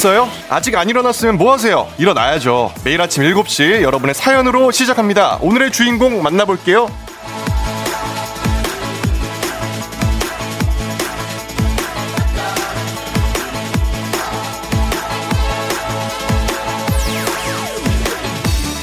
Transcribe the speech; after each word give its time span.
일어났어요? 0.00 0.28
아직 0.48 0.74
안 0.76 0.88
일어났으면 0.88 1.36
뭐 1.36 1.52
하세요? 1.52 1.86
일어나야죠. 1.98 2.72
매일 2.84 3.00
아침 3.02 3.22
7시 3.22 3.82
여러분의 3.82 4.14
사연으로 4.14 4.70
시작합니다. 4.70 5.38
오늘의 5.42 5.72
주인공 5.72 6.22
만나볼게요. 6.22 6.88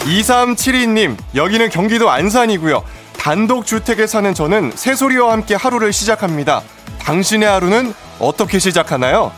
(2372님) 0.05 1.17
여기는 1.35 1.69
경기도 1.69 2.09
안산이고요 2.09 2.83
단독 3.17 3.65
주택에 3.65 4.07
사는 4.07 4.33
저는 4.33 4.71
새소리와 4.73 5.33
함께 5.33 5.53
하루를 5.53 5.91
시작합니다 5.91 6.61
당신의 6.99 7.47
하루는 7.49 7.93
어떻게 8.19 8.57
시작하나요? 8.57 9.33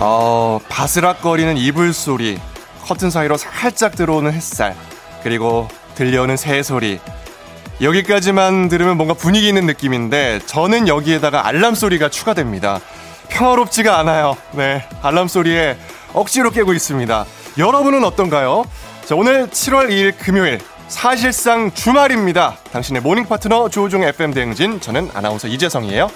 어, 0.00 0.60
바스락거리는 0.68 1.56
이불 1.56 1.92
소리, 1.92 2.38
커튼 2.84 3.10
사이로 3.10 3.36
살짝 3.36 3.96
들어오는 3.96 4.32
햇살, 4.32 4.76
그리고 5.24 5.66
들려오는 5.96 6.36
새 6.36 6.62
소리. 6.62 7.00
여기까지만 7.82 8.68
들으면 8.68 8.96
뭔가 8.96 9.14
분위기 9.14 9.48
있는 9.48 9.66
느낌인데 9.66 10.40
저는 10.46 10.86
여기에다가 10.86 11.46
알람 11.48 11.74
소리가 11.74 12.10
추가됩니다. 12.10 12.80
평화롭지가 13.28 13.98
않아요. 13.98 14.36
네, 14.52 14.88
알람 15.02 15.26
소리에 15.26 15.76
억지로 16.14 16.50
깨고 16.50 16.74
있습니다. 16.74 17.26
여러분은 17.58 18.04
어떤가요? 18.04 18.64
자, 19.04 19.16
오늘 19.16 19.48
7월 19.48 19.88
2일 19.90 20.14
금요일 20.16 20.60
사실상 20.86 21.72
주말입니다. 21.72 22.56
당신의 22.72 23.02
모닝 23.02 23.26
파트너 23.26 23.68
조우종 23.68 24.04
FM 24.04 24.32
대행진 24.32 24.80
저는 24.80 25.10
아나운서 25.12 25.48
이재성이에요. 25.48 26.08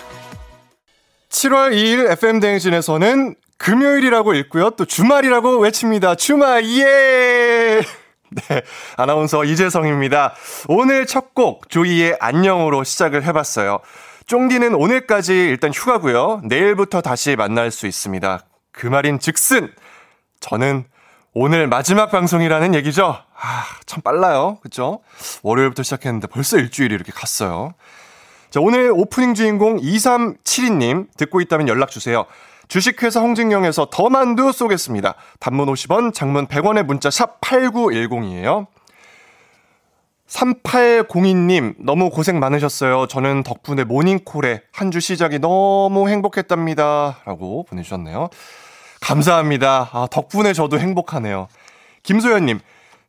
7월 1.30 1.72
2일 1.72 2.12
FM 2.12 2.40
대행진에서는 2.40 3.34
금요일이라고 3.62 4.34
읽고요. 4.34 4.70
또 4.70 4.84
주말이라고 4.84 5.58
외칩니다. 5.58 6.16
주말, 6.16 6.64
예! 6.64 7.80
네. 8.30 8.62
아나운서 8.96 9.44
이재성입니다. 9.44 10.34
오늘 10.66 11.06
첫 11.06 11.32
곡, 11.32 11.68
조이의 11.68 12.16
안녕으로 12.18 12.82
시작을 12.82 13.22
해봤어요. 13.24 13.78
쫑디는 14.26 14.74
오늘까지 14.74 15.32
일단 15.32 15.72
휴가고요. 15.72 16.40
내일부터 16.44 17.02
다시 17.02 17.36
만날 17.36 17.70
수 17.70 17.86
있습니다. 17.86 18.40
그 18.72 18.88
말인 18.88 19.20
즉슨, 19.20 19.72
저는 20.40 20.84
오늘 21.32 21.68
마지막 21.68 22.10
방송이라는 22.10 22.74
얘기죠. 22.74 23.16
아, 23.38 23.64
참 23.86 24.02
빨라요. 24.02 24.58
그쵸? 24.62 25.02
월요일부터 25.42 25.84
시작했는데 25.84 26.26
벌써 26.26 26.58
일주일이 26.58 26.94
이렇게 26.94 27.12
갔어요. 27.12 27.74
자, 28.50 28.60
오늘 28.60 28.90
오프닝 28.92 29.34
주인공 29.34 29.78
2372님 29.78 31.06
듣고 31.16 31.40
있다면 31.40 31.68
연락 31.68 31.90
주세요. 31.90 32.26
주식회사 32.68 33.20
홍진경에서 33.20 33.88
더 33.90 34.08
만두 34.08 34.52
쏘겠습니다. 34.52 35.14
단문 35.40 35.66
50원, 35.68 36.14
장문 36.14 36.46
100원의 36.46 36.84
문자 36.84 37.10
샵 37.10 37.40
8910이에요. 37.40 38.66
3802님, 40.26 41.74
너무 41.78 42.08
고생 42.10 42.38
많으셨어요. 42.40 43.06
저는 43.06 43.42
덕분에 43.42 43.84
모닝콜에 43.84 44.62
한 44.72 44.90
주 44.90 45.00
시작이 45.00 45.38
너무 45.38 46.08
행복했답니다. 46.08 47.18
라고 47.24 47.64
보내주셨네요. 47.64 48.28
감사합니다. 49.00 49.90
아, 49.92 50.06
덕분에 50.10 50.52
저도 50.52 50.78
행복하네요. 50.78 51.48
김소연님, 52.02 52.60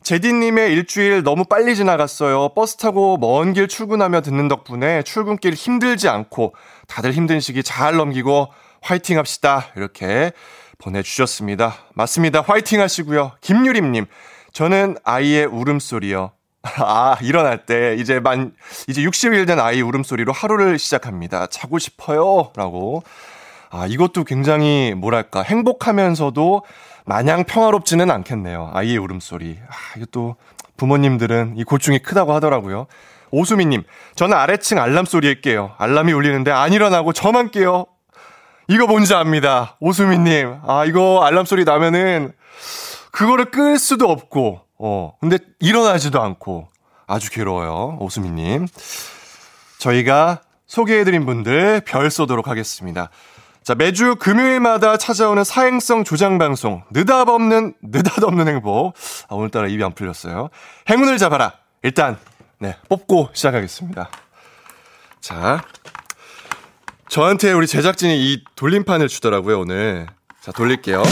제디님의 0.02 0.72
일주일 0.74 1.24
너무 1.24 1.46
빨리 1.46 1.76
지나갔어요. 1.76 2.50
버스 2.56 2.76
타고 2.78 3.18
먼 3.18 3.54
길 3.54 3.68
출근하며 3.70 4.22
듣는 4.22 4.48
덕분에 4.50 5.04
출근길 5.04 5.54
힘들지 5.54 6.10
않고 6.10 6.54
다들 6.88 7.14
힘든 7.14 7.40
시기 7.40 7.64
잘 7.64 7.96
넘기고 7.96 8.50
화이팅 8.84 9.18
합시다. 9.18 9.68
이렇게 9.76 10.32
보내주셨습니다. 10.78 11.76
맞습니다. 11.94 12.42
화이팅 12.42 12.82
하시고요. 12.82 13.32
김유림님, 13.42 14.06
저는 14.52 14.98
아이의 15.04 15.46
울음소리요. 15.46 16.32
아, 16.80 17.18
일어날 17.22 17.66
때, 17.66 17.96
이제 17.98 18.20
만, 18.20 18.54
이제 18.88 19.02
60일 19.02 19.48
된 19.48 19.60
아이 19.60 19.82
울음소리로 19.82 20.32
하루를 20.32 20.78
시작합니다. 20.78 21.48
자고 21.48 21.80
싶어요. 21.80 22.52
라고. 22.56 23.04
아, 23.70 23.88
이것도 23.88 24.26
굉장히, 24.26 24.94
뭐랄까, 24.96 25.42
행복하면서도 25.42 26.64
마냥 27.06 27.46
평화롭지는 27.46 28.12
않겠네요. 28.12 28.72
아이의 28.74 28.98
울음소리. 28.98 29.60
아, 29.68 29.98
이것도 29.98 30.36
부모님들은 30.78 31.56
이 31.58 31.64
고충이 31.64 32.00
크다고 32.00 32.34
하더라고요. 32.34 32.88
오수미님, 33.32 33.84
저는 34.16 34.38
아래층 34.38 34.80
알람 34.80 35.06
소리에 35.06 35.42
깨요. 35.42 35.74
알람이 35.78 36.14
울리는데 36.14 36.52
안 36.52 36.72
일어나고 36.72 37.14
저만 37.14 37.52
깨요. 37.52 37.88
이거 38.74 38.88
뭔지 38.88 39.14
압니다. 39.14 39.78
오수미님. 39.80 40.62
아, 40.66 40.84
이거 40.86 41.24
알람 41.24 41.46
소리 41.46 41.64
나면은, 41.64 42.34
그거를 43.12 43.52
끌 43.52 43.78
수도 43.78 44.10
없고, 44.10 44.62
어, 44.80 45.14
근데 45.22 45.38
일어나지도 45.60 46.20
않고, 46.20 46.70
아주 47.06 47.30
괴로워요. 47.30 48.00
오수미님. 48.00 48.68
저희가 49.78 50.42
소개해드린 50.66 51.28
분들 51.28 51.84
별 51.86 52.10
쏘도록 52.10 52.48
하겠습니다. 52.48 53.12
자, 53.64 53.76
매주 53.76 54.16
금요일마다 54.16 54.98
찾아오는 54.98 55.44
사행성 55.44 56.04
조장방송, 56.04 56.86
느닷없는, 56.90 57.76
느닷없는 57.84 58.48
행복. 58.48 58.96
아, 59.30 59.36
오늘따라 59.36 59.68
입이 59.68 59.84
안 59.84 59.94
풀렸어요. 59.94 60.50
행운을 60.90 61.20
잡아라. 61.20 61.54
일단, 61.84 62.18
네, 62.58 62.76
뽑고 62.90 63.30
시작하겠습니다. 63.34 64.10
자, 65.22 65.64
저한테 67.14 67.52
우리 67.52 67.68
제작진이 67.68 68.34
이 68.34 68.44
돌림판을 68.56 69.08
주더라고요, 69.08 69.60
오늘. 69.60 70.08
자, 70.42 70.52
돌릴게요. 70.52 71.04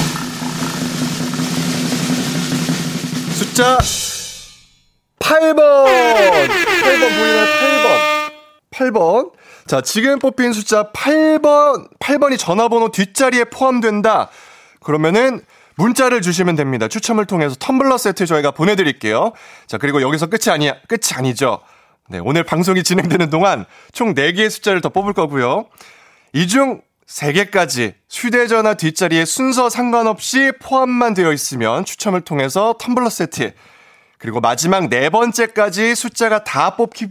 숫자 3.35 3.77
8번! 5.19 5.59
8번 5.59 6.99
보이나요? 7.19 8.31
8번. 8.71 8.91
8번. 8.93 9.31
자, 9.67 9.81
지금 9.81 10.17
뽑힌 10.17 10.53
숫자 10.53 10.91
8번, 10.91 11.87
8번이 11.99 12.39
전화번호 12.39 12.89
뒷자리에 12.89 13.43
포함된다. 13.43 14.29
그러면은 14.81 15.41
문자를 15.75 16.23
주시면 16.23 16.55
됩니다. 16.55 16.87
추첨을 16.87 17.25
통해서 17.27 17.53
텀블러 17.57 17.99
세트 17.99 18.25
저희가 18.25 18.49
보내드릴게요. 18.49 19.33
자, 19.67 19.77
그리고 19.77 20.01
여기서 20.01 20.25
끝이 20.25 20.51
아니야, 20.51 20.77
끝이 20.87 21.13
아니죠. 21.13 21.61
네, 22.09 22.19
오늘 22.19 22.43
방송이 22.43 22.83
진행되는 22.83 23.29
동안 23.29 23.65
총 23.93 24.13
4개의 24.13 24.49
숫자를 24.49 24.81
더 24.81 24.89
뽑을 24.89 25.13
거고요. 25.13 25.67
이 26.33 26.47
중 26.47 26.81
3개까지 27.07 27.93
휴대전화 28.09 28.75
뒷자리에 28.75 29.25
순서 29.25 29.69
상관없이 29.69 30.53
포함만 30.61 31.13
되어 31.13 31.33
있으면 31.33 31.83
추첨을 31.83 32.21
통해서 32.21 32.75
텀블러 32.79 33.09
세트. 33.09 33.53
그리고 34.17 34.39
마지막 34.39 34.87
네 34.87 35.09
번째까지 35.09 35.93
숫자가 35.95 36.45
다 36.45 36.77
뽑히, 36.77 37.07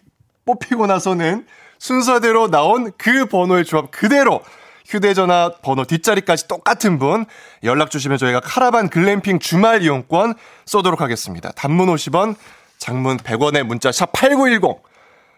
뽑히고 0.46 0.86
나서는 0.86 1.46
순서대로 1.78 2.50
나온 2.50 2.92
그 2.96 3.26
번호의 3.26 3.66
조합 3.66 3.90
그대로 3.90 4.42
휴대전화 4.86 5.52
번호 5.62 5.84
뒷자리까지 5.84 6.48
똑같은 6.48 6.98
분 6.98 7.26
연락 7.62 7.90
주시면 7.90 8.16
저희가 8.16 8.40
카라반 8.40 8.88
글램핑 8.88 9.38
주말 9.38 9.82
이용권 9.82 10.34
쏘도록 10.64 11.00
하겠습니다. 11.02 11.52
단문 11.52 11.88
50원, 11.94 12.36
장문 12.80 13.18
100원의 13.18 13.62
문자 13.62 13.92
샵 13.92 14.10
8910. 14.12 14.82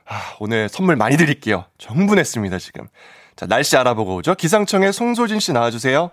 아, 0.06 0.36
오늘 0.38 0.68
선물 0.68 0.96
많이 0.96 1.16
드릴게요. 1.16 1.64
정분했습니다, 1.76 2.58
지금. 2.58 2.88
자, 3.36 3.46
날씨 3.46 3.76
알아보고 3.76 4.16
오죠. 4.16 4.34
기상청의 4.36 4.92
송소진 4.92 5.40
씨 5.40 5.52
나와주세요. 5.52 6.10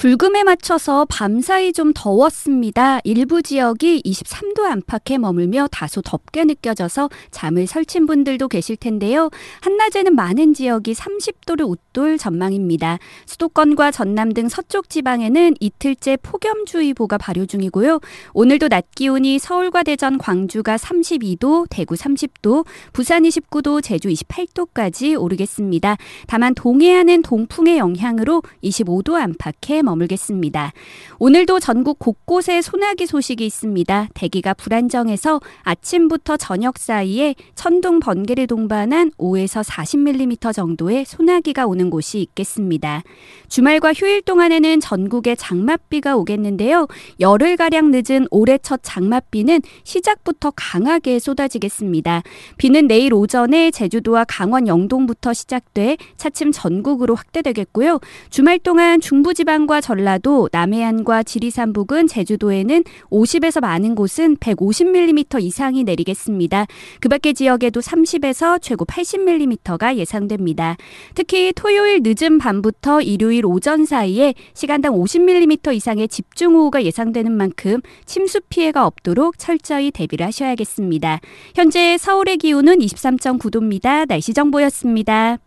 불금에 0.00 0.44
맞춰서 0.44 1.04
밤사이 1.10 1.74
좀 1.74 1.92
더웠습니다. 1.94 3.00
일부 3.04 3.42
지역이 3.42 4.00
23도 4.02 4.62
안팎에 4.62 5.18
머물며 5.18 5.68
다소 5.70 6.00
덥게 6.00 6.46
느껴져서 6.46 7.10
잠을 7.30 7.66
설친 7.66 8.06
분들도 8.06 8.48
계실 8.48 8.76
텐데요. 8.76 9.28
한낮에는 9.60 10.14
많은 10.14 10.54
지역이 10.54 10.94
30도를 10.94 11.68
웃돌 11.68 12.16
전망입니다. 12.16 12.98
수도권과 13.26 13.90
전남 13.90 14.32
등 14.32 14.48
서쪽 14.48 14.88
지방에는 14.88 15.56
이틀째 15.60 16.16
폭염주의보가 16.22 17.18
발효 17.18 17.44
중이고요. 17.44 18.00
오늘도 18.32 18.70
낮 18.70 18.86
기온이 18.94 19.38
서울과 19.38 19.82
대전, 19.82 20.16
광주가 20.16 20.76
32도, 20.76 21.66
대구 21.68 21.94
30도, 21.94 22.64
부산 22.94 23.24
29도, 23.24 23.82
제주 23.82 24.08
28도까지 24.08 25.20
오르겠습니다. 25.20 25.98
다만 26.26 26.54
동해안은 26.54 27.20
동풍의 27.20 27.76
영향으로 27.76 28.42
25도 28.64 29.16
안팎에 29.16 29.82
머물겠습니다. 29.90 30.72
오늘도 31.18 31.60
전국 31.60 31.98
곳곳에 31.98 32.62
소나기 32.62 33.06
소식이 33.06 33.44
있습니다. 33.44 34.08
대기가 34.14 34.54
불안정해서 34.54 35.40
아침부터 35.62 36.36
저녁 36.36 36.78
사이에 36.78 37.34
천둥 37.54 38.00
번개를 38.00 38.46
동반한 38.46 39.10
5에서 39.18 39.64
40mm 39.64 40.54
정도의 40.54 41.04
소나기가 41.04 41.66
오는 41.66 41.90
곳이 41.90 42.20
있겠습니다. 42.20 43.02
주말과 43.48 43.92
휴일 43.92 44.22
동안에는 44.22 44.80
전국에 44.80 45.34
장맛비가 45.34 46.16
오겠는데요. 46.16 46.86
열흘가량 47.18 47.90
늦은 47.90 48.26
올해 48.30 48.58
첫 48.58 48.80
장맛비는 48.82 49.60
시작부터 49.84 50.52
강하게 50.54 51.18
쏟아지겠습니다. 51.18 52.22
비는 52.56 52.86
내일 52.86 53.12
오전에 53.12 53.70
제주도와 53.70 54.24
강원 54.24 54.66
영동부터 54.66 55.32
시작돼 55.32 55.96
차츰 56.16 56.52
전국으로 56.52 57.14
확대되겠고요. 57.14 58.00
주말 58.30 58.58
동안 58.58 59.00
중부지방과 59.00 59.79
전라도, 59.80 60.48
남해안과 60.52 61.22
지리산 61.22 61.72
부근, 61.72 62.06
제주도에는 62.06 62.84
50에서 63.10 63.60
많은 63.60 63.94
곳은 63.94 64.36
150mm 64.36 65.42
이상이 65.42 65.84
내리겠습니다. 65.84 66.66
그 67.00 67.08
밖의 67.08 67.34
지역에도 67.34 67.80
30에서 67.80 68.60
최고 68.62 68.84
80mm가 68.84 69.96
예상됩니다. 69.96 70.76
특히 71.14 71.52
토요일 71.54 72.00
늦은 72.02 72.38
밤부터 72.38 73.02
일요일 73.02 73.46
오전 73.46 73.84
사이에 73.84 74.34
시간당 74.54 74.94
50mm 74.94 75.74
이상의 75.74 76.08
집중호우가 76.08 76.84
예상되는 76.84 77.30
만큼 77.32 77.80
침수 78.06 78.40
피해가 78.48 78.86
없도록 78.86 79.38
철저히 79.38 79.90
대비를 79.90 80.26
하셔야겠습니다. 80.26 81.20
현재 81.54 81.98
서울의 81.98 82.38
기온은 82.38 82.78
23.9도입니다. 82.78 84.06
날씨 84.06 84.32
정보였습니다. 84.34 85.38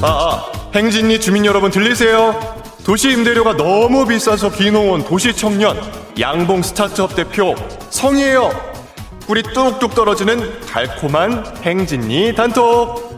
아, 0.00 0.06
아, 0.06 0.70
행진리 0.76 1.20
주민 1.20 1.44
여러분 1.44 1.72
들리세요? 1.72 2.38
도시 2.84 3.10
임대료가 3.10 3.56
너무 3.56 4.06
비싸서 4.06 4.52
귀농온 4.52 5.04
도시 5.04 5.34
청년 5.34 5.76
양봉 6.20 6.62
스타트업 6.62 7.16
대표 7.16 7.56
성이에요. 7.90 8.48
꿀이 9.26 9.42
뚝뚝 9.42 9.96
떨어지는 9.96 10.60
달콤한 10.60 11.44
행진리 11.64 12.32
단톡. 12.36 13.08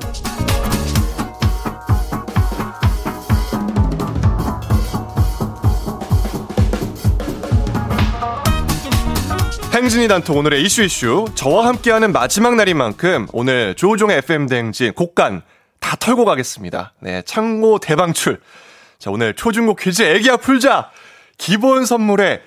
행진이 9.75 10.09
단톡 10.09 10.37
오늘의 10.39 10.63
이슈 10.63 10.83
이슈 10.83 11.27
저와 11.35 11.67
함께하는 11.67 12.13
마지막 12.13 12.57
날인 12.57 12.79
만큼 12.79 13.27
오늘 13.33 13.75
조종의 13.75 14.19
FM 14.19 14.47
대행진 14.47 14.95
곡간 14.95 15.43
다 15.81 15.97
털고 15.97 16.25
가겠습니다. 16.25 16.93
네, 17.01 17.23
창고 17.23 17.79
대방출. 17.79 18.41
자, 18.99 19.11
오늘 19.11 19.35
초중고 19.35 19.75
퀴즈 19.75 20.03
애기야 20.03 20.37
풀자. 20.37 20.91
기본 21.39 21.87
선물에 21.87 22.43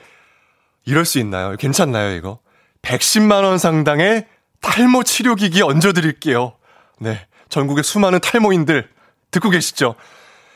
이럴 0.85 1.05
수 1.05 1.19
있나요? 1.19 1.55
괜찮나요, 1.57 2.15
이거? 2.15 2.39
110만원 2.83 3.57
상당의 3.57 4.27
탈모 4.61 5.03
치료기기 5.03 5.61
얹어드릴게요. 5.61 6.53
네. 6.99 7.25
전국의 7.49 7.83
수많은 7.83 8.19
탈모인들 8.19 8.89
듣고 9.31 9.49
계시죠? 9.49 9.95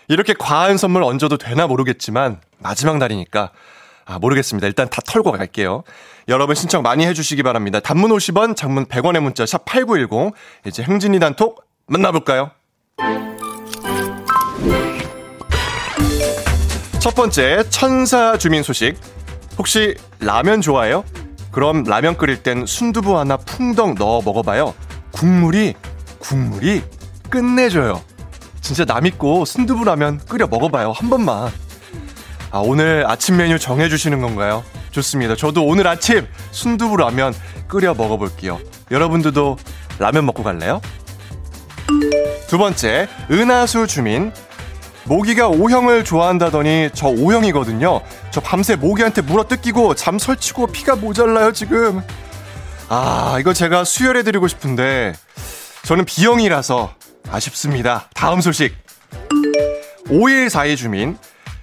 이렇게 0.07 0.33
과한 0.33 0.77
선물 0.77 1.03
얹어도 1.03 1.37
되나 1.37 1.67
모르겠지만 1.67 2.41
마지막 2.59 2.97
날이니까 2.97 3.51
아, 4.05 4.19
모르겠습니다. 4.19 4.67
일단 4.67 4.89
다 4.89 5.01
털고 5.05 5.31
갈게요. 5.33 5.83
여러분 6.29 6.55
신청 6.55 6.81
많이 6.81 7.05
해주시기 7.05 7.43
바랍니다. 7.43 7.79
단문 7.79 8.11
50원, 8.11 8.55
장문 8.55 8.85
100원의 8.85 9.19
문자 9.19 9.45
샵 9.45 9.65
8910 9.65 10.33
이제 10.65 10.81
행진이 10.81 11.19
단톡 11.19 11.63
만나볼까요? 11.87 12.51
첫 17.07 17.15
번째 17.15 17.63
천사 17.69 18.37
주민 18.37 18.63
소식. 18.63 18.95
혹시 19.57 19.95
라면 20.19 20.59
좋아해요? 20.59 21.05
그럼 21.51 21.83
라면 21.83 22.17
끓일 22.17 22.43
땐 22.43 22.65
순두부 22.65 23.17
하나 23.17 23.37
풍덩 23.37 23.95
넣어 23.95 24.21
먹어봐요. 24.21 24.73
국물이 25.11 25.73
국물이 26.19 26.83
끝내줘요. 27.29 28.01
진짜 28.59 28.83
남 28.83 29.05
있고 29.05 29.45
순두부 29.45 29.85
라면 29.85 30.19
끓여 30.27 30.47
먹어봐요. 30.47 30.91
한 30.91 31.09
번만. 31.09 31.49
아, 32.51 32.59
오늘 32.59 33.05
아침 33.07 33.37
메뉴 33.37 33.57
정해주시는 33.57 34.19
건가요? 34.19 34.65
좋습니다. 34.91 35.35
저도 35.35 35.65
오늘 35.65 35.87
아침 35.87 36.27
순두부 36.51 36.97
라면 36.97 37.33
끓여 37.69 37.93
먹어볼게요. 37.93 38.59
여러분들도 38.91 39.57
라면 39.99 40.25
먹고 40.25 40.43
갈래요? 40.43 40.81
두 42.47 42.57
번째, 42.57 43.07
은하수 43.29 43.87
주민. 43.87 44.31
모기가 45.05 45.47
O형을 45.47 46.03
좋아한다더니 46.03 46.89
저 46.93 47.07
O형이거든요. 47.07 48.01
저 48.31 48.41
밤새 48.41 48.75
모기한테 48.75 49.21
물어 49.21 49.47
뜯기고 49.47 49.95
잠 49.95 50.19
설치고 50.19 50.67
피가 50.67 50.95
모자라요, 50.97 51.53
지금. 51.53 52.01
아, 52.89 53.37
이거 53.39 53.53
제가 53.53 53.83
수혈해드리고 53.83 54.47
싶은데, 54.47 55.13
저는 55.83 56.05
B형이라서 56.05 56.93
아쉽습니다. 57.31 58.09
다음 58.13 58.41
소식. 58.41 58.75
5142 60.09 60.75
주민. 60.75 61.17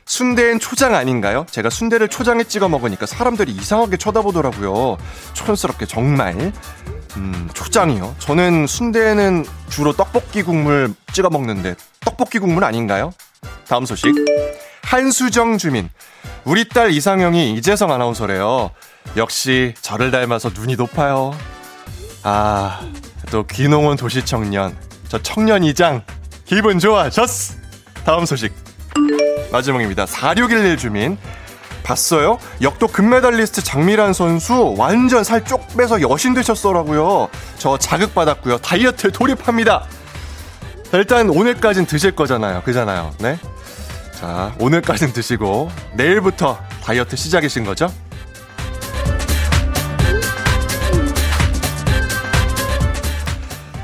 순대엔 0.06 0.58
초장 0.60 0.94
아닌가요? 0.94 1.46
제가 1.50 1.70
순대를 1.70 2.08
초장에 2.08 2.44
찍어 2.44 2.68
먹으니까 2.68 3.06
사람들이 3.06 3.52
이상하게 3.52 3.96
쳐다보더라고요. 3.96 4.98
촌스럽게 5.32 5.86
정말. 5.86 6.52
음, 7.16 7.48
초장이요? 7.54 8.16
저는 8.18 8.66
순대는 8.66 9.44
주로 9.68 9.92
떡볶이 9.92 10.42
국물 10.42 10.94
찍어 11.12 11.30
먹는데 11.30 11.74
떡볶이 12.00 12.38
국물 12.38 12.64
아닌가요? 12.64 13.12
다음 13.68 13.86
소식. 13.86 14.06
한수정 14.82 15.58
주민. 15.58 15.88
우리 16.44 16.68
딸 16.68 16.90
이상형이 16.90 17.54
이재성 17.54 17.90
아나운서래요. 17.90 18.70
역시 19.16 19.74
저를 19.80 20.10
닮아서 20.10 20.50
눈이 20.52 20.76
높아요. 20.76 21.36
아, 22.22 22.80
또 23.30 23.46
귀농원 23.46 23.96
도시 23.96 24.24
청년. 24.24 24.76
저 25.08 25.18
청년 25.22 25.64
이장. 25.64 26.02
기분 26.44 26.78
좋아졌어. 26.78 27.54
다음 28.04 28.26
소식. 28.26 28.52
마지막입니다. 29.52 30.06
4611 30.06 30.76
주민. 30.76 31.18
봤어요? 31.84 32.38
역도 32.62 32.88
금메달리스트 32.88 33.62
장미란 33.62 34.12
선수 34.12 34.74
완전 34.76 35.22
살 35.22 35.44
쪽 35.44 35.68
빼서 35.76 36.00
여신 36.00 36.32
되셨더라고요. 36.34 37.28
저 37.58 37.76
자극받았고요. 37.78 38.58
다이어트에 38.58 39.10
돌입합니다. 39.10 39.84
자, 40.90 40.96
일단 40.96 41.28
오늘까진 41.28 41.84
드실 41.86 42.12
거잖아요. 42.16 42.62
그잖아요. 42.62 43.12
네? 43.18 43.38
자, 44.18 44.54
오늘까진 44.58 45.12
드시고 45.12 45.70
내일부터 45.92 46.58
다이어트 46.82 47.14
시작이신 47.16 47.64
거죠? 47.64 47.92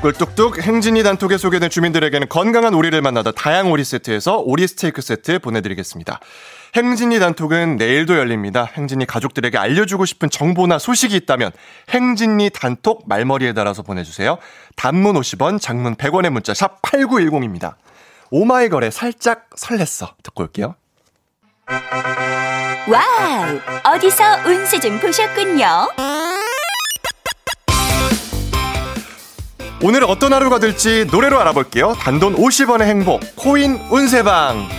꿀뚝뚝 0.01 0.63
행진이 0.63 1.03
단톡에 1.03 1.37
소개된 1.37 1.69
주민들에게는 1.69 2.27
건강한 2.27 2.73
오리를 2.73 2.99
만나다 3.03 3.31
다양 3.31 3.71
오리 3.71 3.83
세트에서 3.83 4.39
오리 4.39 4.67
스테이크 4.67 4.99
세트 4.99 5.37
보내드리겠습니다. 5.37 6.19
행진이 6.75 7.19
단톡은 7.19 7.75
내일도 7.75 8.17
열립니다. 8.17 8.67
행진이 8.73 9.05
가족들에게 9.05 9.59
알려주고 9.59 10.05
싶은 10.05 10.31
정보나 10.31 10.79
소식이 10.79 11.15
있다면 11.17 11.51
행진이 11.89 12.49
단톡 12.49 13.03
말머리에 13.07 13.53
달아서 13.53 13.83
보내주세요. 13.83 14.39
단문 14.75 15.15
50원, 15.17 15.61
장문 15.61 15.95
100원의 15.95 16.31
문자 16.31 16.55
샵 16.55 16.81
8910입니다. 16.81 17.75
오마이걸에 18.31 18.89
살짝 18.89 19.51
설렜어. 19.51 20.13
듣고 20.23 20.43
올게요. 20.43 20.75
Wow! 22.87 23.59
어디서 23.83 24.23
운세 24.47 24.79
좀 24.79 24.99
보셨군요. 24.99 25.89
오늘 29.83 30.03
어떤 30.03 30.31
하루가 30.31 30.59
될지 30.59 31.07
노래로 31.11 31.39
알아볼게요. 31.39 31.95
단돈 31.99 32.35
50원의 32.35 32.83
행복, 32.83 33.21
코인 33.35 33.79
운세방. 33.89 34.69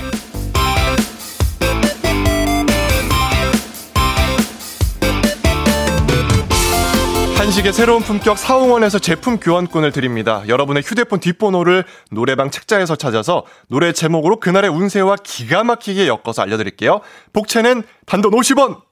한식의 7.36 7.72
새로운 7.72 8.02
품격 8.02 8.38
사홍원에서 8.38 9.00
제품 9.00 9.40
교환권을 9.40 9.90
드립니다. 9.90 10.44
여러분의 10.46 10.84
휴대폰 10.84 11.18
뒷번호를 11.18 11.84
노래방 12.12 12.52
책자에서 12.52 12.94
찾아서 12.94 13.44
노래 13.66 13.92
제목으로 13.92 14.38
그날의 14.38 14.70
운세와 14.70 15.16
기가 15.24 15.64
막히게 15.64 16.06
엮어서 16.06 16.42
알려드릴게요. 16.42 17.00
복채는 17.32 17.82
단돈 18.06 18.30
50원! 18.32 18.82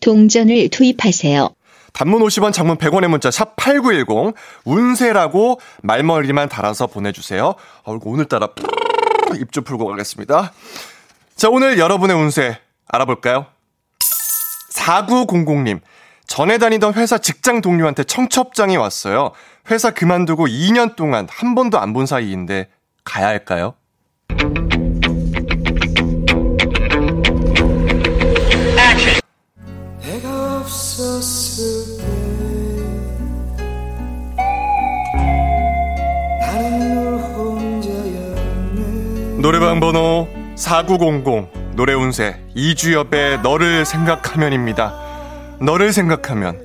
동전을 0.00 0.68
투입하세요. 0.70 1.54
단문 1.94 2.20
50원, 2.22 2.52
장문 2.52 2.76
100원의 2.76 3.06
문자 3.08 3.30
샵 3.30 3.54
8910 3.56 4.34
운세라고 4.64 5.60
말머리만 5.82 6.48
달아서 6.50 6.88
보내주세요. 6.88 7.54
어, 7.84 7.98
오늘따라 8.04 8.48
입좀 9.40 9.64
풀고 9.64 9.86
가겠습니다. 9.86 10.52
자, 11.36 11.48
오늘 11.48 11.78
여러분의 11.78 12.16
운세 12.16 12.58
알아볼까요? 12.88 13.46
4900님. 14.74 15.80
전에 16.26 16.58
다니던 16.58 16.94
회사 16.94 17.16
직장 17.18 17.60
동료한테 17.60 18.02
청첩장이 18.04 18.76
왔어요. 18.76 19.30
회사 19.70 19.90
그만두고 19.90 20.46
2년 20.48 20.96
동안 20.96 21.28
한 21.30 21.54
번도 21.54 21.78
안 21.78 21.92
본 21.92 22.06
사이인데 22.06 22.68
가야 23.04 23.28
할까요? 23.28 23.74
노래방 39.74 39.80
번호 39.80 40.28
4900 40.56 41.48
노래운세 41.74 42.40
이주엽의 42.54 43.40
너를 43.42 43.84
생각하면입니다. 43.84 44.94
너를 45.60 45.92
생각하면 45.92 46.64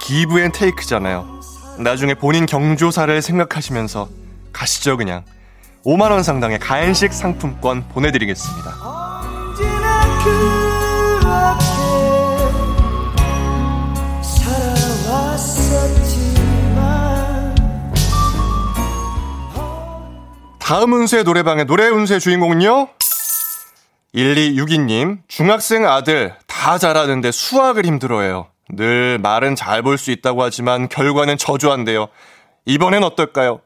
give 0.00 0.40
and 0.40 0.50
take잖아요. 0.50 1.40
나중에 1.78 2.14
본인 2.14 2.46
경조사를 2.46 3.20
생각하시면서 3.20 4.08
가시죠 4.52 4.96
그냥 4.96 5.24
5만 5.84 6.10
원 6.10 6.22
상당의 6.22 6.58
간식 6.58 7.12
상품권 7.12 7.86
보내드리겠습니다. 7.88 8.70
다음 20.72 20.94
운세 20.94 21.22
노래방의 21.24 21.66
노래 21.66 21.88
운세 21.88 22.18
주인공은요? 22.18 22.88
1262님, 24.14 25.18
중학생 25.28 25.86
아들 25.86 26.34
다 26.46 26.78
잘하는데 26.78 27.30
수학을 27.30 27.84
힘들어해요. 27.84 28.46
늘 28.70 29.18
말은 29.18 29.54
잘 29.54 29.82
볼 29.82 29.98
수 29.98 30.10
있다고 30.12 30.42
하지만 30.42 30.88
결과는 30.88 31.36
저조한데요. 31.36 32.08
이번엔 32.64 33.04
어떨까요? 33.04 33.60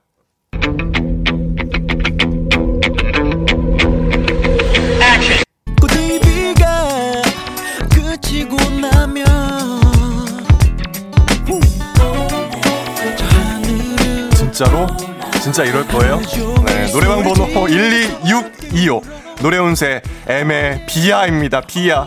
진짜로? 14.34 15.15
진짜 15.46 15.62
이럴 15.62 15.86
거예요? 15.86 16.20
네, 16.66 16.90
노래방 16.90 17.22
번호 17.22 17.46
12625 17.68 19.00
노래 19.40 19.58
운세 19.58 20.02
M의 20.26 20.84
비야입니다. 20.86 21.60
비야. 21.60 22.04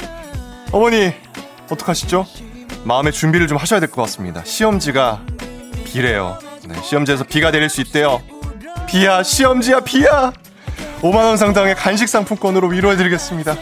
어머니 0.74 1.14
어떡하시죠? 1.70 2.26
마음의 2.84 3.14
준비를 3.14 3.48
좀 3.48 3.56
하셔야 3.56 3.80
될 3.80 3.90
것 3.90 4.02
같습니다. 4.02 4.44
시험지가 4.44 5.22
비래요. 5.86 6.38
네, 6.68 6.76
시험지에서 6.84 7.24
비가 7.24 7.50
내릴 7.50 7.70
수 7.70 7.80
있대요. 7.80 8.22
비야 8.90 9.24
시험지야 9.24 9.80
비야. 9.86 10.34
5만 11.02 11.16
원 11.16 11.38
상당의 11.38 11.76
간식 11.76 12.10
상품권으로 12.10 12.68
위로해 12.68 12.98
드리겠습니다. 12.98 13.56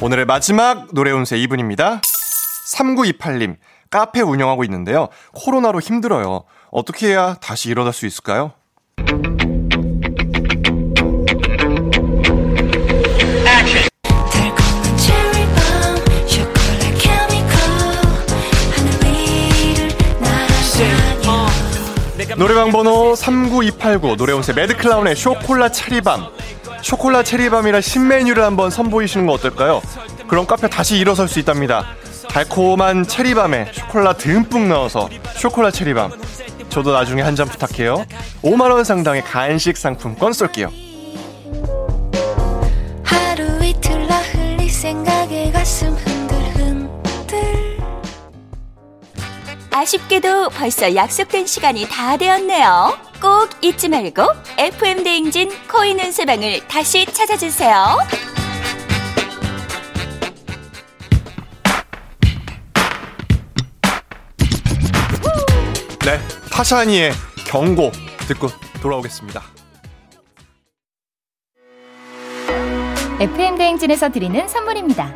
오늘의 0.00 0.26
마지막 0.26 0.94
노래 0.94 1.10
운세 1.10 1.36
2분입니다. 1.38 2.00
3928님, 2.76 3.56
카페 3.90 4.20
운영하고 4.20 4.62
있는데요. 4.64 5.08
코로나로 5.34 5.80
힘들어요. 5.80 6.44
어떻게 6.70 7.08
해야 7.08 7.34
다시 7.34 7.68
일어날 7.70 7.92
수 7.92 8.06
있을까요? 8.06 8.52
노래방 22.36 22.70
번호 22.70 23.16
39289 23.16 24.14
노래운세 24.14 24.52
매드클라운의 24.52 25.16
쇼콜라 25.16 25.70
체리밤 25.70 26.28
쇼콜라 26.82 27.22
체리밤이라 27.22 27.80
신메뉴를 27.80 28.42
한번 28.42 28.70
선보이시는 28.70 29.26
거 29.26 29.32
어떨까요? 29.34 29.82
그럼 30.28 30.46
카페 30.46 30.68
다시 30.68 30.96
일어설 30.98 31.28
수 31.28 31.38
있답니다. 31.38 31.86
달콤한 32.28 33.06
체리밤에 33.06 33.70
쇼콜라 33.72 34.12
듬뿍 34.14 34.68
넣어서 34.68 35.08
쇼콜라 35.36 35.70
체리밤. 35.70 36.12
저도 36.68 36.92
나중에 36.92 37.22
한 37.22 37.34
잔 37.34 37.48
부탁해요. 37.48 38.04
5만 38.42 38.70
원 38.70 38.84
상당의 38.84 39.22
간식 39.22 39.76
상품권 39.76 40.32
쏠게요. 40.32 40.70
하루 43.04 43.64
이틀 43.64 44.06
나흘 44.06 44.68
생각에 44.68 45.50
가슴 45.50 45.88
흔들흔들 45.94 47.78
아쉽게도 49.70 50.50
벌써 50.50 50.94
약속된 50.94 51.46
시간이 51.46 51.88
다 51.88 52.16
되었네요. 52.16 53.07
꼭 53.20 53.50
잊지 53.62 53.88
말고 53.88 54.22
FM 54.58 55.02
대행진 55.02 55.50
코인 55.70 55.98
은세방을 55.98 56.68
다시 56.68 57.04
찾아주세요. 57.06 57.98
네, 66.04 66.18
파샤니의 66.52 67.12
광고 67.46 67.90
듣고 68.28 68.48
돌아오겠습니다. 68.80 69.42
FM 73.20 73.58
대행진에서 73.58 74.10
드리는 74.10 74.46
선물입니다. 74.46 75.12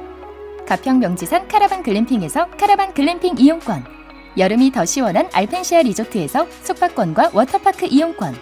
가평 0.66 0.99
명지산 0.99 1.47
카라반 1.47 1.82
글램핑에서 1.82 2.50
카라반 2.59 2.94
글램핑 2.94 3.37
이용권. 3.38 4.01
여름이 4.37 4.73
더 4.73 4.85
시원한 4.85 5.29
알펜시아 5.33 5.83
리조트에서 5.83 6.47
숙박권과 6.62 7.31
워터파크 7.35 7.87
이용권. 7.87 8.35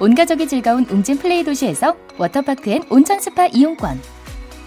온 0.00 0.14
가족이 0.14 0.48
즐거운 0.48 0.84
웅진 0.90 1.18
플레이 1.18 1.44
도시에서 1.44 1.94
워터파크 2.18 2.70
and 2.70 2.82
온천 2.90 3.20
스파 3.20 3.46
이용권. 3.46 4.00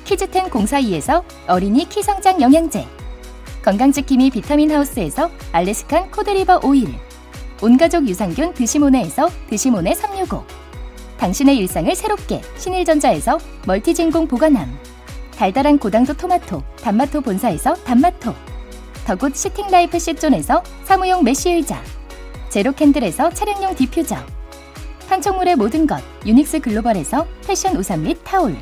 키즈텐 0.06 0.50
공사이에서 0.50 1.24
어린이 1.48 1.88
키성장 1.90 2.40
영양제. 2.42 2.88
건강지킴이 3.64 4.30
비타민 4.30 4.72
하우스에서 4.72 5.30
Alaskan 5.52 6.12
cod 6.12 6.31
liver 6.31 6.62
oil. 6.64 6.94
온가족 7.62 8.08
유산균 8.08 8.54
드시모네에서 8.54 9.30
드시모네 9.50 9.96
365. 9.96 10.44
당신의 11.18 11.58
일상을 11.58 11.94
새롭게 11.96 12.42
신일전자에서 12.58 13.38
멀티진공 13.66 14.28
보관함. 14.28 14.78
달달한 15.36 15.78
고당도 15.78 16.14
토마토 16.14 16.62
단마토 16.82 17.22
본사에서 17.22 17.74
단마토. 17.76 18.53
the 19.06 19.19
good 19.19 19.36
sitting 19.36 19.76
life 19.76 20.00
시존에서 20.00 20.64
사무용 20.86 21.24
메쉬 21.24 21.50
의자 21.52 21.82
제로 22.50 22.72
캔들에서 22.72 23.30
차량용 23.32 23.76
디퓨저 23.76 24.16
판촉물의 25.10 25.58
모든 25.58 25.86
것 25.86 26.02
유닉스 26.26 26.62
글로벌에서 26.62 27.28
패션 27.46 27.76
우산 27.76 28.04
및 28.04 28.18
타올 28.24 28.56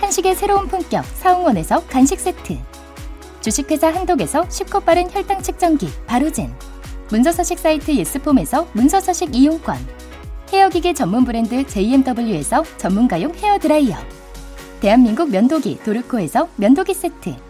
한식의 0.00 0.36
새로운 0.36 0.68
품격 0.68 1.04
사홍원에서 1.04 1.84
간식 1.86 2.20
세트 2.20 2.58
주식회사 3.40 3.88
한독에서 3.88 4.48
쉽고 4.48 4.80
빠른 4.80 5.10
혈당 5.10 5.42
측정기 5.42 5.88
바로젠 6.06 6.54
문서서식 7.10 7.58
사이트 7.58 7.90
예스폼에서 7.90 8.68
문서서식 8.72 9.34
이용권 9.34 9.76
헤어기계 10.52 10.94
전문 10.94 11.24
브랜드 11.24 11.66
JMW에서 11.66 12.64
전문가용 12.76 13.34
헤어드라이어 13.34 13.96
대한민국 14.80 15.30
면도기 15.30 15.80
도르코에서 15.84 16.48
면도기 16.56 16.94
세트 16.94 17.49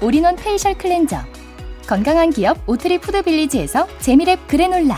all-in-one 0.00 0.36
facial 0.36 0.76
클렌저 0.76 1.18
건강한 1.86 2.30
기업 2.30 2.58
오트리 2.66 2.98
푸드빌리지에서 2.98 3.86
재미랩 4.00 4.46
그래놀라 4.46 4.96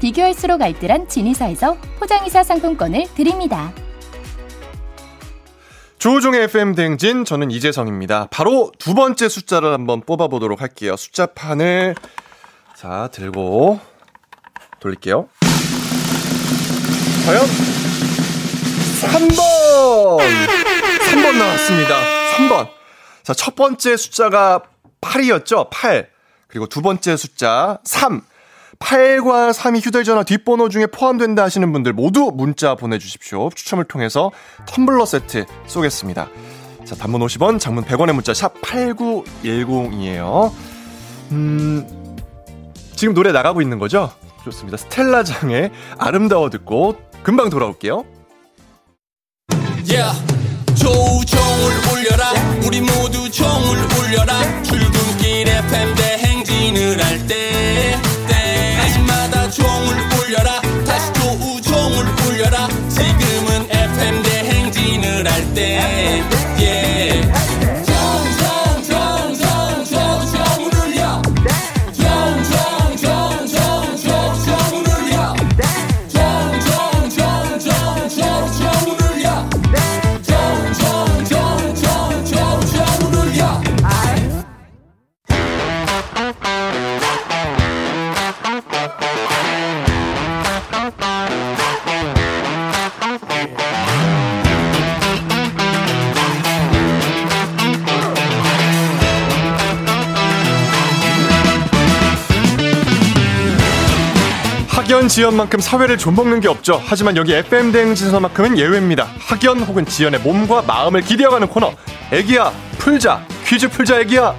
비교할수록 0.00 0.62
알뜰한 0.62 1.08
진이사에서 1.08 1.76
포장이사 1.98 2.42
상품권을 2.42 3.06
드립니다. 3.14 3.72
조우종의 5.98 6.44
FM 6.44 6.74
대행진 6.74 7.26
저는 7.26 7.50
이재성입니다. 7.50 8.28
바로 8.30 8.72
두 8.78 8.94
번째 8.94 9.28
숫자를 9.28 9.74
한번 9.74 10.00
뽑아보도록 10.00 10.62
할게요. 10.62 10.96
숫자판을 10.96 11.94
자 12.74 13.10
들고 13.12 13.78
돌릴게요. 14.80 15.28
과연 17.26 17.44
3번! 19.02 20.18
3번 21.10 21.36
나왔습니다. 21.36 22.00
3번. 22.36 22.79
자, 23.30 23.34
첫 23.34 23.54
번째 23.54 23.96
숫자가 23.96 24.62
8이었죠? 25.00 25.68
8. 25.70 26.08
그리고 26.48 26.66
두 26.66 26.82
번째 26.82 27.16
숫자 27.16 27.78
3. 27.84 28.22
8과 28.80 29.52
3이 29.52 29.86
휴대전화 29.86 30.24
뒷번호 30.24 30.68
중에 30.68 30.86
포함된다 30.86 31.44
하시는 31.44 31.72
분들 31.72 31.92
모두 31.92 32.32
문자 32.34 32.74
보내주십시오. 32.74 33.50
추첨을 33.54 33.84
통해서 33.84 34.32
텀블러 34.66 35.06
세트 35.06 35.46
쏘겠습니다. 35.68 36.28
자, 36.84 36.96
단문 36.96 37.20
50원, 37.20 37.60
장문 37.60 37.84
100원의 37.84 38.14
문자 38.14 38.34
샵 38.34 38.60
8910이에요. 38.62 40.50
음, 41.30 42.16
지금 42.96 43.14
노래 43.14 43.30
나가고 43.30 43.62
있는 43.62 43.78
거죠? 43.78 44.10
좋습니다. 44.42 44.76
스텔라장의 44.76 45.70
아름다워 45.98 46.50
듣고 46.50 46.96
금방 47.22 47.48
돌아올게요. 47.48 48.04
Yeah. 49.88 50.29
조종을 50.80 51.92
울려라. 51.92 52.32
우리 52.64 52.80
모두 52.80 53.30
종을 53.30 53.76
울려라. 53.98 54.62
출근길 54.62 55.46
FM 55.46 55.94
대행진을 55.94 57.04
할 57.04 57.26
때 57.26 58.00
때마다 58.26 59.50
종을 59.50 59.94
울려라 60.18 60.59
학연 104.90 105.06
지연만큼 105.06 105.60
사회를 105.60 105.96
좀먹는 105.98 106.40
게 106.40 106.48
없죠. 106.48 106.82
하지만 106.84 107.16
여기 107.16 107.32
FM 107.32 107.70
대행진에서만큼은 107.70 108.58
예외입니다. 108.58 109.06
학연 109.20 109.60
혹은 109.60 109.86
지연의 109.86 110.18
몸과 110.18 110.62
마음을 110.62 111.00
기대어가는 111.02 111.46
코너. 111.46 111.72
애기야 112.10 112.50
풀자 112.76 113.24
퀴즈 113.44 113.68
풀자 113.68 114.00
애기야. 114.00 114.34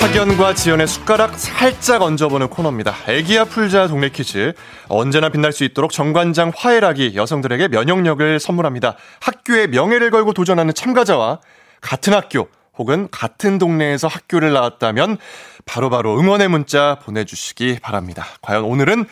학연과 0.00 0.54
지연의 0.54 0.88
숟가락 0.88 1.38
살짝 1.38 2.02
얹어보는 2.02 2.48
코너입니다. 2.48 2.96
애기야 3.06 3.44
풀자 3.44 3.86
동네 3.86 4.08
퀴즈. 4.08 4.54
언제나 4.88 5.28
빛날 5.28 5.52
수 5.52 5.62
있도록 5.62 5.92
정관장 5.92 6.50
화해락이 6.56 7.12
여성들에게 7.14 7.68
면역력을 7.68 8.40
선물합니다. 8.40 8.96
학교의 9.20 9.68
명예를 9.68 10.10
걸고 10.10 10.32
도전하는 10.32 10.74
참가자와 10.74 11.38
같은 11.80 12.12
학교 12.14 12.48
혹은 12.76 13.08
같은 13.10 13.58
동네에서 13.58 14.08
학교를 14.08 14.52
나왔다면 14.52 15.18
바로 15.66 15.90
바로 15.90 16.18
응원의 16.18 16.48
문자 16.48 16.98
보내주시기 17.02 17.78
바랍니다. 17.82 18.24
과연 18.42 18.64
오늘은 18.64 19.06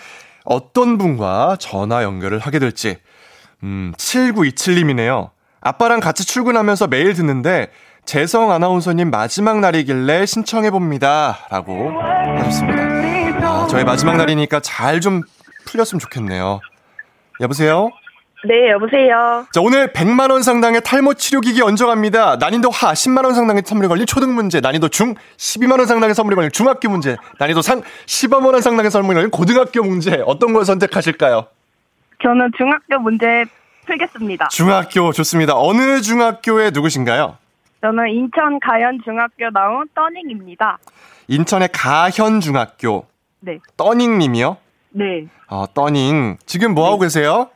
어떤 0.44 0.98
분과 0.98 1.56
전화 1.58 2.02
연결을 2.04 2.38
하게 2.38 2.58
될지. 2.60 2.98
음, 3.64 3.92
7927님이네요. 3.98 5.30
아빠랑 5.60 6.00
같이 6.00 6.24
출근하면서 6.24 6.86
매일 6.86 7.14
듣는데 7.14 7.70
재성 8.04 8.52
아나운서님 8.52 9.10
마지막 9.10 9.58
날이길래 9.58 10.26
신청해봅니다. 10.26 11.38
라고 11.50 11.90
하셨습니다. 12.00 12.82
아, 13.42 13.66
저의 13.66 13.84
마지막 13.84 14.16
날이니까 14.16 14.60
잘 14.60 15.00
좀 15.00 15.22
풀렸으면 15.66 15.98
좋겠네요. 15.98 16.60
여보세요? 17.40 17.90
네, 18.44 18.70
여보세요. 18.70 19.46
자, 19.50 19.60
오늘 19.60 19.88
100만 19.92 20.30
원 20.30 20.42
상당의 20.42 20.82
탈모 20.84 21.14
치료기기 21.14 21.62
얹어갑니다. 21.62 22.36
난이도 22.36 22.70
하 22.70 22.92
10만 22.92 23.24
원 23.24 23.34
상당의 23.34 23.62
선물이 23.64 23.88
걸린 23.88 24.06
초등 24.06 24.34
문제, 24.34 24.60
난이도 24.60 24.88
중 24.88 25.14
12만 25.36 25.78
원 25.78 25.86
상당의 25.86 26.14
선물이 26.14 26.36
걸린 26.36 26.52
중학교 26.52 26.88
문제, 26.90 27.16
난이도 27.38 27.62
상 27.62 27.82
15만원 28.06 28.60
상당의 28.60 28.90
선물이 28.90 29.14
걸린 29.14 29.30
고등학교 29.30 29.82
문제, 29.82 30.22
어떤 30.26 30.52
걸 30.52 30.64
선택하실까요? 30.64 31.46
저는 32.22 32.50
중학교 32.56 32.98
문제 33.00 33.44
풀겠습니다. 33.86 34.48
중학교 34.48 35.12
좋습니다. 35.12 35.54
어느 35.56 36.00
중학교에 36.00 36.70
누구신가요? 36.70 37.38
저는 37.80 38.08
인천 38.10 38.60
가연 38.60 39.00
중학교 39.04 39.50
나온 39.50 39.86
떠닝입니다. 39.94 40.78
인천의 41.28 41.70
가현 41.72 42.40
중학교. 42.40 43.06
네. 43.40 43.58
떠닝님이요? 43.76 44.56
네. 44.90 45.26
어, 45.48 45.66
떠닝. 45.72 46.36
지금 46.46 46.74
뭐 46.74 46.86
하고 46.86 46.98
계세요? 46.98 47.48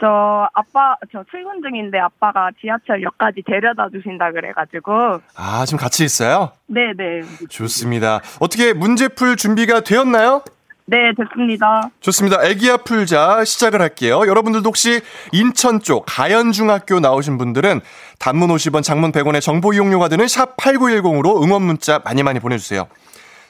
저 0.00 0.48
아빠 0.54 0.96
저 1.12 1.22
출근 1.30 1.60
중인데 1.62 1.98
아빠가 1.98 2.50
지하철역까지 2.60 3.42
데려다 3.46 3.88
주신다 3.92 4.32
그래가지고 4.32 5.20
아, 5.36 5.64
지금 5.66 5.78
같이 5.78 6.04
있어요? 6.04 6.52
네네 6.66 7.22
좋습니다. 7.48 8.20
어떻게 8.40 8.72
문제 8.72 9.08
풀 9.08 9.36
준비가 9.36 9.80
되었나요? 9.80 10.42
네 10.86 11.12
됐습니다. 11.16 11.90
좋습니다. 12.00 12.44
애기야 12.44 12.78
풀자 12.78 13.44
시작을 13.44 13.80
할게요. 13.80 14.22
여러분들도 14.26 14.66
혹시 14.66 15.00
인천 15.30 15.80
쪽 15.80 16.04
가연중학교 16.08 16.98
나오신 16.98 17.38
분들은 17.38 17.80
단문 18.18 18.48
50원, 18.48 18.82
장문 18.82 19.12
100원의 19.12 19.40
정보 19.40 19.72
이용료가 19.72 20.08
드는 20.08 20.26
샵 20.26 20.56
8910으로 20.56 21.44
응원 21.44 21.62
문자 21.62 22.00
많이 22.04 22.24
많이 22.24 22.40
보내주세요. 22.40 22.88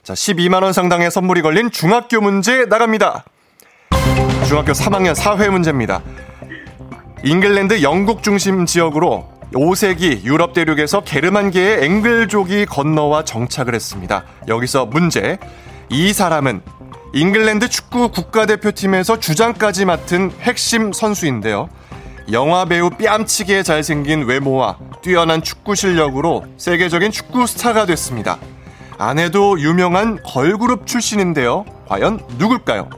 자, 0.02 0.12
12만원 0.12 0.72
상당의 0.74 1.10
선물이 1.10 1.40
걸린 1.40 1.70
중학교 1.70 2.20
문제 2.20 2.66
나갑니다. 2.66 3.24
중학교 4.46 4.72
3학년 4.72 5.14
사회 5.14 5.48
문제입니다. 5.48 6.02
잉글랜드 7.22 7.82
영국 7.82 8.22
중심 8.22 8.64
지역으로 8.64 9.28
5세기 9.52 10.24
유럽 10.24 10.54
대륙에서 10.54 11.02
게르만계의 11.02 11.84
앵글족이 11.84 12.64
건너와 12.64 13.24
정착을 13.24 13.74
했습니다. 13.74 14.24
여기서 14.48 14.86
문제. 14.86 15.38
이 15.90 16.14
사람은 16.14 16.62
잉글랜드 17.12 17.68
축구 17.68 18.10
국가대표팀에서 18.10 19.18
주장까지 19.18 19.84
맡은 19.84 20.30
핵심 20.40 20.94
선수인데요. 20.94 21.68
영화 22.32 22.64
배우 22.64 22.88
뺨치게 22.88 23.64
잘생긴 23.64 24.24
외모와 24.24 24.78
뛰어난 25.02 25.42
축구 25.42 25.74
실력으로 25.74 26.46
세계적인 26.56 27.10
축구 27.10 27.46
스타가 27.46 27.84
됐습니다. 27.84 28.38
아내도 28.96 29.60
유명한 29.60 30.18
걸그룹 30.22 30.86
출신인데요. 30.86 31.66
과연 31.86 32.20
누굴까요? 32.38 32.88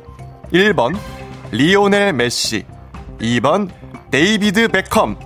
1번 0.52 0.96
리오넬 1.50 2.12
메시 2.12 2.64
2번 3.20 3.81
데이비드 4.12 4.68
베컴 4.68 5.16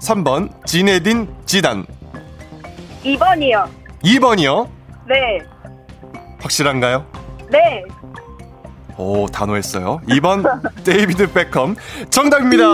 3번 0.00 0.64
지네딘 0.64 1.28
지단 1.44 1.84
2번이요. 3.04 3.68
2번이요? 4.02 4.68
네. 5.06 5.38
확실한가요? 6.40 7.04
네. 7.50 7.84
오 8.96 9.26
단호했어요 9.26 10.00
2번 10.08 10.44
데이비드 10.82 11.30
베컴 11.34 11.76
정답입니다 12.08 12.64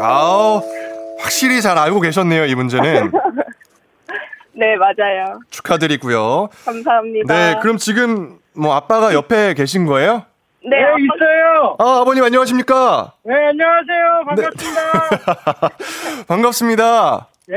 아우 0.00 0.62
확실히 1.18 1.60
잘 1.60 1.76
알고 1.76 2.00
계셨네요 2.00 2.46
이 2.46 2.54
문제는 2.54 3.12
네 4.56 4.76
맞아요. 4.76 5.40
축하드리고요 5.50 6.48
감사합니다. 6.64 7.34
네 7.34 7.58
그럼 7.60 7.76
지금 7.76 8.38
뭐 8.54 8.74
아빠가 8.74 9.12
옆에 9.12 9.52
계신 9.52 9.84
거예요? 9.84 10.24
네, 10.66 10.82
아빠- 10.82 10.96
있어요. 10.98 11.76
아 11.78 12.00
아버님 12.00 12.24
안녕하십니까 12.24 13.12
네, 13.24 13.34
안녕하세요. 13.34 14.24
반갑습니다. 14.26 14.80
반갑습니다 16.26 17.28
네. 17.48 17.56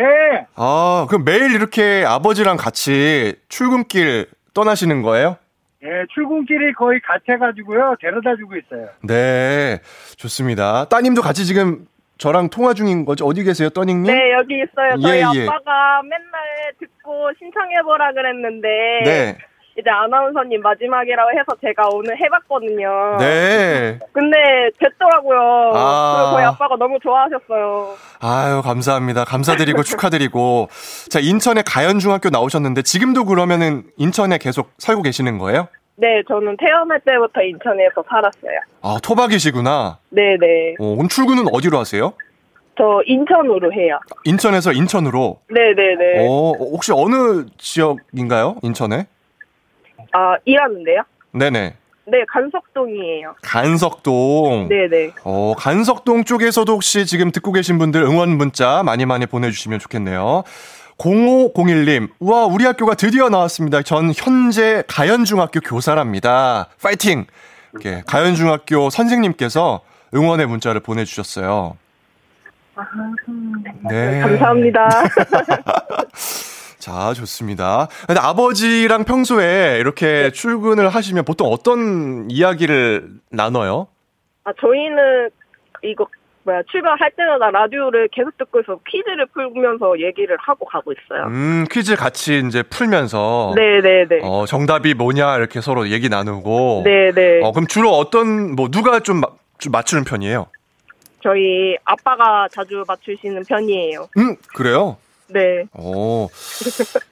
아, 0.55 1.05
그럼 1.09 1.23
매일 1.23 1.53
이렇게 1.53 2.03
아버지랑 2.05 2.57
같이 2.57 3.35
출근길 3.47 4.27
떠나시는 4.53 5.01
거예요? 5.01 5.37
네, 5.81 5.89
출근길이 6.13 6.73
거의 6.73 6.99
같아가지고요. 7.01 7.95
데려다 8.01 8.35
주고 8.35 8.55
있어요. 8.57 8.89
네, 9.03 9.79
좋습니다. 10.17 10.85
따님도 10.85 11.21
같이 11.21 11.45
지금 11.45 11.85
저랑 12.17 12.49
통화 12.49 12.73
중인 12.73 13.05
거죠? 13.05 13.25
어디 13.25 13.43
계세요, 13.43 13.69
떠닝님? 13.69 14.11
네 14.11 14.33
여기 14.33 14.55
있어요. 14.55 14.99
저희 15.01 15.17
예, 15.19 15.21
예. 15.41 15.47
아빠가 15.47 16.01
맨날 16.03 16.73
듣고 16.79 17.29
신청해보라 17.39 18.11
그랬는데 18.13 18.67
네. 19.05 19.37
이제 19.79 19.89
아나운서님 19.91 20.61
마지막이라고 20.61 21.29
해서 21.31 21.45
제가 21.61 21.87
오늘 21.93 22.17
해봤거든요. 22.19 23.17
네. 23.19 23.99
근데 24.11 24.37
됐더라고요. 24.79 25.71
아. 25.75 26.31
저희 26.33 26.45
아빠가 26.45 26.75
너무 26.77 26.97
좋아하셨어요. 27.03 27.93
아유, 28.19 28.61
감사합니다. 28.63 29.23
감사드리고 29.25 29.83
축하드리고. 29.85 30.69
자, 31.09 31.19
인천에 31.19 31.61
가연중학교 31.61 32.29
나오셨는데 32.29 32.81
지금도 32.81 33.25
그러면은 33.25 33.83
인천에 33.97 34.39
계속 34.39 34.71
살고 34.79 35.03
계시는 35.03 35.37
거예요? 35.37 35.67
네, 35.95 36.23
저는 36.27 36.57
태어날 36.57 36.99
때부터 37.01 37.41
인천에서 37.41 38.03
살았어요. 38.09 38.59
아, 38.81 38.97
토박이시구나. 39.03 39.99
네네. 40.09 40.75
어, 40.79 40.95
오늘 40.97 41.07
출근은 41.09 41.45
어디로 41.53 41.77
하세요? 41.77 42.13
저 42.79 43.01
인천으로 43.05 43.73
해요. 43.73 43.99
인천에서 44.23 44.71
인천으로. 44.71 45.39
네네네. 45.49 46.27
어, 46.27 46.51
혹시 46.59 46.91
어느 46.93 47.45
지역인가요? 47.57 48.57
인천에? 48.63 49.05
아, 50.17 50.35
일하는데요? 50.45 51.03
네네. 51.33 51.75
네, 52.09 52.25
간석동이에요. 52.29 53.35
간석동. 53.43 54.69
네네. 54.69 55.11
어, 55.23 55.53
간석동 55.55 56.23
쪽에서도 56.23 56.71
혹시 56.73 57.05
지금 57.05 57.31
듣고 57.31 57.51
계신 57.51 57.77
분들 57.77 58.01
응원 58.01 58.29
문자 58.29 58.81
많이 58.83 59.05
많이 59.05 59.27
보내주시면 59.27 59.77
좋겠네요. 59.77 60.43
0501님, 60.97 62.09
우와, 62.19 62.45
우리 62.45 62.65
학교가 62.65 62.95
드디어 62.95 63.29
나왔습니다. 63.29 63.83
전 63.83 64.11
현재 64.15 64.83
가연중학교 64.87 65.59
교사랍니다. 65.59 66.69
파이팅! 66.81 67.25
이렇게 67.73 68.01
가연중학교 68.07 68.89
선생님께서 68.89 69.81
응원의 70.15 70.47
문자를 70.47 70.81
보내주셨어요. 70.81 71.77
네. 73.87 74.21
감사합니다. 74.21 74.89
자, 76.87 77.13
좋습니다. 77.13 77.89
근데 78.07 78.21
아버지랑 78.21 79.03
평소에 79.03 79.77
이렇게 79.77 80.31
출근을 80.31 80.87
하시면 80.87 81.25
보통 81.25 81.47
어떤 81.51 82.31
이야기를 82.31 83.09
나눠요? 83.29 83.87
아, 84.45 84.51
저희는 84.61 85.29
이거 85.83 86.07
뭐야 86.43 86.61
출근할 86.71 87.11
때마다 87.17 87.51
라디오를 87.51 88.07
계속 88.13 88.37
듣고 88.37 88.61
있어 88.61 88.79
퀴즈를 88.87 89.25
풀면서 89.33 89.99
얘기를 89.99 90.37
하고 90.39 90.65
가고 90.65 90.93
있어요. 90.93 91.25
음, 91.25 91.65
퀴즈 91.69 91.97
같이 91.97 92.41
이제 92.47 92.63
풀면서. 92.63 93.51
네네네. 93.57 94.21
어, 94.23 94.45
정답이 94.45 94.93
뭐냐, 94.93 95.35
이렇게 95.35 95.59
서로 95.59 95.89
얘기 95.89 96.07
나누고. 96.07 96.83
네네. 96.85 97.41
어, 97.43 97.51
그럼 97.51 97.67
주로 97.67 97.89
어떤, 97.97 98.55
뭐, 98.55 98.69
누가 98.71 99.01
좀, 99.01 99.19
마- 99.19 99.27
좀 99.57 99.73
맞추는 99.73 100.05
편이에요? 100.05 100.47
저희 101.21 101.75
아빠가 101.83 102.47
자주 102.49 102.85
맞추시는 102.87 103.43
편이에요. 103.45 104.07
음, 104.17 104.37
그래요? 104.55 104.95
네. 105.29 105.65
어. 105.73 106.27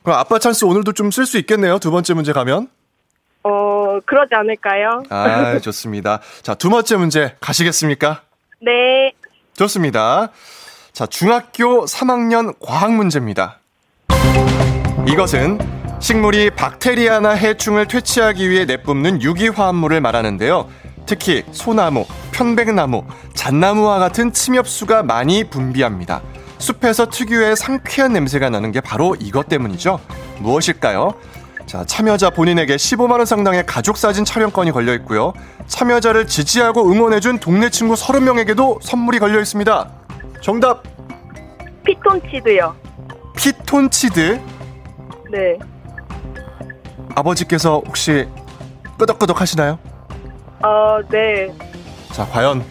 그럼 0.04 0.18
아빠 0.20 0.40
찬스 0.40 0.66
오늘도 0.66 0.94
좀 0.94 1.10
쓸 1.12 1.26
수 1.26 1.38
있겠네요. 1.40 1.80
두 1.80 1.92
번째 1.92 2.14
문제 2.14 2.34
가면. 2.34 2.70
어 3.44 4.00
그러지 4.06 4.34
않을까요? 4.34 5.04
아, 5.10 5.60
좋습니다. 5.62 6.20
자, 6.42 6.56
두 6.56 6.70
번째 6.70 6.96
문제 6.98 7.36
가시겠습니까? 7.40 8.22
네. 8.62 9.12
좋습니다. 9.54 10.30
자, 10.94 11.06
중학교 11.06 11.86
3학년 11.86 12.56
과학 12.60 12.94
문제입니다. 12.94 13.60
이것은 15.08 15.60
식물이 16.00 16.52
박테리아나 16.52 17.32
해충을 17.32 17.88
퇴치하기 17.88 18.50
위해 18.50 18.66
내뿜는 18.66 19.22
유기화합물을 19.22 20.02
말하는데요. 20.02 20.70
특히 21.06 21.44
소나무, 21.52 22.06
편백나무, 22.32 23.06
잣나무와 23.36 24.00
같은 24.00 24.34
침엽수가 24.34 25.04
많이 25.04 25.44
분비합니다. 25.44 26.22
숲에서 26.58 27.08
특유의 27.08 27.56
상쾌한 27.56 28.14
냄새가 28.14 28.50
나는 28.50 28.72
게 28.72 28.82
바로 28.82 29.16
이것 29.20 29.48
때문이죠. 29.48 30.00
무엇일까요? 30.40 31.14
자, 31.66 31.84
참여자 31.84 32.30
본인에게 32.30 32.76
15만원 32.76 33.26
상당의 33.26 33.66
가족사진 33.66 34.24
촬영권이 34.24 34.72
걸려 34.72 34.94
있고요. 34.96 35.34
참여자를 35.68 36.28
지지하고 36.28 36.92
응원해준 36.92 37.40
동네 37.40 37.70
친구 37.70 37.96
30명에게도 37.96 38.82
선물이 38.82 39.20
걸려 39.20 39.40
있습니다. 39.40 39.90
정답, 40.42 40.84
피톤치드요. 41.84 42.76
피톤치드. 43.36 44.40
네. 45.32 45.58
아버지께서 47.16 47.82
혹시 47.86 48.28
끄덕끄덕 48.98 49.42
하시나요? 49.42 49.80
어 50.64 51.00
네. 51.10 51.52
자, 52.12 52.26
과연 52.28 52.64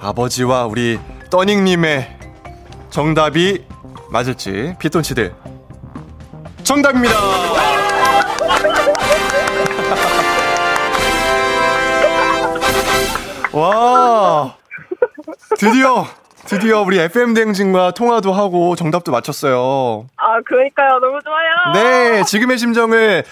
아버지와 0.00 0.66
우리 0.66 0.98
떠닝님의 1.30 2.19
정답이 2.90 3.64
맞을지. 4.10 4.74
피톤치드. 4.78 5.32
정답입니다! 6.64 7.14
와! 13.52 14.54
드디어, 15.58 16.06
드디어 16.46 16.82
우리 16.82 16.98
FM대행진과 16.98 17.92
통화도 17.92 18.32
하고 18.32 18.76
정답도 18.76 19.12
맞췄어요. 19.12 20.06
아 20.16 20.40
그러니까요. 20.42 20.98
너무 21.00 21.18
좋아요. 21.24 21.72
네, 21.74 22.22
지금의 22.24 22.58
심정을 22.58 23.24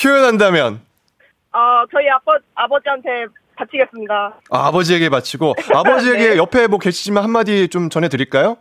표현한다면 0.00 0.80
아 1.52 1.84
저희 1.92 2.08
아버 2.10 2.32
아버지한테 2.54 3.26
바치겠습니다. 3.56 4.34
아, 4.50 4.66
아버지에게 4.68 5.08
바치고 5.08 5.54
아버지에게 5.74 6.30
네. 6.30 6.36
옆에 6.36 6.66
뭐 6.68 6.78
계시지만 6.78 7.24
한마디 7.24 7.68
좀 7.68 7.90
전해드릴까요? 7.90 8.56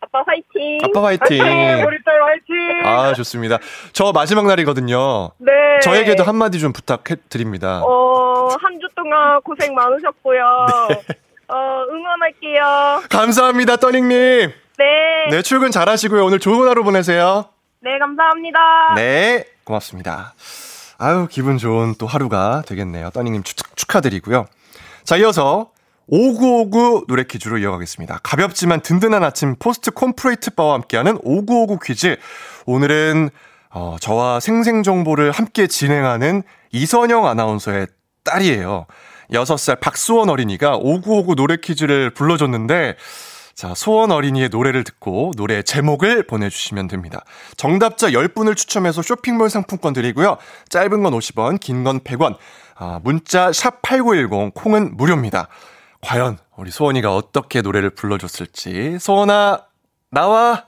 아빠 0.00 0.22
화이팅. 0.26 0.78
아빠 0.82 1.04
화이팅. 1.06 1.38
우리 1.86 1.98
딸 2.04 2.22
화이팅! 2.22 2.86
아 2.86 3.12
좋습니다. 3.14 3.58
저 3.92 4.12
마지막 4.12 4.46
날이거든요. 4.46 5.30
네. 5.38 5.52
저에게도 5.82 6.24
한마디 6.24 6.58
좀 6.58 6.72
부탁해 6.72 7.16
드립니다. 7.28 7.82
어, 7.84 8.48
한 8.60 8.80
주 8.80 8.88
동안 8.96 9.40
고생 9.42 9.74
많으셨고요. 9.74 10.66
네. 10.88 11.14
어, 11.48 11.84
응원할게요. 11.90 13.02
감사합니다, 13.10 13.76
떠닝님. 13.76 14.08
네. 14.08 14.46
네. 14.78 15.36
네, 15.36 15.42
출근 15.42 15.70
잘하시고요. 15.70 16.24
오늘 16.24 16.38
좋은 16.38 16.66
하루 16.68 16.82
보내세요. 16.84 17.46
감사합니다. 17.84 18.94
네, 18.96 19.44
고맙습니다. 19.64 20.32
아유, 20.98 21.26
기분 21.30 21.58
좋은 21.58 21.94
또 21.98 22.06
하루가 22.06 22.62
되겠네요. 22.66 23.10
떠닝님 23.10 23.42
축, 23.42 23.56
축하드리고요. 23.76 24.46
자, 25.04 25.16
이어서 25.16 25.70
5959 26.10 27.04
노래 27.06 27.22
퀴즈로 27.24 27.58
이어가겠습니다. 27.58 28.20
가볍지만 28.22 28.80
든든한 28.80 29.22
아침 29.22 29.56
포스트 29.58 29.90
컴플리트 29.92 30.50
바와 30.50 30.74
함께하는 30.74 31.18
5959 31.22 31.78
퀴즈. 31.78 32.16
오늘은 32.66 33.30
어, 33.70 33.96
저와 34.00 34.40
생생정보를 34.40 35.30
함께 35.30 35.66
진행하는 35.68 36.42
이선영 36.72 37.26
아나운서의 37.26 37.86
딸이에요. 38.24 38.86
6살 39.32 39.78
박수원 39.80 40.28
어린이가 40.28 40.76
5959 40.76 41.36
노래 41.36 41.56
퀴즈를 41.56 42.10
불러줬는데 42.10 42.96
자, 43.54 43.74
소원 43.74 44.10
어린이의 44.10 44.48
노래를 44.48 44.84
듣고 44.84 45.32
노래 45.36 45.62
제목을 45.62 46.26
보내주시면 46.26 46.88
됩니다. 46.88 47.24
정답자 47.56 48.08
10분을 48.08 48.56
추첨해서 48.56 49.02
쇼핑몰 49.02 49.50
상품권 49.50 49.92
드리고요. 49.92 50.38
짧은 50.70 51.02
건 51.02 51.12
50원, 51.12 51.60
긴 51.60 51.84
건 51.84 52.00
100원. 52.00 52.36
아, 52.76 53.00
문자 53.04 53.52
샵 53.52 53.82
8910, 53.82 54.54
콩은 54.54 54.96
무료입니다. 54.96 55.48
과연 56.02 56.38
우리 56.56 56.70
소원이가 56.70 57.14
어떻게 57.14 57.62
노래를 57.62 57.90
불러줬을지. 57.90 58.98
소원아, 58.98 59.66
나와! 60.10 60.64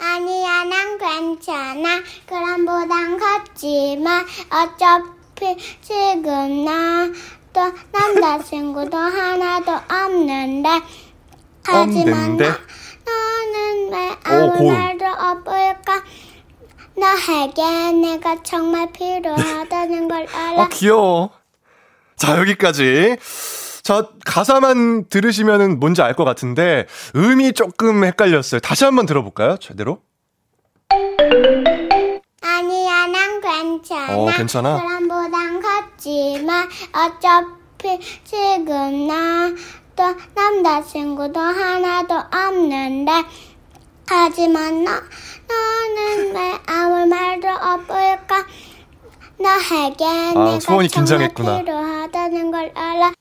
아니야 0.00 0.64
난 0.64 0.98
괜찮아 0.98 2.00
그럼 2.26 2.64
보단 2.64 3.18
컸지만 3.18 4.24
어차피 4.50 5.56
지금 5.82 6.64
나도 6.64 7.76
남자친구도 7.92 8.96
하나도 8.96 9.72
없는데 9.72 10.68
하지만 11.64 12.30
없는데? 12.32 12.48
나, 12.48 12.58
너는 13.06 13.92
왜 13.92 14.08
오, 14.08 14.52
아무. 14.54 14.72
말도 14.72 15.04
없을까 15.06 16.02
너에게 16.96 17.92
내가 17.92 18.42
정말 18.42 18.90
필요하다는 18.92 20.08
걸 20.08 20.26
알아 20.32 20.62
아, 20.62 20.68
귀여워. 20.68 21.30
자, 22.20 22.38
여기까지. 22.38 23.16
자, 23.82 24.06
가사만 24.26 25.08
들으시면 25.08 25.80
뭔지 25.80 26.02
알 26.02 26.14
것 26.14 26.24
같은데, 26.24 26.86
음이 27.16 27.54
조금 27.54 28.04
헷갈렸어요. 28.04 28.60
다시 28.60 28.84
한번 28.84 29.06
들어볼까요? 29.06 29.56
제대로? 29.58 30.02
아니야 32.42 33.06
난 33.06 33.40
괜찮아 33.40 34.16
어, 34.16 34.26
괜찮아? 34.36 34.80
그럼 34.82 35.08
보단 35.08 35.62
컸지만 35.62 36.68
어차피 36.92 37.98
지금 38.24 39.06
나도 39.06 40.18
남자친구도 40.34 41.38
하나도 41.40 42.14
없는데 42.14 43.12
하지만 44.08 44.84
너, 44.84 44.90
너는 44.90 46.34
왜 46.34 46.58
아무 46.66 47.06
말도 47.06 47.48
없을까 47.48 48.29
너에게 49.40 50.04
아, 50.36 50.58
소원이 50.60 50.88
긴장했구나. 50.88 51.58
필요하다는 51.58 52.50
걸 52.50 52.72
알아 52.74 53.12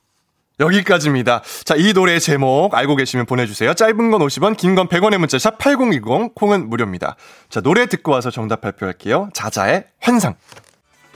여기까지입니다. 0.60 1.42
자, 1.64 1.76
이 1.78 1.94
노래 1.94 2.20
제목 2.20 2.76
알고 2.76 2.98
계시면 2.98 3.26
보내주세요. 3.26 3.74
짧은 3.74 4.12
건 4.12 4.20
50원, 4.22 4.58
긴 4.58 4.76
건 4.76 4.90
100원의 4.90 5.18
문자 5.18 5.40
샵 5.40 5.58
8020, 5.58 6.36
콩은 6.36 6.70
무료입니다. 6.70 7.16
자, 7.50 7.62
노래 7.62 7.86
듣고 7.86 8.12
와서 8.12 8.30
정답 8.30 8.60
발표할게요. 8.60 9.30
자자의! 9.34 9.86
환상. 10.02 10.36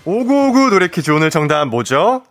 5959 0.05 0.69
노래 0.69 0.87
퀴즈 0.87 1.11
오늘 1.11 1.29
정답 1.29 1.65
뭐죠? 1.65 2.23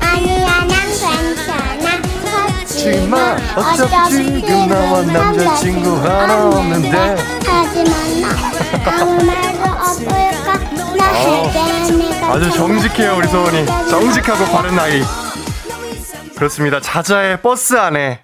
아니야 0.00 0.46
난 0.46 0.68
괜찮아 0.68 1.44
하지만 2.64 3.38
어차피 3.56 4.40
지금 4.40 4.68
나와 4.68 5.02
남자친구 5.02 5.96
하나 5.96 6.46
없는데. 6.48 6.90
하지만 7.44 8.20
나 8.20 8.45
네가 8.72 9.06
아주 12.32 12.50
정직해요 12.50 13.16
우리 13.16 13.28
소원이. 13.28 13.66
정직하고 13.88 14.44
바른 14.52 14.78
아이. 14.78 15.00
그렇습니다. 16.36 16.80
자자의 16.80 17.40
버스 17.40 17.76
안에 17.76 18.20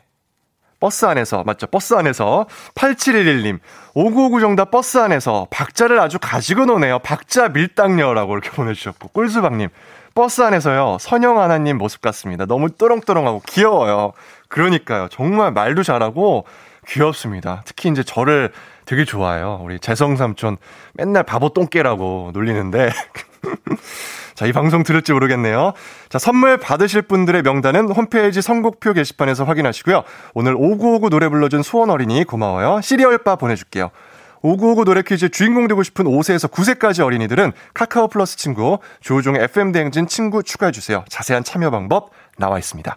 버스 0.81 1.05
안에서 1.05 1.45
맞죠? 1.45 1.67
버스 1.69 1.95
안에서 1.95 2.47
8711님. 2.75 3.61
5959 3.95 4.41
정답 4.41 4.71
버스 4.71 4.99
안에서 4.99 5.47
박자를 5.51 6.01
아주 6.01 6.19
가지고 6.21 6.67
노네요. 6.67 6.99
박자 6.99 7.49
밀당녀라고 7.51 8.33
이렇게 8.33 8.51
보내주셨고 8.51 9.09
꿀수박님. 9.09 9.69
버스 10.15 10.43
안에서요 10.43 10.99
선영 11.01 11.41
하나님 11.41 11.79
모습 11.79 12.03
같습니다. 12.03 12.45
너무 12.45 12.71
또롱또롱하고 12.71 13.43
귀여워요. 13.47 14.13
그러니까요. 14.49 15.09
정말 15.11 15.53
말도 15.53 15.85
잘하고 15.85 16.45
귀엽습니다. 16.89 17.63
특히 17.65 17.89
이제 17.89 18.03
저를 18.03 18.53
되게 18.93 19.07
좋아해요 19.07 19.59
우리 19.63 19.81
재성 19.81 20.17
삼촌 20.17 20.59
맨날 20.93 21.23
바보 21.23 21.49
똥개라고 21.49 22.33
놀리는데 22.35 22.91
자, 24.35 24.45
이 24.47 24.53
방송 24.53 24.83
들을지 24.83 25.13
모르겠네요. 25.13 25.73
자, 26.09 26.19
선물 26.19 26.57
받으실 26.57 27.03
분들의 27.03 27.43
명단은 27.43 27.91
홈페이지 27.91 28.41
선곡표 28.41 28.95
게시판에서 28.95 29.45
확인하시고요. 29.45 30.05
오늘 30.35 30.55
5959 30.57 31.11
노래 31.11 31.29
불러준 31.29 31.63
소원 31.63 31.91
어린이 31.91 32.25
고마워요. 32.25 32.81
시리얼바 32.81 33.37
보내줄게요. 33.37 33.91
5959 34.41 34.85
노래 34.85 35.03
퀴즈 35.03 35.29
주인공 35.29 35.69
되고 35.69 35.83
싶은 35.83 36.07
5세에서 36.07 36.51
9세까지 36.51 37.05
어린이들은 37.05 37.53
카카오 37.75 38.09
플러스 38.09 38.37
친구, 38.37 38.79
조우종의 39.01 39.43
FM대행진 39.43 40.07
친구 40.07 40.43
추가해주세요. 40.43 41.05
자세한 41.09 41.45
참여 41.45 41.71
방법 41.71 42.11
나와 42.39 42.59
있습니다. 42.59 42.97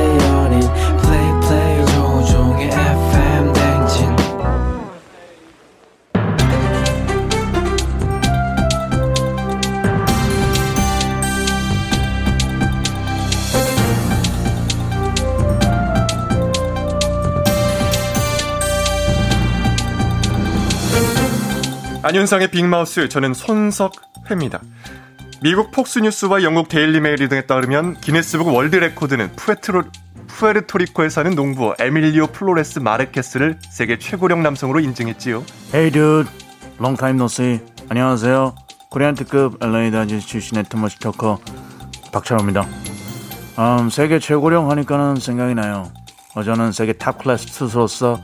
안윤상의 22.03 22.49
빅마우스, 22.49 23.09
저는 23.09 23.35
손석회입니다. 23.35 24.59
미국 25.43 25.71
폭스뉴스와 25.71 26.41
영국 26.41 26.67
데일리메일 26.67 27.29
등에 27.29 27.45
따르면 27.45 28.01
기네스북 28.01 28.47
world 28.47 28.75
record는 28.75 29.35
푸에트로, 29.35 29.83
푸에르토리코에 30.27 31.09
사는 31.09 31.35
농부 31.35 31.75
에밀리오 31.77 32.27
플로레스 32.27 32.79
마르케스를 32.79 33.59
세계 33.69 33.99
최고령 33.99 34.41
남성으로 34.41 34.79
인증했지요. 34.79 35.43
Hey 35.71 35.91
dude, 35.91 36.27
long 36.79 36.97
time 36.97 37.17
no 37.17 37.25
see. 37.25 37.59
안녕하세요. 37.89 38.55
코리안 38.89 39.13
특급 39.13 39.63
LA 39.63 39.91
다저스 39.91 40.25
출신의 40.25 40.63
too 40.69 40.81
much 40.81 40.97
talker 40.97 41.39
박찬호입니다. 42.11 42.65
음, 43.59 43.89
세계 43.91 44.17
최고령 44.17 44.71
하니까는 44.71 45.17
생각이 45.17 45.53
나요. 45.53 45.91
어, 46.33 46.41
저는 46.41 46.71
세계 46.71 46.93
top 46.93 47.19
class 47.19 47.45
투수로서 47.45 48.19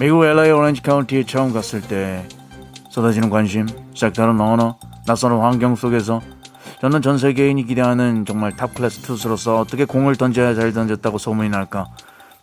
미국 0.00 0.24
LA 0.24 0.50
오렌지 0.50 0.82
카운티에 0.82 1.24
처음 1.26 1.52
갔을 1.52 1.80
때 1.80 2.26
쏟아지는 2.94 3.28
관심, 3.28 3.66
색다른 3.92 4.40
언어, 4.40 4.78
낯선 5.04 5.32
환경 5.40 5.74
속에서 5.74 6.20
저는 6.80 7.02
전 7.02 7.18
세계인이 7.18 7.64
기대하는 7.66 8.24
정말 8.24 8.54
top 8.54 8.72
class 8.72 9.00
투수로서 9.00 9.58
어떻게 9.58 9.84
공을 9.84 10.14
던져야 10.14 10.54
잘 10.54 10.72
던졌다고 10.72 11.18
소문이 11.18 11.48
날까? 11.48 11.88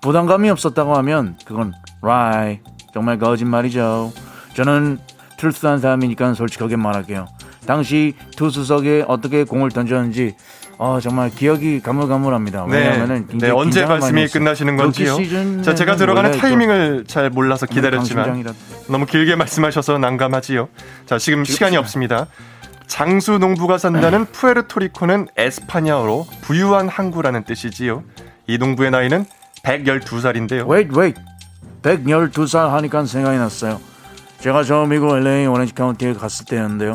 부담감이 0.01 0.49
없었다고 0.49 0.93
하면 0.97 1.37
그건 1.45 1.71
lie 2.01 2.59
정말 2.93 3.17
거짓말이죠. 3.17 4.11
저는 4.53 4.99
truth한 5.37 5.79
사람이니까 5.79 6.33
솔직하게 6.33 6.75
말할게요. 6.75 7.27
당시 7.65 8.15
투수석에 8.35 9.05
어떻게 9.07 9.45
공을 9.45 9.69
던졌는지 9.69 10.35
어, 10.83 10.99
정말 10.99 11.29
기억이 11.29 11.79
가물가물합니다. 11.79 12.65
왜냐하면은 12.65 13.21
네, 13.21 13.25
굉장히 13.29 13.53
언제 13.53 13.85
말씀이. 13.85 14.25
끝나시는 14.25 14.77
건지요? 14.77 15.15
자, 15.61 15.75
제가 15.75 15.95
들어가는 15.95 16.31
타이밍을 16.31 17.05
잘 17.05 17.29
몰라서 17.29 17.67
기다렸지만 17.67 18.25
강심장이라 18.25 18.53
너무 18.89 19.05
길게 19.05 19.35
말씀하셔서 19.35 19.99
난감하지요. 19.99 20.69
자, 21.05 21.19
지금 21.19 21.45
시간이 21.45 21.77
없습니다. 21.77 22.25
장수 22.87 23.37
농부가 23.37 23.77
산다는 23.77 24.25
푸에르토리코는 24.25 25.27
에스파냐어로 25.37 26.25
부유한 26.41 26.89
항구라는 26.89 27.43
뜻이지요. 27.43 28.03
이 28.47 28.57
농부의 28.57 28.89
나이는 28.89 29.25
112살인데요. 29.63 30.67
wait 30.67 30.89
wait 30.97 31.21
112살 31.83 32.69
하니까 32.69 33.05
생각이 33.05 33.37
났어요 33.37 33.79
제가 34.39 34.63
처음 34.63 34.89
미국 34.89 35.15
LA 35.15 35.45
오렌지 35.45 35.75
카운티에 35.75 36.13
갔을 36.13 36.45
때였는데요 36.45 36.93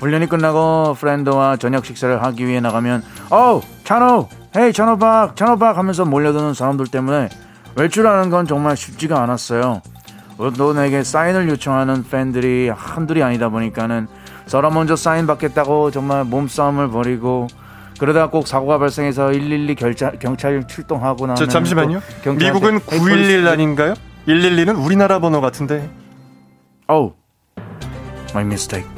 훈련이 0.00 0.26
끝나고 0.28 0.94
friend와 0.98 1.56
저녁 1.56 1.84
식사를 1.84 2.22
하기 2.22 2.46
위해 2.46 2.60
나가면 2.60 3.02
어우 3.30 3.62
찬호 3.84 4.28
헤이 4.56 4.72
찬호박 4.72 5.36
찬호박 5.36 5.78
하면서 5.78 6.04
몰려드는 6.04 6.54
사람들 6.54 6.86
때문에 6.88 7.28
외출하는 7.76 8.30
건 8.30 8.46
정말 8.46 8.76
쉽지가 8.76 9.22
않았어요 9.22 9.82
내게 10.74 11.02
사인을 11.02 11.48
요청하는 11.48 12.04
팬들이 12.08 12.68
한둘이 12.68 13.22
아니다 13.22 13.48
보니까는 13.48 14.08
서로 14.46 14.70
먼저 14.70 14.96
사인 14.96 15.26
받겠다고 15.26 15.90
정말 15.90 16.24
몸싸움을 16.24 16.90
벌이고 16.90 17.48
그러다가 17.98 18.30
꼭 18.30 18.46
사고가 18.46 18.78
발생해서 18.78 19.28
112 19.28 19.74
결자, 19.76 20.10
경찰 20.12 20.66
출동하고 20.66 21.26
나면 21.26 21.36
저 21.36 21.46
잠시만요. 21.46 22.00
미국은 22.38 22.80
911 22.80 23.46
아닌가요? 23.46 23.94
112는 24.26 24.84
우리나라 24.84 25.20
번호 25.20 25.40
같은데. 25.40 25.88
Oh, 26.88 27.14
my 28.32 28.44
mistake. 28.44 28.93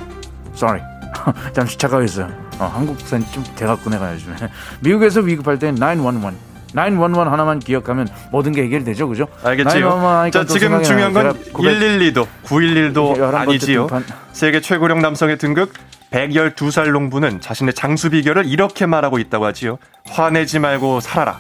Sorry. 0.56 0.82
잠시 1.52 1.76
착각했어요. 1.78 2.28
어, 2.58 2.64
한국산 2.74 3.24
좀 3.32 3.44
돼갖고 3.54 3.90
내가 3.90 4.12
요즘에. 4.14 4.36
미국에서 4.80 5.20
위급할 5.20 5.58
땐 5.58 5.76
911. 5.76 6.32
911 6.74 7.30
하나만 7.30 7.58
기억하면 7.60 8.08
모든 8.32 8.52
게 8.52 8.62
해결되죠, 8.64 9.08
그죠? 9.08 9.26
911 9.42 9.66
알겠지요. 9.66 10.30
자, 10.32 10.44
또 10.44 10.58
지금 10.58 10.82
중요한 10.82 11.12
건 11.12 11.22
나요. 11.24 11.32
제가 11.34 11.52
고백- 11.52 11.78
112도, 11.78 12.26
911도 12.44 13.16
11번째 13.16 13.34
아니지요. 13.34 13.86
등판. 13.86 14.04
세계 14.32 14.60
최고령 14.60 15.00
남성의 15.00 15.38
등극 15.38 15.72
112살 16.10 16.90
농부는 16.92 17.40
자신의 17.40 17.74
장수 17.74 18.10
비결을 18.10 18.46
이렇게 18.46 18.86
말하고 18.86 19.18
있다고 19.18 19.44
하지요. 19.46 19.78
화내지 20.08 20.58
말고 20.58 21.00
살아라. 21.00 21.38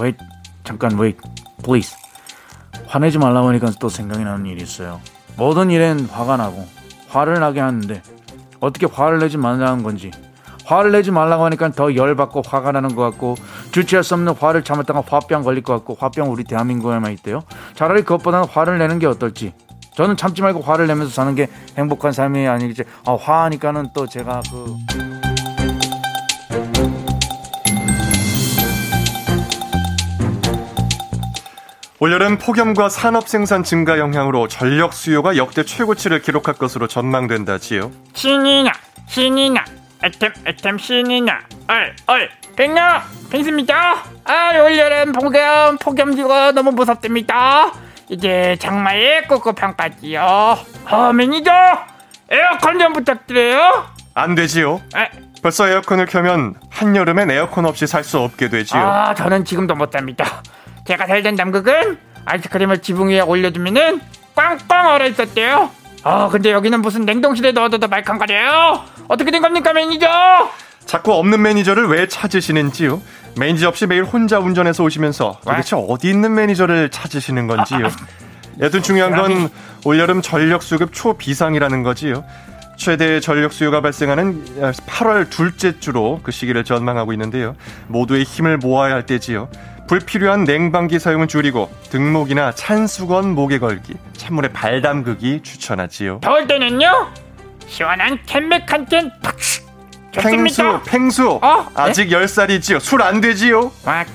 Wait, 0.00 0.18
잠깐 0.64 0.98
wait, 0.98 1.18
please. 1.64 1.94
화내지 2.86 3.18
말라고 3.18 3.48
하니까 3.48 3.70
또 3.80 3.88
생각이 3.88 4.24
나는 4.24 4.46
일이 4.46 4.62
있어요. 4.62 5.00
모든 5.36 5.70
일엔 5.70 6.06
화가 6.10 6.36
나고 6.36 6.66
화를 7.08 7.40
나게 7.40 7.60
하는데 7.60 8.02
어떻게 8.62 8.86
화를 8.86 9.18
내지 9.18 9.36
말라는 9.36 9.82
건지 9.82 10.10
화를 10.64 10.92
내지 10.92 11.10
말라고 11.10 11.44
하니까 11.44 11.70
더 11.72 11.94
열받고 11.94 12.42
화가 12.46 12.72
나는 12.72 12.94
것 12.94 13.02
같고 13.02 13.34
주체할 13.72 14.04
수 14.04 14.14
없는 14.14 14.34
화를 14.34 14.62
참았다가 14.62 15.02
화병 15.06 15.42
걸릴 15.42 15.62
것 15.62 15.74
같고 15.74 15.96
화병 15.98 16.30
우리 16.30 16.44
대한민국에만 16.44 17.12
있대요. 17.12 17.42
차라리 17.74 18.02
그것보다는 18.02 18.48
화를 18.48 18.78
내는 18.78 18.98
게 18.98 19.06
어떨지. 19.06 19.52
저는 19.94 20.16
참지 20.16 20.40
말고 20.40 20.60
화를 20.60 20.86
내면서 20.86 21.12
사는 21.12 21.34
게 21.34 21.48
행복한 21.76 22.12
삶이 22.12 22.46
아니겠지. 22.46 22.84
아, 23.04 23.16
화하니까는 23.20 23.90
또 23.94 24.06
제가 24.06 24.40
그 24.50 24.76
올여름 32.02 32.36
폭염과 32.38 32.88
산업 32.88 33.28
생산 33.28 33.62
증가 33.62 33.96
영향으로 33.96 34.48
전력 34.48 34.92
수요가 34.92 35.36
역대 35.36 35.62
최고치를 35.64 36.20
기록할 36.20 36.54
것으로 36.56 36.88
전망된다지요. 36.88 37.92
신이나 38.12 38.72
신이나 39.06 39.64
애템 40.02 40.32
애템 40.44 40.78
신이나 40.78 41.38
얼얼 42.08 42.28
백나 42.56 43.04
뱅스입니다 43.30 44.02
아 44.24 44.50
올여름 44.50 45.12
폭염 45.12 45.78
폭염주가 45.78 46.50
너무 46.50 46.72
무섭답니다 46.72 47.72
이제 48.08 48.56
장마의 48.58 49.28
꿉꿉함까지요 49.28 50.58
어 50.90 51.12
매니저 51.12 51.52
에어컨 52.30 52.80
좀 52.80 52.92
부탁드려요 52.94 53.86
안 54.14 54.34
되지요. 54.34 54.82
아, 54.94 55.06
벌써 55.40 55.68
에어컨을 55.68 56.06
켜면 56.06 56.56
한여름엔 56.68 57.30
에어컨 57.30 57.64
없이 57.64 57.86
살 57.86 58.02
수 58.02 58.18
없게 58.18 58.48
되지요. 58.48 58.80
아, 58.80 59.14
저는 59.14 59.44
지금도 59.44 59.74
못 59.76 59.90
잡니다. 59.92 60.42
제가 60.86 61.06
살던 61.06 61.36
남극은 61.36 61.98
아이스크림을 62.24 62.78
지붕 62.82 63.08
위에 63.10 63.20
올려두면은 63.20 64.00
꽝꽝 64.34 64.88
얼어 64.94 65.06
있었대요. 65.06 65.70
아, 66.04 66.28
근데 66.28 66.50
여기는 66.50 66.80
무슨 66.82 67.04
냉동실에 67.04 67.52
넣어둬도 67.52 67.88
말캉거려요. 67.88 68.82
어떻게 69.08 69.30
된 69.30 69.42
겁니까, 69.42 69.72
매니저? 69.72 70.08
자꾸 70.84 71.12
없는 71.14 71.42
매니저를 71.42 71.86
왜 71.88 72.08
찾으시는지요? 72.08 73.00
매니저 73.38 73.68
없이 73.68 73.86
매일 73.86 74.04
혼자 74.04 74.38
운전해서 74.40 74.82
오시면서 74.82 75.38
도대체 75.44 75.76
어디 75.76 76.08
있는 76.08 76.34
매니저를 76.34 76.90
찾으시는 76.90 77.46
건지요? 77.46 77.88
여튼 78.60 78.82
중요한 78.82 79.14
건 79.14 79.48
올여름 79.84 80.22
전력 80.22 80.62
수급 80.62 80.92
초비상이라는 80.92 81.82
거지요. 81.82 82.24
최대 82.76 83.20
전력 83.20 83.52
수요가 83.52 83.80
발생하는 83.80 84.74
8월 84.74 85.30
둘째 85.30 85.78
주로 85.78 86.20
그 86.22 86.32
시기를 86.32 86.64
전망하고 86.64 87.12
있는데요. 87.12 87.54
모두의 87.86 88.24
힘을 88.24 88.58
모아야 88.58 88.94
할 88.94 89.06
때지요. 89.06 89.48
불필요한 89.88 90.44
냉방기 90.44 90.98
사용은 90.98 91.28
줄이고 91.28 91.70
등목이나 91.90 92.52
찬 92.52 92.86
수건 92.86 93.34
목에 93.34 93.58
걸기, 93.58 93.94
찬물에 94.16 94.48
발 94.48 94.80
담그기 94.80 95.42
추천하지요. 95.42 96.20
더울 96.22 96.46
때는요? 96.46 97.08
시원한 97.66 98.18
캔맥 98.26 98.70
한캔 98.72 99.10
팍! 99.22 99.36
팽수. 100.12 100.80
팽수. 100.86 101.38
어? 101.42 101.62
네? 101.62 101.68
아직 101.74 102.08
10살이지요. 102.10 102.80
술 102.80 103.00
안 103.02 103.20
되지요. 103.20 103.72
막 103.84 104.06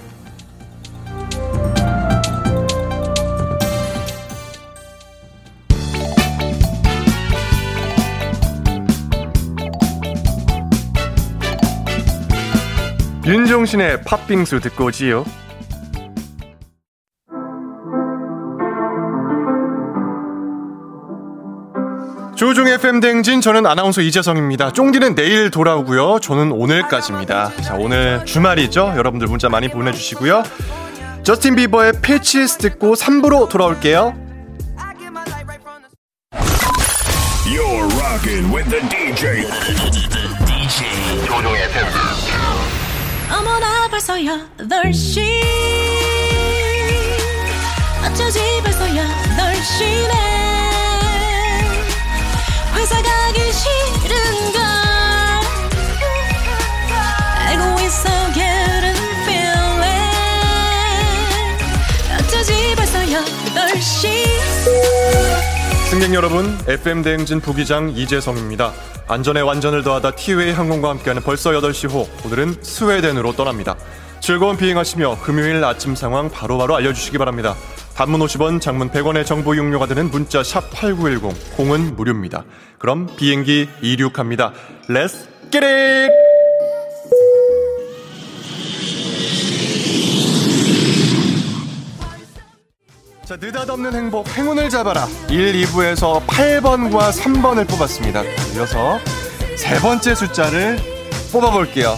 윤종신의 13.25 14.03
팥빙수 14.03 14.59
듣고 14.61 14.85
오지요. 14.85 15.25
조종 22.37 22.67
FM 22.67 22.99
댕진 22.99 23.41
저는 23.41 23.65
아나운서 23.65 24.01
이재성입니다. 24.01 24.71
쫑디는 24.71 25.15
내일 25.15 25.49
돌아오고요. 25.49 26.19
저는 26.19 26.51
오늘까지입니다. 26.51 27.51
자, 27.63 27.73
오늘 27.73 28.23
주말이죠. 28.25 28.93
여러분들 28.95 29.27
문자 29.27 29.49
많이 29.49 29.67
보내주시고요. 29.69 30.43
저스틴 31.23 31.55
비버의 31.55 31.93
패치스 32.03 32.59
듣고 32.59 32.93
3부로 32.93 33.49
돌아올게요. 33.49 34.13
You're 37.47 37.89
rocking 37.97 38.53
with 38.53 38.69
the 38.69 38.87
DJ. 38.87 39.47
DJ 40.45 41.25
조종 41.25 41.55
FM. 41.55 41.87
어머나 43.31 43.87
벌써 43.89 44.13
8시 44.13 45.21
어쩌지 48.05 48.39
벌써 48.63 48.85
8시네 48.85 50.36
승객 65.89 66.13
여러분, 66.13 66.57
FM 66.67 67.01
대행진 67.01 67.39
부기장 67.39 67.89
이재성입니다. 67.89 68.73
안전에 69.07 69.41
완전을 69.41 69.83
더하다 69.83 70.11
티웨이 70.11 70.51
항공과 70.51 70.89
함께하는 70.89 71.23
벌써 71.23 71.51
8시 71.51 71.89
호. 71.91 72.07
오늘은 72.25 72.57
스웨덴으로 72.61 73.33
떠납니다. 73.35 73.75
즐거운 74.19 74.57
비행하시며 74.57 75.19
금요일 75.23 75.63
아침 75.63 75.95
상황 75.95 76.29
바로바로 76.29 76.75
알려주시기 76.75 77.17
바랍니다. 77.17 77.55
단문 77.97 78.19
50원, 78.19 78.61
장문 78.61 78.91
100원의 78.91 79.25
정보 79.25 79.57
용료가 79.57 79.87
드는 79.87 80.11
문자 80.11 80.43
샵 80.43 80.69
8910, 80.69 81.57
공은 81.57 81.95
무료입니다. 81.95 82.45
그럼 82.77 83.07
비행기 83.17 83.67
이륙합니다. 83.81 84.53
Let's 84.87 85.27
get 85.51 85.65
it! 85.65 86.13
자, 93.25 93.35
느닷없는 93.35 93.91
행복, 93.95 94.29
행운을 94.29 94.69
잡아라. 94.69 95.07
1, 95.31 95.53
2부에서 95.63 96.23
8번과 96.27 97.11
3번을 97.11 97.67
뽑았습니다. 97.67 98.21
이어서 98.55 98.99
세 99.57 99.79
번째 99.79 100.13
숫자를 100.13 100.77
뽑아볼게요. 101.31 101.95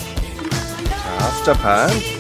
자, 0.88 1.29
숫자판. 1.31 2.18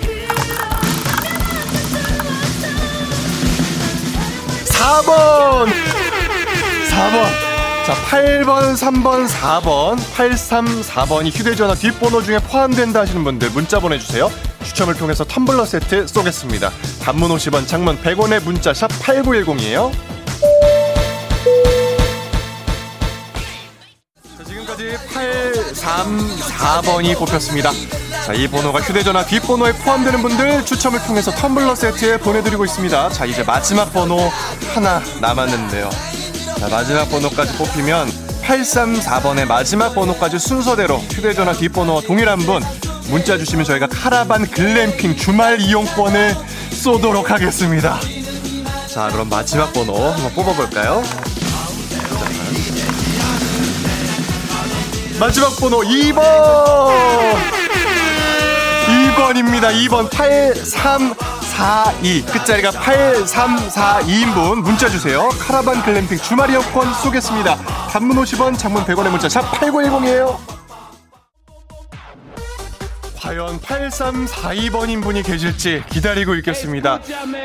4번! 4.79 5.67
4번! 6.89 7.25
자, 7.85 7.93
8번, 8.09 8.77
3번, 8.77 9.27
4번, 9.27 9.97
834번이 9.97 11.35
휴대전화 11.35 11.75
뒷번호 11.75 12.21
중에 12.21 12.39
포함된다 12.39 13.01
하시는 13.01 13.21
분들 13.23 13.49
문자 13.49 13.79
보내주세요. 13.79 14.31
추첨을 14.63 14.95
통해서 14.95 15.25
텀블러 15.25 15.65
세트 15.65 16.07
쏘겠습니다. 16.07 16.71
단문 17.01 17.29
50원, 17.31 17.67
장문 17.67 18.01
100원의 18.01 18.41
문자 18.43 18.73
샵 18.73 18.87
8910이에요. 18.87 19.91
자, 24.37 24.43
지금까지 24.45 24.95
834번이 25.13 27.17
뽑혔습니다. 27.17 27.71
자, 28.29 28.35
이 28.35 28.47
번호가 28.47 28.79
휴대전화 28.79 29.25
뒷번호에 29.25 29.71
포함되는 29.73 30.21
분들 30.21 30.63
추첨을 30.63 31.01
통해서 31.01 31.31
텀블러 31.31 31.75
세트에 31.75 32.17
보내드리고 32.17 32.63
있습니다. 32.63 33.09
자, 33.09 33.25
이제 33.25 33.41
마지막 33.41 33.91
번호 33.91 34.31
하나 34.71 35.01
남았는데요. 35.19 35.89
자, 36.59 36.67
마지막 36.69 37.09
번호까지 37.09 37.57
뽑히면 37.57 38.07
834번의 38.43 39.47
마지막 39.47 39.95
번호까지 39.95 40.37
순서대로 40.37 40.99
휴대전화 41.11 41.53
뒷번호와 41.53 42.01
동일한 42.01 42.37
분 42.37 42.61
문자 43.09 43.35
주시면 43.35 43.65
저희가 43.65 43.87
카라반 43.87 44.45
글램핑 44.45 45.15
주말 45.15 45.59
이용권을 45.59 46.35
쏘도록 46.69 47.31
하겠습니다. 47.31 47.99
자, 48.93 49.09
그럼 49.11 49.27
마지막 49.27 49.73
번호 49.73 50.07
한번 50.07 50.31
뽑아볼까요? 50.35 51.01
마지막 55.19 55.49
번호 55.57 55.79
2번! 55.79 57.58
2번입니다. 59.09 59.73
2번 59.87 60.09
8342. 60.11 62.21
끝자리가 62.25 62.71
8342인분 62.71 64.61
문자 64.61 64.87
주세요. 64.89 65.29
카라반 65.39 65.81
글램핑 65.83 66.17
주말 66.19 66.49
이용권 66.51 66.93
쏘겠습니다. 66.95 67.55
단문 67.91 68.17
50원, 68.17 68.57
장문 68.57 68.83
100원의 68.85 69.09
문자 69.09 69.27
샵 69.27 69.41
8910이에요. 69.51 70.37
과연 73.19 73.59
8342번인 73.59 75.03
분이 75.03 75.23
계실지 75.23 75.83
기다리고 75.89 76.35
있겠습니다. 76.35 76.99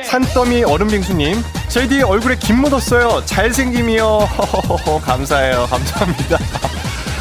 산더미 0.04 0.62
얼음빙수님, 0.64 1.42
JD 1.68 2.02
얼굴에 2.02 2.36
김 2.36 2.60
묻었어요. 2.60 3.24
잘생김이요. 3.26 4.28
감사해요. 5.04 5.66
감사합니다. 5.68 6.38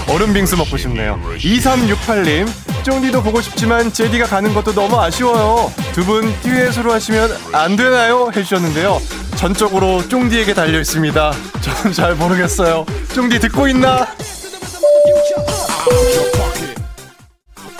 얼음 0.09 0.33
빙수 0.33 0.57
먹고 0.57 0.77
싶네요. 0.77 1.19
2368님, 1.37 2.47
쫑디도 2.83 3.23
보고 3.23 3.41
싶지만 3.41 3.91
제디가 3.93 4.25
가는 4.27 4.53
것도 4.53 4.73
너무 4.73 4.99
아쉬워요. 4.99 5.71
두 5.93 6.03
분 6.03 6.33
듀엣으로 6.41 6.91
하시면 6.91 7.35
안 7.53 7.75
되나요? 7.77 8.29
해주셨는데요. 8.35 9.01
전적으로 9.35 10.07
쫑디에게 10.09 10.53
달려 10.53 10.79
있습니다. 10.79 11.33
저는 11.61 11.93
잘 11.93 12.15
모르겠어요. 12.15 12.85
쫑디 13.13 13.39
듣고 13.39 13.67
있나? 13.69 14.05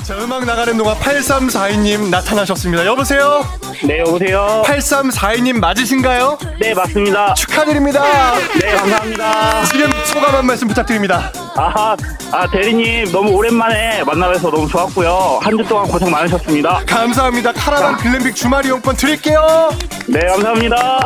자, 0.04 0.16
음악 0.18 0.46
나가는 0.46 0.78
동안 0.78 0.96
8342님 0.98 2.10
나타나셨습니다. 2.10 2.86
여보세요? 2.86 3.46
네, 3.86 4.00
여보세요? 4.00 4.64
8342님 4.66 5.60
맞으신가요? 5.60 6.38
네, 6.60 6.74
맞습니다. 6.74 7.34
축하드립니다. 7.36 8.34
네, 8.62 8.76
감사합니다. 8.76 9.66
지금 9.66 9.92
소감 10.06 10.36
한 10.36 10.46
말씀 10.46 10.68
부탁드립니다. 10.68 11.32
아, 11.56 11.96
아, 12.32 12.50
대리님, 12.50 13.12
너무 13.12 13.32
오랜만에 13.32 14.04
만나뵈서 14.04 14.50
너무 14.50 14.68
좋았고요. 14.68 15.40
한 15.42 15.58
주 15.58 15.64
동안 15.70 15.88
고생 15.88 16.10
많으셨습니다. 16.10 16.84
감사합니다. 16.88 17.52
카라반 17.54 17.96
글램픽 17.98 18.36
주말 18.36 18.66
이용권 18.66 18.96
드릴게요. 18.96 19.70
네, 20.08 20.20
감사합니다. 20.28 21.00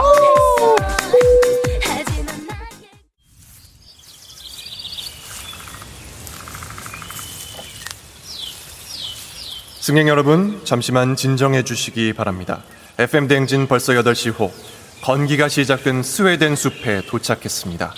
승객 9.80 10.08
여러분, 10.08 10.60
잠시만 10.66 11.16
진정해 11.16 11.64
주시기 11.64 12.14
바랍니다. 12.14 12.64
FM 13.00 13.28
대행진 13.28 13.68
벌써 13.68 13.94
8시 13.94 14.38
호, 14.38 14.52
건기가 15.02 15.48
시작된 15.48 16.04
스웨덴 16.04 16.56
숲에 16.56 17.02
도착했습니다. 17.08 17.94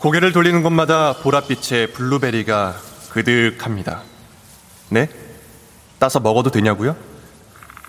고개를 0.00 0.32
돌리는 0.32 0.62
곳마다 0.62 1.12
보랏빛의 1.22 1.92
블루베리가 1.92 2.74
그득합니다. 3.10 4.02
네? 4.88 5.10
따서 5.98 6.20
먹어도 6.20 6.50
되냐고요? 6.50 6.96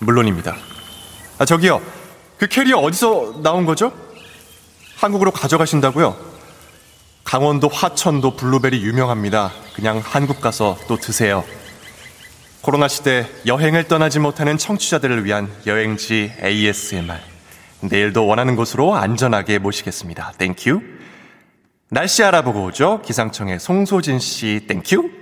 물론입니다. 0.01 0.57
아, 1.37 1.45
저기요. 1.45 1.81
그 2.37 2.47
캐리어 2.47 2.79
어디서 2.79 3.39
나온 3.41 3.65
거죠? 3.65 3.93
한국으로 4.97 5.31
가져가신다고요? 5.31 6.17
강원도 7.23 7.69
화천도 7.69 8.35
블루베리 8.35 8.83
유명합니다. 8.83 9.53
그냥 9.73 10.01
한국 10.03 10.41
가서 10.41 10.77
또 10.89 10.97
드세요. 10.97 11.45
코로나 12.59 12.89
시대 12.89 13.25
여행을 13.45 13.85
떠나지 13.85 14.19
못하는 14.19 14.57
청취자들을 14.57 15.23
위한 15.23 15.49
여행지 15.65 16.33
ASMR. 16.43 17.21
내일도 17.79 18.27
원하는 18.27 18.57
곳으로 18.57 18.95
안전하게 18.95 19.59
모시겠습니다. 19.59 20.33
Thank 20.37 20.72
you. 20.72 21.00
날씨 21.93 22.23
알아보고 22.23 22.63
오죠. 22.63 23.01
기상청의 23.03 23.59
송소진 23.59 24.19
씨, 24.19 24.65
thank 24.65 24.95
you. 24.95 25.19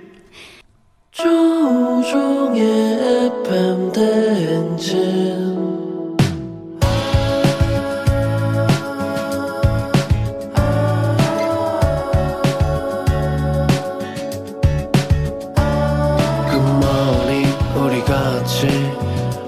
같이 18.06 18.66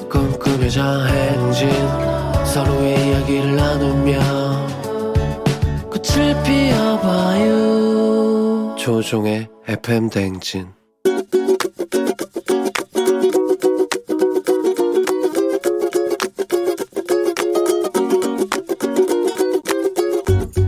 꿈꾸며자 0.09 0.83
꽃을 6.13 6.43
피워봐요 6.43 7.55
조종의 8.77 9.49
FM 9.67 10.11
대행진 10.11 10.69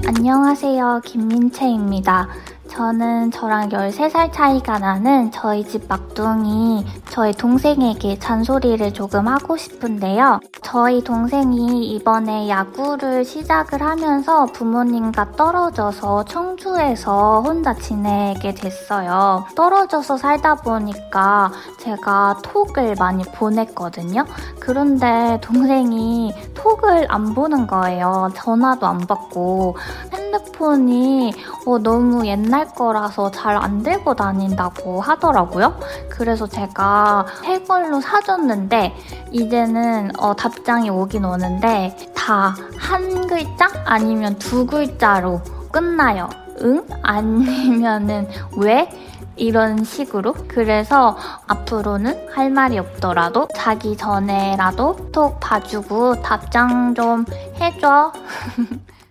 안녕하세요. 0.07 1.03
김민채입니다. 1.05 2.29
저는 2.75 3.31
저랑 3.31 3.69
13살 3.69 4.33
차이가 4.33 4.81
나는 4.81 5.31
저희 5.31 5.63
집 5.65 5.87
막둥이 5.87 6.85
저희 7.09 7.33
동생에게 7.33 8.19
잔소리를 8.19 8.93
조금 8.93 9.29
하고 9.29 9.57
싶은데요. 9.57 10.41
저희 10.61 11.05
동생이 11.05 11.87
이번에 11.91 12.49
야구를 12.49 13.25
시작을 13.25 13.81
하면서 13.81 14.47
부모님과 14.47 15.33
떨어져서 15.37 16.25
청주에서 16.25 17.43
혼자 17.43 17.75
지내게 17.75 18.55
됐어요. 18.55 19.45
떨어져서 19.55 20.17
살다 20.17 20.57
보니까 20.57 21.53
제가 21.79 22.39
톡을 22.43 22.97
많이 22.99 23.23
보냈거든요. 23.23 24.25
그런데 24.59 25.39
동생이 25.43 26.35
톡을 26.55 27.07
안 27.09 27.35
보는 27.35 27.69
거예요. 27.69 28.31
전화도 28.35 28.85
안 28.85 28.99
받고 28.99 29.77
핸드폰이 30.13 31.33
어, 31.67 31.79
너무 31.79 32.27
옛날 32.27 32.64
거라서 32.67 33.31
잘 33.31 33.55
안 33.57 33.83
들고 33.83 34.15
다닌다고 34.15 35.01
하더라고요. 35.01 35.79
그래서 36.09 36.47
제가 36.47 37.27
새 37.45 37.63
걸로 37.63 38.01
사줬는데 38.01 38.95
이제는 39.31 40.11
어, 40.19 40.35
답장이 40.35 40.91
오긴 40.91 41.25
오는데 41.25 41.97
다 42.15 42.55
한 42.79 43.27
글자 43.27 43.69
아니면 43.85 44.39
두 44.39 44.67
글자로 44.67 45.41
끝나요. 45.73 46.29
응? 46.63 46.85
아니면은 47.03 48.29
왜? 48.57 48.89
이런 49.37 49.83
식으로. 49.83 50.35
그래서 50.47 51.17
앞으로는 51.49 52.29
할 52.33 52.51
말이 52.51 52.79
없더라도 52.79 53.49
자기 53.57 53.97
전에라도 53.97 55.11
톡 55.11 55.41
봐주고 55.41 56.23
답장 56.23 56.95
좀 56.95 57.25
해줘. 57.61 58.13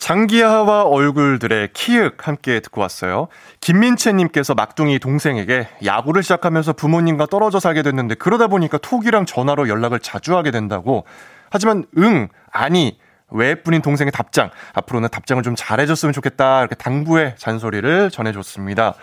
장기하와 0.00 0.84
얼굴들의 0.84 1.68
키읔 1.74 2.14
함께 2.18 2.60
듣고 2.60 2.80
왔어요. 2.80 3.28
김민채님께서 3.60 4.54
막둥이 4.54 4.98
동생에게 4.98 5.68
야구를 5.84 6.22
시작하면서 6.22 6.72
부모님과 6.72 7.26
떨어져 7.26 7.60
살게 7.60 7.82
됐는데 7.82 8.14
그러다 8.16 8.48
보니까 8.48 8.78
톡이랑 8.78 9.26
전화로 9.26 9.68
연락을 9.68 10.00
자주 10.00 10.36
하게 10.36 10.50
된다고. 10.50 11.04
하지만 11.50 11.84
응, 11.98 12.28
아니, 12.50 12.98
왜뿐인 13.28 13.82
동생의 13.82 14.10
답장. 14.10 14.50
앞으로는 14.72 15.10
답장을 15.10 15.42
좀 15.42 15.54
잘해줬으면 15.54 16.14
좋겠다. 16.14 16.60
이렇게 16.60 16.74
당부의 16.74 17.34
잔소리를 17.36 18.10
전해줬습니다. 18.10 18.94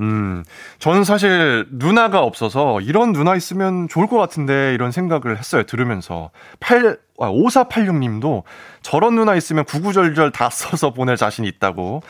음, 0.00 0.44
저는 0.78 1.04
사실 1.04 1.66
누나가 1.70 2.20
없어서 2.20 2.80
이런 2.80 3.12
누나 3.12 3.34
있으면 3.34 3.88
좋을 3.88 4.06
것 4.06 4.18
같은데 4.18 4.74
이런 4.74 4.92
생각을 4.92 5.38
했어요. 5.38 5.62
들으면서. 5.62 6.30
8, 6.60 6.98
아, 7.18 7.30
5486님도 7.30 8.42
저런 8.82 9.14
누나 9.14 9.34
있으면 9.34 9.64
구구절절 9.64 10.32
다 10.32 10.50
써서 10.50 10.92
보낼 10.92 11.16
자신이 11.16 11.48
있다고. 11.48 12.02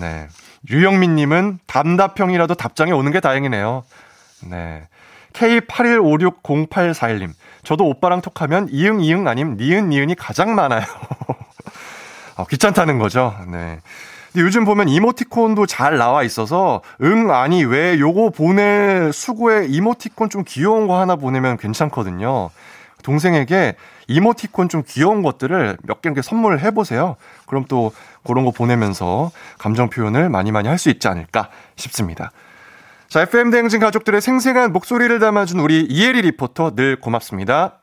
네. 0.00 0.28
유영민님은 0.70 1.58
담답형이라도 1.66 2.54
답장이 2.54 2.92
오는 2.92 3.10
게 3.12 3.20
다행이네요. 3.20 3.84
네. 4.50 4.88
K81560841님. 5.32 7.30
저도 7.62 7.86
오빠랑 7.88 8.20
톡하면 8.22 8.68
이응 8.70 9.00
이응 9.00 9.26
아님 9.28 9.56
니은 9.56 9.88
니은이 9.90 10.14
가장 10.14 10.54
많아요. 10.54 10.82
어, 12.36 12.44
귀찮다는 12.46 12.98
거죠. 12.98 13.34
네. 13.50 13.80
근데 14.36 14.44
요즘 14.44 14.66
보면 14.66 14.90
이모티콘도 14.90 15.64
잘 15.64 15.96
나와 15.96 16.22
있어서 16.22 16.82
응 17.00 17.30
아니 17.30 17.64
왜 17.64 17.98
요거 17.98 18.32
보낼 18.36 19.10
수고에 19.10 19.64
이모티콘 19.66 20.28
좀 20.28 20.44
귀여운 20.46 20.86
거 20.86 21.00
하나 21.00 21.16
보내면 21.16 21.56
괜찮거든요. 21.56 22.50
동생에게 23.02 23.76
이모티콘 24.08 24.68
좀 24.68 24.82
귀여운 24.86 25.22
것들을 25.22 25.78
몇 25.84 26.02
개 26.02 26.10
이렇게 26.10 26.20
선물해 26.20 26.72
보세요. 26.72 27.16
그럼 27.46 27.64
또 27.66 27.92
그런 28.26 28.44
거 28.44 28.50
보내면서 28.50 29.30
감정 29.56 29.88
표현을 29.88 30.28
많이 30.28 30.52
많이 30.52 30.68
할 30.68 30.76
수 30.76 30.90
있지 30.90 31.08
않을까 31.08 31.48
싶습니다. 31.76 32.30
자, 33.08 33.22
FM 33.22 33.50
대행진 33.50 33.80
가족들의 33.80 34.20
생생한 34.20 34.70
목소리를 34.70 35.18
담아준 35.18 35.60
우리 35.60 35.80
이혜리 35.80 36.20
리포터 36.20 36.74
늘 36.74 37.00
고맙습니다. 37.00 37.78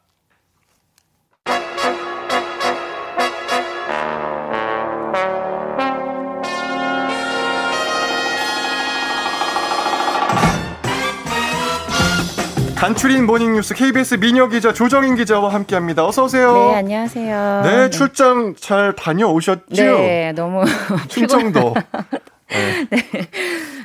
간추린 12.88 13.26
모닝뉴스 13.26 13.76
KBS 13.76 14.16
민혁 14.16 14.50
기자 14.50 14.74
조정인 14.74 15.16
기자와 15.16 15.54
함께합니다. 15.54 16.06
어서 16.06 16.26
오세요. 16.26 16.54
네, 16.54 16.76
안녕하세요. 16.76 17.62
네, 17.64 17.90
출장 17.90 18.56
잘 18.60 18.94
다녀오셨죠? 18.94 19.64
네, 19.74 20.34
너무 20.34 20.66
충청도. 21.08 21.76
네. 22.52 23.08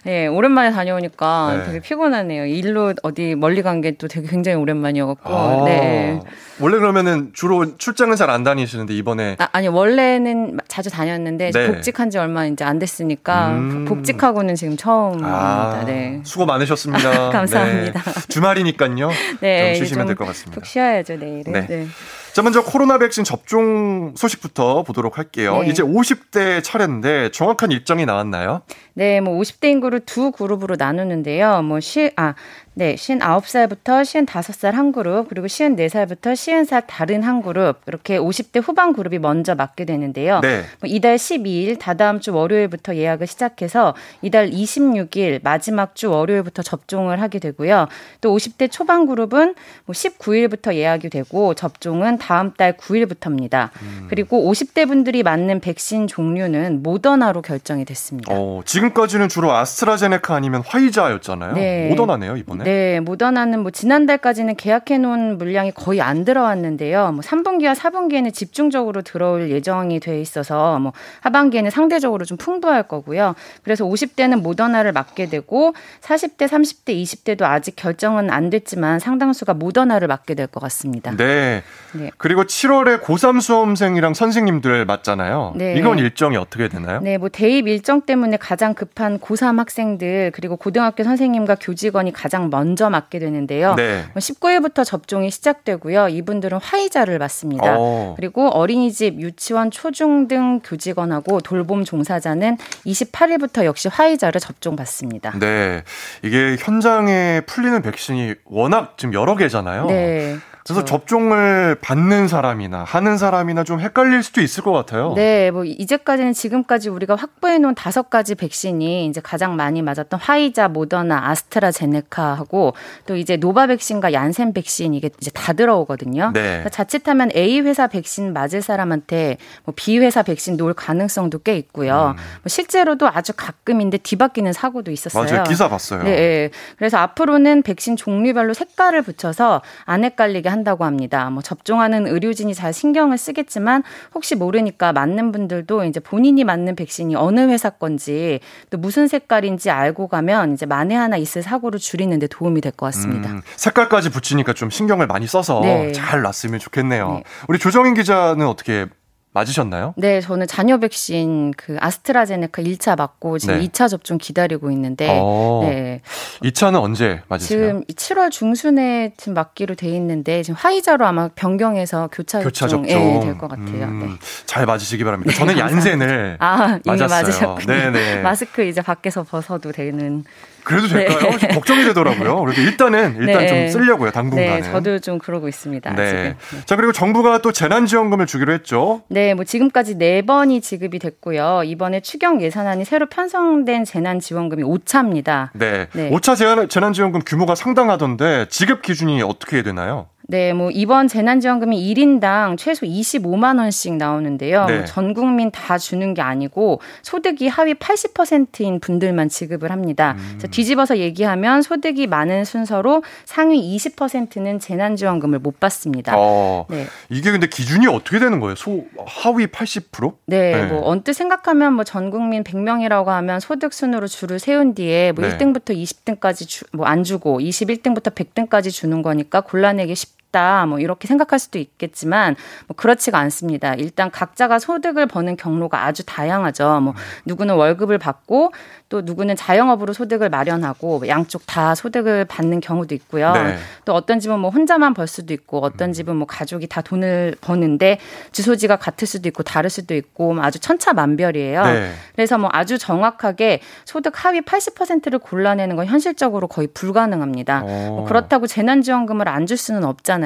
네, 0.02 0.26
오랜만에 0.26 0.72
다녀오니까 0.72 1.54
네. 1.58 1.64
되게 1.66 1.78
피곤하네요. 1.80 2.46
일로 2.46 2.92
어디 3.04 3.36
멀리 3.36 3.62
간 3.62 3.82
게 3.82 3.92
또 3.98 4.08
되게 4.08 4.26
굉장히 4.26 4.56
오랜만이어갖고. 4.58 5.32
아, 5.32 5.62
네. 5.64 6.18
원래 6.60 6.78
그러면은 6.78 7.30
주로 7.34 7.76
출장은 7.76 8.16
잘 8.16 8.28
안 8.28 8.44
다니시는데 8.44 8.92
이번에 8.94 9.36
아, 9.38 9.48
아니 9.52 9.68
원래는 9.68 10.58
자주 10.68 10.90
다녔는데 10.90 11.50
네. 11.50 11.66
복직한 11.68 12.10
지 12.10 12.18
얼마 12.18 12.44
이제 12.44 12.62
안 12.62 12.78
됐으니까 12.78 13.48
음. 13.48 13.84
복직하고는 13.86 14.54
지금 14.54 14.76
처음입니다. 14.76 15.28
아, 15.28 15.84
네. 15.86 16.20
수고 16.24 16.44
많으셨습니다. 16.44 17.30
감사합니다. 17.32 18.02
네. 18.02 18.20
주말이니까요. 18.28 19.10
네, 19.40 19.74
좀 19.74 19.84
쉬시면 19.84 20.06
좀될것 20.08 20.26
같습니다. 20.28 20.54
푹 20.60 20.66
쉬어야죠 20.66 21.16
내일은. 21.16 21.52
네. 21.52 21.66
네. 21.66 21.86
자, 22.34 22.42
먼저 22.42 22.62
코로나 22.62 22.98
백신 22.98 23.24
접종 23.24 24.14
소식부터 24.14 24.82
보도록 24.84 25.18
할게요. 25.18 25.62
네. 25.62 25.70
이제 25.70 25.82
50대 25.82 26.62
차례인데 26.62 27.30
정확한 27.32 27.72
일정이 27.72 28.04
나왔나요? 28.06 28.60
네, 28.98 29.20
뭐 29.20 29.38
50대 29.38 29.66
인구를 29.70 30.00
두 30.00 30.32
그룹으로 30.32 30.74
나누는데요. 30.76 31.62
뭐 31.62 31.78
시, 31.78 32.10
아, 32.16 32.34
네, 32.74 32.96
59살부터 32.96 34.02
55살 34.02 34.72
한 34.72 34.90
그룹, 34.90 35.28
그리고 35.28 35.46
54살부터 35.46 36.32
50살 36.32 36.84
다른 36.86 37.22
한 37.22 37.42
그룹, 37.42 37.80
이렇게 37.86 38.18
50대 38.18 38.60
후반 38.60 38.92
그룹이 38.92 39.18
먼저 39.18 39.54
맞게 39.56 39.84
되는데요. 39.84 40.40
네. 40.40 40.62
뭐 40.80 40.88
이달 40.88 41.16
12일, 41.16 41.78
다다음 41.78 42.18
주 42.18 42.32
월요일부터 42.34 42.96
예약을 42.96 43.28
시작해서 43.28 43.94
이달 44.22 44.50
26일, 44.50 45.42
마지막 45.44 45.94
주 45.94 46.10
월요일부터 46.10 46.62
접종을 46.62 47.20
하게 47.20 47.38
되고요. 47.38 47.86
또 48.20 48.36
50대 48.36 48.70
초반 48.70 49.06
그룹은 49.06 49.54
뭐 49.84 49.92
19일부터 49.92 50.74
예약이 50.74 51.10
되고 51.10 51.54
접종은 51.54 52.18
다음 52.18 52.52
달 52.54 52.76
9일부터입니다. 52.76 53.70
그리고 54.08 54.50
50대 54.52 54.86
분들이 54.86 55.22
맞는 55.22 55.60
백신 55.60 56.06
종류는 56.06 56.82
모더나로 56.82 57.42
결정이 57.42 57.84
됐습니다. 57.84 58.32
어, 58.32 58.62
지금 58.64 58.87
까지는 58.92 59.28
주로 59.28 59.52
아스트라제네카 59.52 60.34
아니면 60.34 60.62
화이자였잖아요. 60.66 61.54
네. 61.54 61.88
모더나네요, 61.90 62.36
이번에. 62.36 62.64
네, 62.64 63.00
모더나는 63.00 63.60
뭐 63.60 63.70
지난달까지는 63.70 64.56
계약해 64.56 64.98
놓은 64.98 65.38
물량이 65.38 65.72
거의 65.72 66.00
안 66.00 66.24
들어왔는데요. 66.24 67.12
뭐 67.12 67.20
3분기와 67.20 67.74
4분기에는 67.76 68.34
집중적으로 68.34 69.02
들어올 69.02 69.50
예정이 69.50 70.00
돼 70.00 70.20
있어서 70.20 70.78
뭐 70.80 70.92
하반기에는 71.20 71.70
상대적으로 71.70 72.24
좀 72.24 72.36
풍부할 72.36 72.88
거고요. 72.88 73.34
그래서 73.62 73.84
50대는 73.84 74.42
모더나를 74.42 74.92
맞게 74.92 75.26
되고 75.26 75.74
40대, 76.00 76.48
30대, 76.48 77.00
20대도 77.02 77.42
아직 77.42 77.76
결정은 77.76 78.30
안 78.30 78.50
됐지만 78.50 78.98
상당수가 78.98 79.54
모더나를 79.54 80.08
맞게 80.08 80.34
될 80.34 80.48
것 80.48 80.60
같습니다. 80.60 81.14
네. 81.16 81.62
네. 81.92 82.10
그리고 82.16 82.44
7월에 82.44 83.02
고3 83.02 83.40
수험생이랑 83.40 84.14
선생님들 84.14 84.84
맞잖아요. 84.86 85.52
네. 85.56 85.74
이건 85.76 85.98
일정이 85.98 86.36
어떻게 86.36 86.68
되나요? 86.68 87.00
네, 87.00 87.18
뭐 87.18 87.28
대입 87.28 87.68
일정 87.68 88.00
때문에 88.02 88.36
가장 88.38 88.74
급한 88.78 89.18
고3 89.18 89.56
학생들 89.56 90.30
그리고 90.32 90.56
고등학교 90.56 91.02
선생님과 91.02 91.56
교직원이 91.56 92.12
가장 92.12 92.48
먼저 92.48 92.88
맞게 92.88 93.18
되는데요. 93.18 93.74
네. 93.74 94.04
19일부터 94.14 94.84
접종이 94.84 95.32
시작되고요. 95.32 96.08
이분들은 96.08 96.58
화이자를 96.62 97.18
맞습니다. 97.18 97.74
어. 97.76 98.14
그리고 98.16 98.48
어린이집, 98.48 99.20
유치원, 99.20 99.72
초중 99.72 100.28
등 100.28 100.60
교직원하고 100.62 101.40
돌봄 101.40 101.84
종사자는 101.84 102.56
28일부터 102.86 103.64
역시 103.64 103.88
화이자를 103.88 104.40
접종받습니다. 104.40 105.38
네. 105.40 105.82
이게 106.22 106.56
현장에 106.60 107.40
풀리는 107.46 107.82
백신이 107.82 108.36
워낙 108.44 108.94
지금 108.96 109.12
여러 109.12 109.34
개잖아요. 109.34 109.86
네. 109.86 110.36
그래서 110.68 110.84
접종을 110.84 111.76
받는 111.80 112.28
사람이나 112.28 112.84
하는 112.84 113.16
사람이나 113.16 113.64
좀 113.64 113.80
헷갈릴 113.80 114.22
수도 114.22 114.42
있을 114.42 114.62
것 114.62 114.72
같아요. 114.72 115.14
네, 115.14 115.50
뭐 115.50 115.64
이제까지는 115.64 116.34
지금까지 116.34 116.90
우리가 116.90 117.16
확보해 117.16 117.58
놓은 117.58 117.74
다섯 117.74 118.10
가지 118.10 118.34
백신이 118.34 119.06
이제 119.06 119.20
가장 119.22 119.56
많이 119.56 119.80
맞았던 119.80 120.20
화이자, 120.20 120.68
모더나, 120.68 121.30
아스트라제네카하고 121.30 122.74
또 123.06 123.16
이제 123.16 123.36
노바 123.36 123.68
백신과 123.68 124.12
얀센 124.12 124.52
백신 124.52 124.92
이게 124.92 125.10
이제 125.20 125.30
다 125.30 125.54
들어오거든요. 125.54 126.32
네. 126.34 126.42
그러니까 126.42 126.68
자칫하면 126.68 127.30
A 127.34 127.60
회사 127.60 127.86
백신 127.86 128.34
맞을 128.34 128.60
사람한테 128.60 129.38
뭐 129.64 129.72
B 129.74 129.98
회사 129.98 130.22
백신 130.22 130.56
놓을 130.58 130.74
가능성도 130.74 131.38
꽤 131.38 131.56
있고요. 131.56 132.14
뭐 132.14 132.42
실제로도 132.46 133.08
아주 133.08 133.32
가끔인데 133.34 133.98
뒤바뀌는 133.98 134.52
사고도 134.52 134.90
있었어요. 134.90 135.24
맞아요. 135.24 135.44
기사 135.44 135.68
봤어요. 135.68 136.02
네, 136.02 136.16
네. 136.16 136.50
그래서 136.76 136.98
앞으로는 136.98 137.62
백신 137.62 137.96
종류별로 137.96 138.52
색깔을 138.52 139.02
붙여서 139.02 139.62
안 139.86 140.04
헷갈리게 140.04 140.48
한 140.48 140.57
다고 140.64 140.84
합니다. 140.84 141.30
뭐 141.30 141.42
접종하는 141.42 142.06
의료진이 142.06 142.54
잘 142.54 142.72
신경을 142.72 143.18
쓰겠지만 143.18 143.82
혹시 144.14 144.34
모르니까 144.34 144.92
맞는 144.92 145.32
분들도 145.32 145.84
이제 145.84 146.00
본인이 146.00 146.44
맞는 146.44 146.76
백신이 146.76 147.16
어느 147.16 147.40
회사 147.40 147.70
건지 147.70 148.40
또 148.70 148.78
무슨 148.78 149.08
색깔인지 149.08 149.70
알고 149.70 150.08
가면 150.08 150.54
이제 150.54 150.66
만에 150.66 150.94
하나 150.94 151.16
있을 151.16 151.42
사고를 151.42 151.78
줄이는 151.78 152.18
데 152.18 152.26
도움이 152.26 152.60
될 152.60 152.72
것 152.72 152.86
같습니다. 152.86 153.30
음, 153.30 153.42
색깔까지 153.56 154.10
붙이니까 154.10 154.52
좀 154.52 154.70
신경을 154.70 155.06
많이 155.06 155.26
써서 155.26 155.60
네. 155.62 155.92
잘 155.92 156.22
났으면 156.22 156.60
좋겠네요. 156.60 157.22
우리 157.48 157.58
조정인 157.58 157.94
기자는 157.94 158.46
어떻게 158.46 158.86
맞으셨나요? 159.32 159.94
네, 159.96 160.20
저는 160.20 160.46
자녀 160.46 160.78
백신 160.78 161.52
그 161.56 161.76
아스트라제네카 161.80 162.62
1차 162.62 162.96
맞고 162.96 163.38
지금 163.38 163.58
네. 163.58 163.68
2차 163.68 163.88
접종 163.88 164.18
기다리고 164.18 164.70
있는데 164.70 165.06
어, 165.20 165.60
네. 165.68 166.00
2차는 166.42 166.80
언제 166.80 167.20
맞으세요? 167.28 167.58
지금 167.58 167.84
7월 167.84 168.30
중순에 168.30 169.12
지금 169.16 169.34
맞기로 169.34 169.74
돼 169.74 169.88
있는데 169.90 170.42
지금 170.42 170.56
화이자로 170.56 171.06
아마 171.06 171.28
변경해서 171.28 172.08
교차, 172.10 172.40
교차 172.40 172.68
접종 172.68 172.88
예, 172.88 173.20
될것 173.20 173.48
같아요. 173.50 173.84
음, 173.84 174.00
네. 174.00 174.26
잘 174.46 174.66
맞으시기 174.66 175.04
바랍니다. 175.04 175.32
저는 175.34 175.54
네, 175.54 175.60
얀센을 175.60 176.36
아, 176.40 176.78
이미 176.84 176.96
맞았어요. 176.98 177.08
맞으셨군요. 177.22 177.66
네네. 177.66 178.22
마스크 178.22 178.62
이제 178.64 178.80
밖에서 178.80 179.22
벗어도 179.22 179.72
되는. 179.72 180.24
그래도 180.68 180.86
될까요? 180.86 181.30
네. 181.30 181.38
좀 181.38 181.48
걱정이 181.50 181.82
되더라고요. 181.84 182.44
그래도 182.44 182.60
일단은 182.60 183.16
일단 183.18 183.38
네. 183.38 183.46
좀 183.46 183.68
쓰려고요. 183.68 184.10
당분간은. 184.10 184.60
네, 184.60 184.70
저도 184.70 184.98
좀 184.98 185.18
그러고 185.18 185.48
있습니다. 185.48 185.94
네. 185.94 186.02
아직은. 186.02 186.36
자 186.66 186.76
그리고 186.76 186.92
정부가 186.92 187.38
또 187.38 187.52
재난지원금을 187.52 188.26
주기로 188.26 188.52
했죠. 188.52 189.02
네, 189.08 189.32
뭐 189.32 189.44
지금까지 189.44 189.96
네 189.96 190.20
번이 190.20 190.60
지급이 190.60 190.98
됐고요. 190.98 191.62
이번에 191.64 192.00
추경 192.00 192.42
예산안이 192.42 192.84
새로 192.84 193.06
편성된 193.06 193.84
재난지원금이 193.84 194.62
5차입니다. 194.62 195.48
네. 195.54 195.86
네. 195.92 196.10
5차 196.10 196.36
재난, 196.36 196.68
재난지원금 196.68 197.22
규모가 197.24 197.54
상당하던데 197.54 198.46
지급 198.50 198.82
기준이 198.82 199.22
어떻게 199.22 199.62
되나요? 199.62 200.08
네, 200.30 200.52
뭐 200.52 200.70
이번 200.70 201.08
재난지원금이 201.08 201.94
1인당 201.94 202.58
최소 202.58 202.84
25만 202.84 203.58
원씩 203.58 203.94
나오는데요. 203.94 204.66
네. 204.66 204.76
뭐전 204.76 205.14
국민 205.14 205.50
다 205.50 205.78
주는 205.78 206.12
게 206.12 206.20
아니고 206.20 206.82
소득이 207.02 207.48
하위 207.48 207.72
80%인 207.72 208.78
분들만 208.78 209.30
지급을 209.30 209.70
합니다. 209.70 210.16
음. 210.18 210.38
뒤집어서 210.50 210.98
얘기하면 210.98 211.62
소득이 211.62 212.06
많은 212.08 212.44
순서로 212.44 213.02
상위 213.24 213.74
20%는 213.78 214.58
재난지원금을 214.58 215.38
못 215.38 215.60
받습니다. 215.60 216.12
어, 216.14 216.66
네. 216.68 216.84
이게 217.08 217.30
근데 217.30 217.46
기준이 217.46 217.86
어떻게 217.86 218.18
되는 218.18 218.38
거예요? 218.38 218.54
소 218.54 218.84
하위 219.06 219.46
80%? 219.46 220.12
네, 220.26 220.66
뭐 220.66 220.86
언뜻 220.86 221.14
생각하면 221.14 221.72
뭐 221.72 221.84
전 221.88 222.10
국민 222.10 222.44
100명이라고 222.44 223.06
하면 223.06 223.40
소득 223.40 223.72
순으로 223.72 224.06
줄을 224.08 224.38
세운 224.38 224.74
뒤에 224.74 225.12
뭐 225.12 225.26
네. 225.26 225.38
1등부터 225.38 225.74
20등까지 225.74 226.66
뭐안 226.76 227.02
주고 227.02 227.40
21등부터 227.40 228.14
100등까지 228.14 228.70
주는 228.70 229.00
거니까 229.00 229.40
골라내기 229.40 229.94
쉽 229.94 230.17
다. 230.30 230.66
뭐 230.66 230.78
이렇게 230.78 231.08
생각할 231.08 231.38
수도 231.38 231.58
있겠지만 231.58 232.36
뭐 232.66 232.76
그렇지가 232.76 233.18
않습니다. 233.18 233.74
일단 233.74 234.10
각자가 234.10 234.58
소득을 234.58 235.06
버는 235.06 235.36
경로가 235.36 235.84
아주 235.84 236.04
다양하죠. 236.06 236.80
뭐 236.80 236.94
누구는 237.26 237.54
월급을 237.56 237.98
받고 237.98 238.52
또 238.88 239.02
누구는 239.02 239.36
자영업으로 239.36 239.92
소득을 239.92 240.30
마련하고 240.30 241.00
뭐 241.00 241.08
양쪽 241.08 241.44
다 241.46 241.74
소득을 241.74 242.24
받는 242.24 242.60
경우도 242.60 242.94
있고요. 242.94 243.32
네. 243.32 243.56
또 243.84 243.94
어떤 243.94 244.20
집은 244.20 244.38
뭐 244.38 244.50
혼자만 244.50 244.94
벌 244.94 245.06
수도 245.06 245.34
있고 245.34 245.58
어떤 245.62 245.92
집은 245.92 246.16
뭐 246.16 246.26
가족이 246.26 246.68
다 246.68 246.80
돈을 246.80 247.34
버는데 247.40 247.98
주소지가 248.32 248.76
같을 248.76 249.06
수도 249.06 249.28
있고 249.28 249.42
다를 249.42 249.68
수도 249.68 249.94
있고 249.94 250.34
뭐 250.34 250.44
아주 250.44 250.58
천차만별이에요. 250.60 251.64
네. 251.64 251.90
그래서 252.14 252.38
뭐 252.38 252.48
아주 252.52 252.78
정확하게 252.78 253.60
소득 253.84 254.24
하위 254.24 254.40
80%를 254.40 255.18
골라내는 255.18 255.76
건 255.76 255.86
현실적으로 255.86 256.46
거의 256.48 256.68
불가능합니다. 256.68 257.62
어. 257.64 257.86
뭐 257.90 258.04
그렇다고 258.04 258.46
재난지원금을 258.46 259.28
안 259.28 259.48
줄 259.48 259.56
수는 259.56 259.82
없잖아요. 259.84 260.17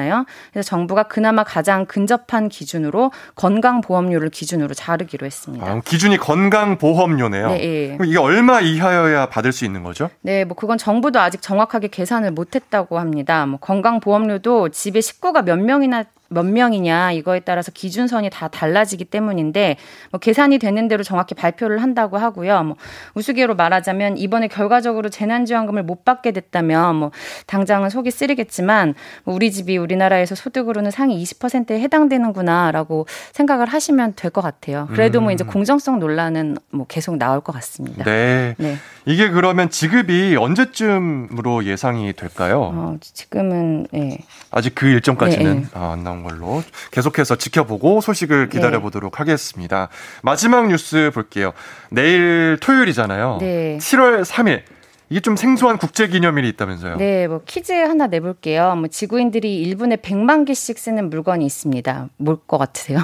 그래서 0.51 0.67
정부가 0.67 1.03
그나마 1.03 1.43
가장 1.43 1.85
근접한 1.85 2.49
기준으로 2.49 3.11
건강보험료를 3.35 4.29
기준으로 4.29 4.73
자르기로 4.73 5.25
했습니다. 5.25 5.65
아, 5.65 5.81
기준이 5.83 6.17
건강보험료네요. 6.17 7.47
네, 7.49 7.63
예. 7.63 7.97
그럼 7.97 8.09
이게 8.09 8.19
얼마 8.19 8.59
이하여야 8.61 9.27
받을 9.27 9.51
수 9.51 9.65
있는 9.65 9.83
거죠? 9.83 10.09
네, 10.21 10.45
뭐 10.45 10.55
그건 10.55 10.77
정부도 10.77 11.19
아직 11.19 11.41
정확하게 11.41 11.89
계산을 11.89 12.31
못했다고 12.31 12.99
합니다. 12.99 13.45
뭐 13.45 13.59
건강보험료도 13.59 14.69
집에 14.69 15.01
식구가 15.01 15.43
몇 15.43 15.59
명이나 15.59 16.03
몇 16.33 16.45
명이냐 16.45 17.13
이거에 17.13 17.39
따라서 17.39 17.71
기준선이 17.71 18.29
다 18.29 18.49
달라지기 18.49 19.05
때문인데 19.05 19.77
뭐 20.11 20.19
계산이 20.19 20.59
되는 20.59 20.89
대로 20.89 21.03
정확히 21.03 21.35
발표를 21.35 21.81
한다고 21.81 22.17
하고요. 22.17 22.63
뭐 22.63 22.75
우스개로 23.13 23.55
말하자면 23.55 24.17
이번에 24.17 24.49
결과적으로 24.49 25.07
재난지원금을 25.09 25.83
못 25.83 26.03
받게 26.03 26.31
됐다면 26.31 26.95
뭐 26.97 27.11
당장은 27.47 27.89
속이 27.89 28.11
쓰리겠지만 28.11 28.93
뭐 29.23 29.33
우리 29.35 29.51
집이 29.51 29.77
우리나라에서 29.77 30.35
소득으로는 30.35 30.91
상위 30.91 31.23
20%에 31.23 31.79
해당되는구나라고 31.79 33.07
생각을 33.31 33.67
하시면 33.67 34.13
될 34.15 34.33
것 34.33 34.41
같아요. 34.41 34.87
그래도 34.91 35.21
뭐 35.21 35.29
음. 35.29 35.33
이제 35.33 35.43
공정성 35.45 35.99
논란은 35.99 36.57
뭐 36.71 36.85
계속 36.89 37.17
나올 37.17 37.39
것 37.39 37.53
같습니다. 37.53 38.03
네. 38.03 38.55
네. 38.57 38.77
이게 39.05 39.29
그러면 39.29 39.69
지급이 39.69 40.35
언제쯤으로 40.35 41.65
예상이 41.65 42.11
될까요? 42.13 42.71
어, 42.73 42.97
지금은 42.99 43.87
예. 43.93 44.17
아직 44.49 44.73
그 44.75 44.87
일정까지는 44.87 45.53
네, 45.53 45.59
네. 45.61 45.67
아, 45.73 45.91
안 45.91 46.03
나온 46.03 46.22
걸로 46.23 46.63
계속해서 46.91 47.35
지켜보고 47.35 48.01
소식을 48.01 48.49
기다려 48.49 48.79
보도록 48.81 49.19
하겠습니다. 49.19 49.89
마지막 50.21 50.67
뉴스 50.67 51.11
볼게요. 51.13 51.53
내일 51.89 52.57
토요일이잖아요. 52.61 53.37
네. 53.39 53.77
7월 53.79 54.23
3일. 54.25 54.63
이게 55.09 55.19
좀 55.19 55.35
생소한 55.35 55.77
국제 55.77 56.07
기념일이 56.07 56.49
있다면서요. 56.49 56.97
네, 56.97 57.27
뭐 57.27 57.41
퀴즈 57.45 57.71
하나 57.71 58.07
내볼게요. 58.07 58.75
뭐 58.75 58.87
지구인들이 58.87 59.63
1분에 59.75 60.01
100만 60.01 60.45
개씩 60.47 60.79
쓰는 60.79 61.09
물건이 61.09 61.45
있습니다. 61.45 62.07
뭘 62.17 62.37
것 62.47 62.57
같으세요? 62.57 63.03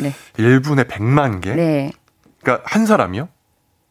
네. 0.00 0.12
1분에 0.36 0.86
100만 0.88 1.40
개? 1.40 1.54
네. 1.54 1.92
그러니까 2.42 2.64
한 2.68 2.84
사람이요? 2.84 3.28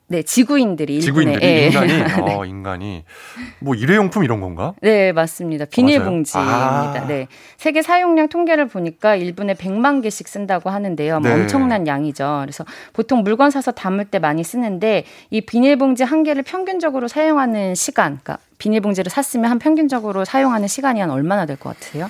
네, 0.07 0.21
지구인들이 0.21 0.99
1분에. 0.99 1.01
지구인들이 1.01 1.45
예. 1.45 1.65
인간이 1.67 1.93
네. 2.25 2.35
어, 2.35 2.45
인간이 2.45 3.03
뭐 3.59 3.73
일회용품 3.73 4.23
이런 4.23 4.39
건가? 4.39 4.73
네, 4.81 5.11
맞습니다. 5.11 5.65
비닐봉지입니다. 5.65 6.53
아. 7.01 7.05
네. 7.07 7.27
세계 7.57 7.81
사용량 7.81 8.29
통계를 8.29 8.67
보니까 8.67 9.17
1분에 9.17 9.55
100만 9.57 10.03
개씩 10.03 10.27
쓴다고 10.27 10.69
하는데요. 10.69 11.19
뭐 11.21 11.29
네. 11.31 11.41
엄청난 11.41 11.87
양이죠. 11.87 12.39
그래서 12.43 12.63
보통 12.93 13.23
물건 13.23 13.49
사서 13.49 13.71
담을 13.71 14.05
때 14.05 14.19
많이 14.19 14.43
쓰는데 14.43 15.05
이 15.31 15.41
비닐봉지 15.41 16.03
한 16.03 16.21
개를 16.23 16.43
평균적으로 16.43 17.07
사용하는 17.07 17.73
시간, 17.73 18.19
그러니까 18.21 18.37
비닐봉지를 18.59 19.09
샀으면 19.09 19.49
한 19.49 19.57
평균적으로 19.57 20.23
사용하는 20.23 20.67
시간이 20.67 20.99
한 20.99 21.09
얼마나 21.09 21.45
될 21.47 21.57
것 21.57 21.69
같으세요? 21.69 22.09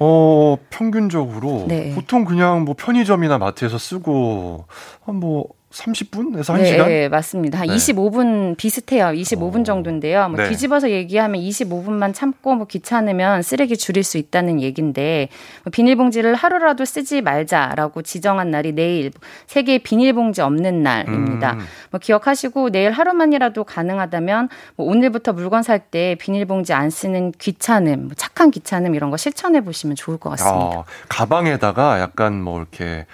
어, 0.00 0.56
평균적으로 0.70 1.64
네. 1.68 1.92
보통 1.94 2.24
그냥 2.24 2.64
뭐 2.64 2.74
편의점이나 2.76 3.38
마트에서 3.38 3.78
쓰고 3.78 4.66
한뭐 5.04 5.46
30분에서 5.78 6.54
1시간? 6.54 6.58
네, 6.58 6.86
네, 6.86 7.08
맞습니다. 7.08 7.58
한 7.58 7.66
네. 7.68 7.74
25분 7.74 8.56
비슷해요. 8.56 9.06
25분 9.06 9.64
정도인데요. 9.64 10.28
뭐 10.28 10.38
네. 10.38 10.48
뒤집어서 10.48 10.90
얘기하면 10.90 11.40
25분만 11.40 12.14
참고 12.14 12.54
뭐 12.54 12.66
귀찮으면 12.66 13.42
쓰레기 13.42 13.76
줄일 13.76 14.04
수 14.04 14.18
있다는 14.18 14.60
얘긴데 14.60 15.28
뭐 15.64 15.70
비닐봉지를 15.70 16.34
하루라도 16.34 16.84
쓰지 16.84 17.22
말자라고 17.22 18.02
지정한 18.02 18.50
날이 18.50 18.72
내일 18.72 19.10
세계 19.46 19.78
비닐봉지 19.78 20.42
없는 20.42 20.82
날입니다. 20.82 21.54
음. 21.54 21.60
뭐 21.90 21.98
기억하시고 22.00 22.70
내일 22.70 22.92
하루만이라도 22.92 23.64
가능하다면 23.64 24.48
뭐 24.76 24.86
오늘부터 24.86 25.32
물건 25.32 25.62
살 25.62 25.78
때 25.90 26.16
비닐봉지 26.18 26.72
안 26.72 26.90
쓰는 26.90 27.32
귀찮음, 27.38 28.06
뭐 28.06 28.10
착한 28.16 28.50
귀찮음 28.50 28.94
이런 28.94 29.10
거 29.10 29.16
실천해 29.16 29.60
보시면 29.62 29.96
좋을 29.96 30.18
것 30.18 30.30
같습니다. 30.30 30.58
어, 30.58 30.84
가방에다가 31.08 32.00
약간 32.00 32.42
뭐 32.42 32.58
이렇게 32.58 33.06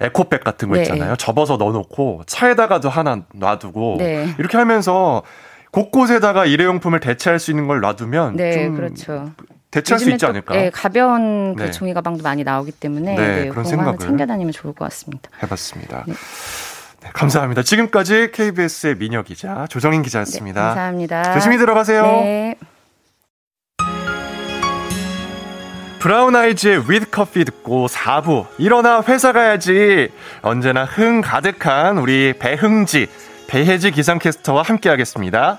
에코백 0.00 0.44
같은 0.44 0.68
거 0.68 0.76
네. 0.76 0.82
있잖아요. 0.82 1.16
접어서 1.16 1.56
넣어놓고 1.56 2.22
차에다가도 2.26 2.88
하나 2.88 3.22
놔두고 3.34 3.96
네. 3.98 4.28
이렇게 4.38 4.56
하면서 4.56 5.22
곳곳에다가 5.70 6.46
일회용품을 6.46 7.00
대체할 7.00 7.38
수 7.38 7.50
있는 7.50 7.66
걸 7.66 7.80
놔두면 7.80 8.36
네, 8.36 8.64
좀 8.64 8.76
그렇죠. 8.76 9.30
대체할 9.70 9.98
수 10.00 10.10
있지 10.10 10.24
또, 10.24 10.28
않을까 10.28 10.56
예, 10.56 10.70
가벼운 10.70 11.54
그 11.54 11.64
네. 11.64 11.70
종이 11.70 11.92
가방도 11.92 12.22
많이 12.22 12.44
나오기 12.44 12.72
때문에 12.72 13.14
네, 13.14 13.42
네, 13.44 13.48
그런 13.48 13.64
생각을. 13.64 13.92
하나 13.94 13.98
챙겨 13.98 14.26
다니면 14.26 14.52
좋을 14.52 14.74
것 14.74 14.86
같습니다. 14.86 15.28
해봤습니다. 15.42 16.04
네, 16.06 16.14
감사합니다. 17.12 17.62
지금까지 17.62 18.30
KBS의 18.32 18.96
민혁 18.96 19.26
기자, 19.26 19.66
조정인 19.68 20.02
기자였습니다. 20.02 20.60
네, 20.60 20.66
감사합니다. 20.68 21.34
조심히 21.34 21.58
들어가세요. 21.58 22.56
브라운 26.06 26.36
아이즈의 26.36 26.88
with 26.88 27.10
커피 27.10 27.44
듣고 27.44 27.88
4부 27.88 28.46
일어나 28.58 29.02
회사 29.08 29.32
가야지 29.32 30.08
언제나 30.40 30.84
흥 30.84 31.20
가득한 31.20 31.98
우리 31.98 32.32
배흥지 32.38 33.08
배혜지 33.48 33.90
기상캐스터와 33.90 34.62
함께 34.62 34.88
하겠습니다. 34.88 35.58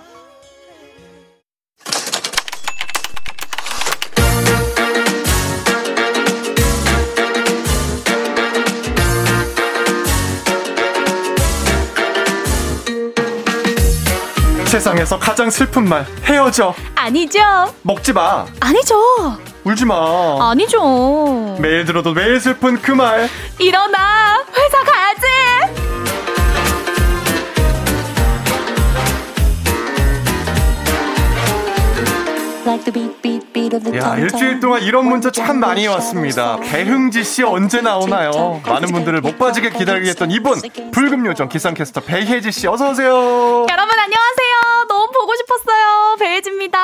세상에서 14.68 15.20
가장 15.20 15.50
슬픈 15.50 15.84
말 15.90 16.06
헤어져 16.24 16.74
아니죠. 16.96 17.42
먹지 17.84 18.14
마 18.14 18.46
아니죠. 18.62 18.96
울지 19.68 19.84
마 19.86 20.50
아니죠. 20.52 21.58
매일 21.60 21.84
들어도 21.84 22.14
매일 22.14 22.40
슬픈 22.40 22.82
그 22.82 22.92
말 22.92 23.28
일어나. 23.60 24.42
회사 24.56 24.84
가야지. 24.84 25.28
야, 33.96 34.18
일주일 34.18 34.60
동안 34.60 34.82
이런 34.84 35.06
문자 35.08 35.32
참 35.32 35.60
많이 35.60 35.88
왔습니다. 35.88 36.58
배흥지 36.58 37.24
씨 37.24 37.44
언제 37.44 37.82
나오나요? 37.82 38.62
많은 38.66 38.90
분들을 38.92 39.22
못 39.22 39.38
빠지게 39.38 39.70
기다리게 39.72 40.10
했던 40.10 40.30
이분, 40.32 40.62
불금요정 40.92 41.48
기상캐스터 41.50 42.02
배혜지 42.02 42.52
씨 42.52 42.68
어서 42.68 42.90
오세요. 42.92 43.66
여러분 43.70 44.00
안녕하세요. 44.00 44.77
보고 45.20 45.34
싶었어요. 45.36 46.16
배혜지입니다. 46.20 46.80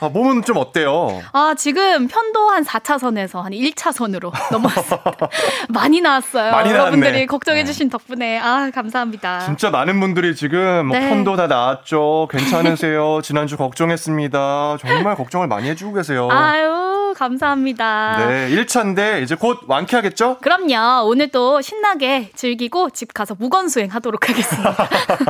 아, 0.00 0.08
몸은 0.12 0.42
좀 0.44 0.56
어때요? 0.56 1.22
아, 1.32 1.54
지금 1.56 2.08
편도 2.08 2.50
한 2.50 2.64
4차선에서 2.64 3.42
한 3.42 3.52
1차선으로 3.52 4.32
넘어왔습니다. 4.50 5.28
많이 5.68 6.00
나왔어요. 6.00 6.50
많이 6.50 6.70
여러분들이 6.70 7.10
나왔네. 7.10 7.26
걱정해주신 7.26 7.90
덕분에. 7.90 8.38
아, 8.38 8.70
감사합니다. 8.74 9.40
진짜 9.40 9.70
많은 9.70 10.00
분들이 10.00 10.34
지금 10.34 10.86
뭐 10.86 10.98
네. 10.98 11.08
편도 11.08 11.36
다 11.36 11.46
나았죠. 11.46 12.28
괜찮으세요? 12.30 13.20
지난주 13.22 13.56
걱정했습니다. 13.56 14.76
정말 14.80 15.14
걱정을 15.16 15.46
많이 15.46 15.68
해주고 15.70 15.92
계세요. 15.94 16.28
아유, 16.30 17.14
감사합니다. 17.16 18.16
네, 18.26 18.48
1차인데 18.50 19.22
이제 19.22 19.34
곧 19.36 19.60
완쾌하겠죠? 19.68 20.38
그럼요. 20.40 21.06
오늘도 21.08 21.60
신나게 21.60 22.30
즐기고 22.34 22.90
집 22.90 23.14
가서 23.14 23.36
무건수행 23.38 23.90
하도록 23.90 24.28
하겠습니다. 24.28 24.88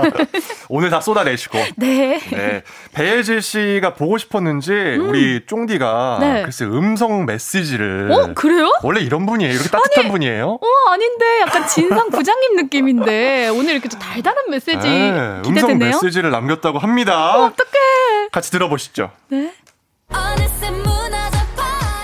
오늘 0.68 0.88
다 0.90 1.00
쏟아내시고. 1.00 1.58
네. 1.76 2.20
네. 2.36 2.62
배혜지 2.92 3.40
씨가 3.40 3.94
보고 3.94 4.18
싶었는지 4.18 4.72
우리 4.72 5.44
쫑디가 5.46 6.18
음. 6.18 6.20
네. 6.20 6.42
글쎄 6.42 6.64
음성 6.64 7.26
메시지를 7.26 8.10
어, 8.12 8.32
그래요? 8.34 8.72
원래 8.82 9.00
이런 9.00 9.26
분이에요. 9.26 9.52
이렇게 9.52 9.68
따뜻한 9.68 10.08
분이에요. 10.10 10.58
어, 10.60 10.90
아닌데. 10.90 11.40
약간 11.42 11.66
진상 11.66 12.10
부장님 12.10 12.56
느낌인데. 12.56 13.48
오늘 13.48 13.72
이렇게 13.72 13.88
또 13.88 13.98
달달한 13.98 14.50
메시지 14.50 14.76
네, 14.76 15.10
음성 15.38 15.42
기대되네요. 15.54 15.90
메시지를 16.02 16.30
남겼다고 16.30 16.78
합니다. 16.78 17.36
어떡해. 17.46 18.28
같이 18.32 18.50
들어보시죠. 18.50 19.10
네. 19.28 19.52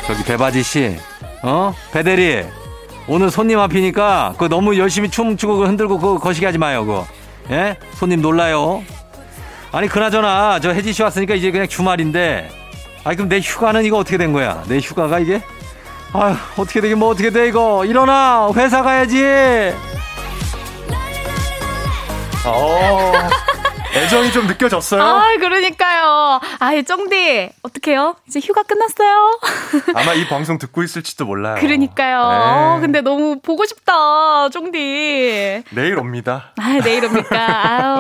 저기 0.07 0.23
배바지 0.25 0.63
씨, 0.63 0.97
어? 1.43 1.75
배대리, 1.93 2.45
오늘 3.09 3.31
손님 3.31 3.59
앞이니까 3.59 4.35
그 4.39 4.49
너무 4.49 4.79
열심히 4.79 5.11
춤추고 5.11 5.65
흔들고 5.67 5.99
그 5.99 6.19
거시기 6.19 6.47
하지 6.47 6.59
마요, 6.59 6.85
그거. 6.87 7.07
예? 7.51 7.77
손님 7.95 8.21
놀라요. 8.23 8.85
아니 9.77 9.89
그나저나 9.89 10.59
저 10.61 10.73
혜지 10.73 10.95
씨 10.95 11.03
왔으니까 11.03 11.35
이제 11.35 11.51
그냥 11.51 11.69
주말인데, 11.69 12.49
아니 13.05 13.15
그럼 13.15 13.29
내 13.29 13.41
휴가는 13.41 13.85
이거 13.85 13.99
어떻게 13.99 14.17
된 14.17 14.33
거야? 14.33 14.65
내 14.69 14.79
휴가가 14.79 15.19
이게? 15.19 15.43
아휴 16.15 16.35
어떻게 16.57 16.81
되긴 16.81 16.99
뭐 16.99 17.11
어떻게 17.11 17.29
돼 17.29 17.47
이거? 17.47 17.85
일어나 17.85 18.49
회사 18.57 18.81
가야지. 18.83 19.23
어, 22.47 23.13
애정이 23.97 24.31
좀 24.33 24.47
느껴졌어요. 24.47 25.03
아, 25.03 25.23
그러니까요. 25.39 26.41
아이, 26.59 26.83
쫑디. 26.85 27.51
어떡해요? 27.63 28.17
이제 28.29 28.41
휴가 28.41 28.63
끝났어요? 28.63 29.41
아마 29.95 30.13
이 30.15 30.27
방송 30.29 30.59
듣고 30.59 30.83
있을지도 30.83 31.25
몰라요. 31.25 31.57
그러니까요. 31.61 32.19
네. 32.29 32.37
어, 32.37 32.79
근데 32.81 33.01
너무 33.01 33.41
보고 33.41 33.65
싶다, 33.65 34.49
쫑디. 34.51 35.63
내일 35.71 35.99
옵니다. 35.99 36.53
아, 36.59 36.79
내일 36.83 37.05
옵니까? 37.07 37.37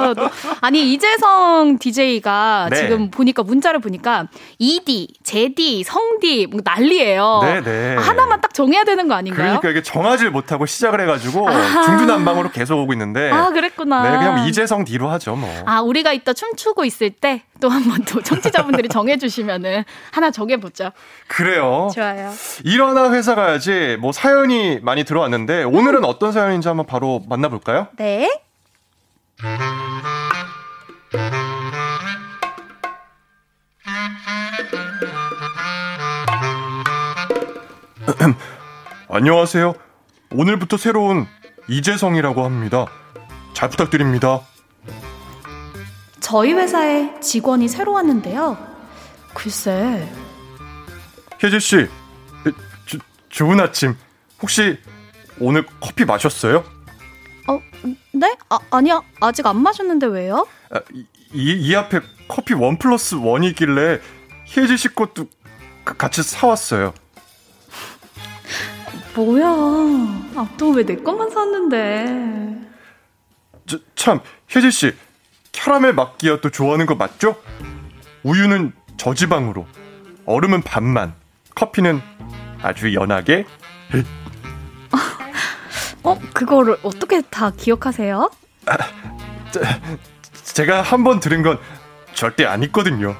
아유, 0.07 0.15
너- 0.15 0.31
아니, 0.61 0.93
이재성 0.93 1.79
DJ가 1.79 2.69
네. 2.71 2.77
지금 2.77 3.11
보니까, 3.11 3.43
문자를 3.43 3.81
보니까, 3.81 4.27
ED, 4.59 5.09
JD, 5.25 5.85
성디, 5.85 6.47
뭐 6.51 6.61
난리예요 6.65 7.41
네, 7.43 7.61
네. 7.63 7.97
하나만 7.97 8.41
딱 8.41 8.53
정해야 8.55 8.85
되는 8.85 9.09
거 9.09 9.15
아닌가요? 9.15 9.61
그러니까 9.61 9.71
이게 9.71 9.83
정하지 9.83 10.27
못하고 10.31 10.67
시작을 10.67 11.01
해가지고 11.01 11.49
아하. 11.49 11.83
중구난방으로 11.83 12.51
계속 12.51 12.79
오고 12.81 12.93
있는데. 12.93 13.31
아, 13.33 13.51
그랬구나. 13.51 14.03
네, 14.03 14.17
그냥 14.19 14.37
뭐 14.37 14.47
이재성 14.47 14.85
뒤로 14.85 15.09
하죠, 15.11 15.37
뭐. 15.37 15.51
아, 15.67 15.81
우리가 15.87 16.12
이따 16.12 16.32
춤추고 16.32 16.84
있을 16.84 17.11
때 17.11 17.43
또 17.61 17.68
한 17.68 17.82
번 17.89 18.05
또 18.05 18.20
청취자분들이 18.22 18.89
정해주시면은 18.91 19.84
하나 20.11 20.30
정해보죠. 20.30 20.91
그래요. 21.28 21.89
좋아요. 21.95 22.32
일어나 22.64 23.11
회사 23.12 23.34
가야지. 23.34 23.97
뭐 24.01 24.12
사연이 24.12 24.78
많이 24.82 25.05
들어왔는데 25.05 25.62
오늘은 25.64 26.05
어떤 26.05 26.32
사연인지 26.32 26.68
한번 26.68 26.87
바로 26.87 27.22
만나볼까요? 27.28 27.89
네. 27.97 28.28
안녕하세요. 39.09 39.74
오늘부터 40.32 40.76
새로운 40.76 41.26
이재성이라고 41.68 42.45
합니다. 42.45 42.87
잘 43.55 43.68
부탁드립니다. 43.70 44.41
저희 46.27 46.53
회사에 46.55 47.20
직원이 47.20 47.68
새로 47.68 47.93
왔는데요. 47.93 48.59
글쎄, 49.33 50.09
혜지 51.41 51.61
씨, 51.61 51.77
에, 51.77 51.87
주- 52.85 52.99
좋은 53.29 53.61
아침. 53.61 53.95
혹시 54.43 54.77
오늘 55.39 55.64
커피 55.81 56.05
마셨어요? 56.05 56.64
어, 57.49 57.61
네? 58.12 58.37
아, 58.49 58.59
아니야. 58.72 59.03
아직 59.20 59.47
안 59.47 59.62
마셨는데 59.62 60.07
왜요? 60.07 60.49
아, 60.70 60.81
이, 60.93 61.07
이, 61.33 61.53
이 61.61 61.77
앞에 61.77 62.01
커피 62.27 62.55
원 62.55 62.77
플러스 62.77 63.14
원이길래 63.14 64.01
혜지 64.57 64.77
씨 64.79 64.89
것도 64.89 65.29
그- 65.85 65.97
같이 65.97 66.24
사왔어요. 66.24 66.93
뭐야. 69.14 69.47
아, 69.47 70.49
또 70.59 70.72
왜 70.74 70.83
내 70.85 70.97
것만 70.97 71.31
샀는데. 71.31 72.66
저, 73.66 73.79
참, 73.95 74.20
혜지 74.55 74.72
씨, 74.72 74.93
캐러멜 75.57 75.93
마끼아또 75.93 76.51
좋아하는 76.51 76.85
거 76.87 76.95
맞죠? 76.95 77.35
우유는 78.23 78.73
저지방으로, 78.99 79.67
얼음은 80.27 80.63
반만, 80.63 81.15
커피는 81.55 82.01
아주 82.63 82.93
연하게. 82.95 83.47
어, 86.03 86.19
그거를 86.35 86.77
어떻게 86.83 87.21
다 87.23 87.51
기억하세요? 87.57 88.31
저, 89.51 89.61
제가 90.55 90.83
한 90.83 91.03
번 91.03 91.21
들은 91.21 91.43
건 91.43 91.59
절대 92.15 92.45
안 92.45 92.63
있거든요. 92.65 93.17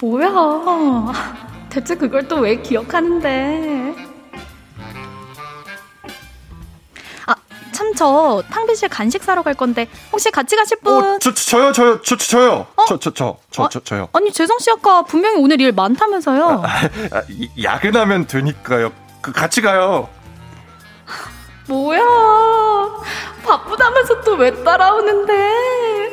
뭐야. 0.00 1.12
대체 1.70 1.94
그걸 1.94 2.26
또 2.28 2.40
왜 2.40 2.56
기억하는데? 2.60 3.94
참 7.78 7.94
저 7.94 8.42
탕비실 8.50 8.88
간식 8.88 9.22
사러 9.22 9.42
갈 9.42 9.54
건데 9.54 9.88
혹시 10.12 10.30
같이 10.32 10.56
가실 10.56 10.78
분? 10.80 10.92
어, 10.94 11.18
저, 11.20 11.32
저, 11.32 11.44
저요, 11.44 11.72
저요, 11.72 12.02
저, 12.02 12.16
저, 12.16 12.26
저요. 12.26 12.66
저, 12.88 12.98
저, 12.98 13.10
저, 13.12 13.38
저, 13.52 13.68
저, 13.68 13.80
저요. 13.84 14.08
아니 14.12 14.32
재성 14.32 14.58
씨 14.58 14.68
아까 14.70 15.02
분명히 15.02 15.36
오늘 15.40 15.60
일 15.60 15.70
많다면서요. 15.72 16.62
아, 16.64 17.22
이- 17.28 17.48
야근하면 17.62 18.26
되니까요. 18.26 18.92
그, 19.20 19.32
같이 19.32 19.60
가요. 19.60 20.08
뭐야? 21.68 22.00
바쁘다면서 23.44 24.20
또 24.22 24.34
왜 24.36 24.62
따라오는데? 24.64 26.12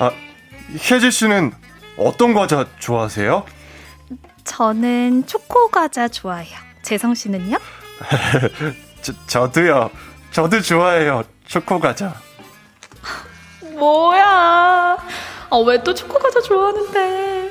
아, 0.00 0.10
혜지 0.90 1.10
씨는 1.10 1.52
어떤 1.96 2.34
과자 2.34 2.66
좋아하세요? 2.78 3.44
저는 4.44 5.26
초코 5.26 5.68
과자 5.68 6.08
좋아해요. 6.08 6.58
재성 6.82 7.14
씨는요? 7.14 7.56
저, 9.02 9.12
저도요. 9.26 9.90
저도 10.32 10.60
좋아해요. 10.60 11.22
초코 11.46 11.78
과자. 11.80 12.14
뭐야? 13.78 14.24
아, 15.50 15.56
왜 15.66 15.78
또 15.82 15.92
초코 15.94 16.18
과자 16.18 16.40
좋아하는데? 16.40 17.50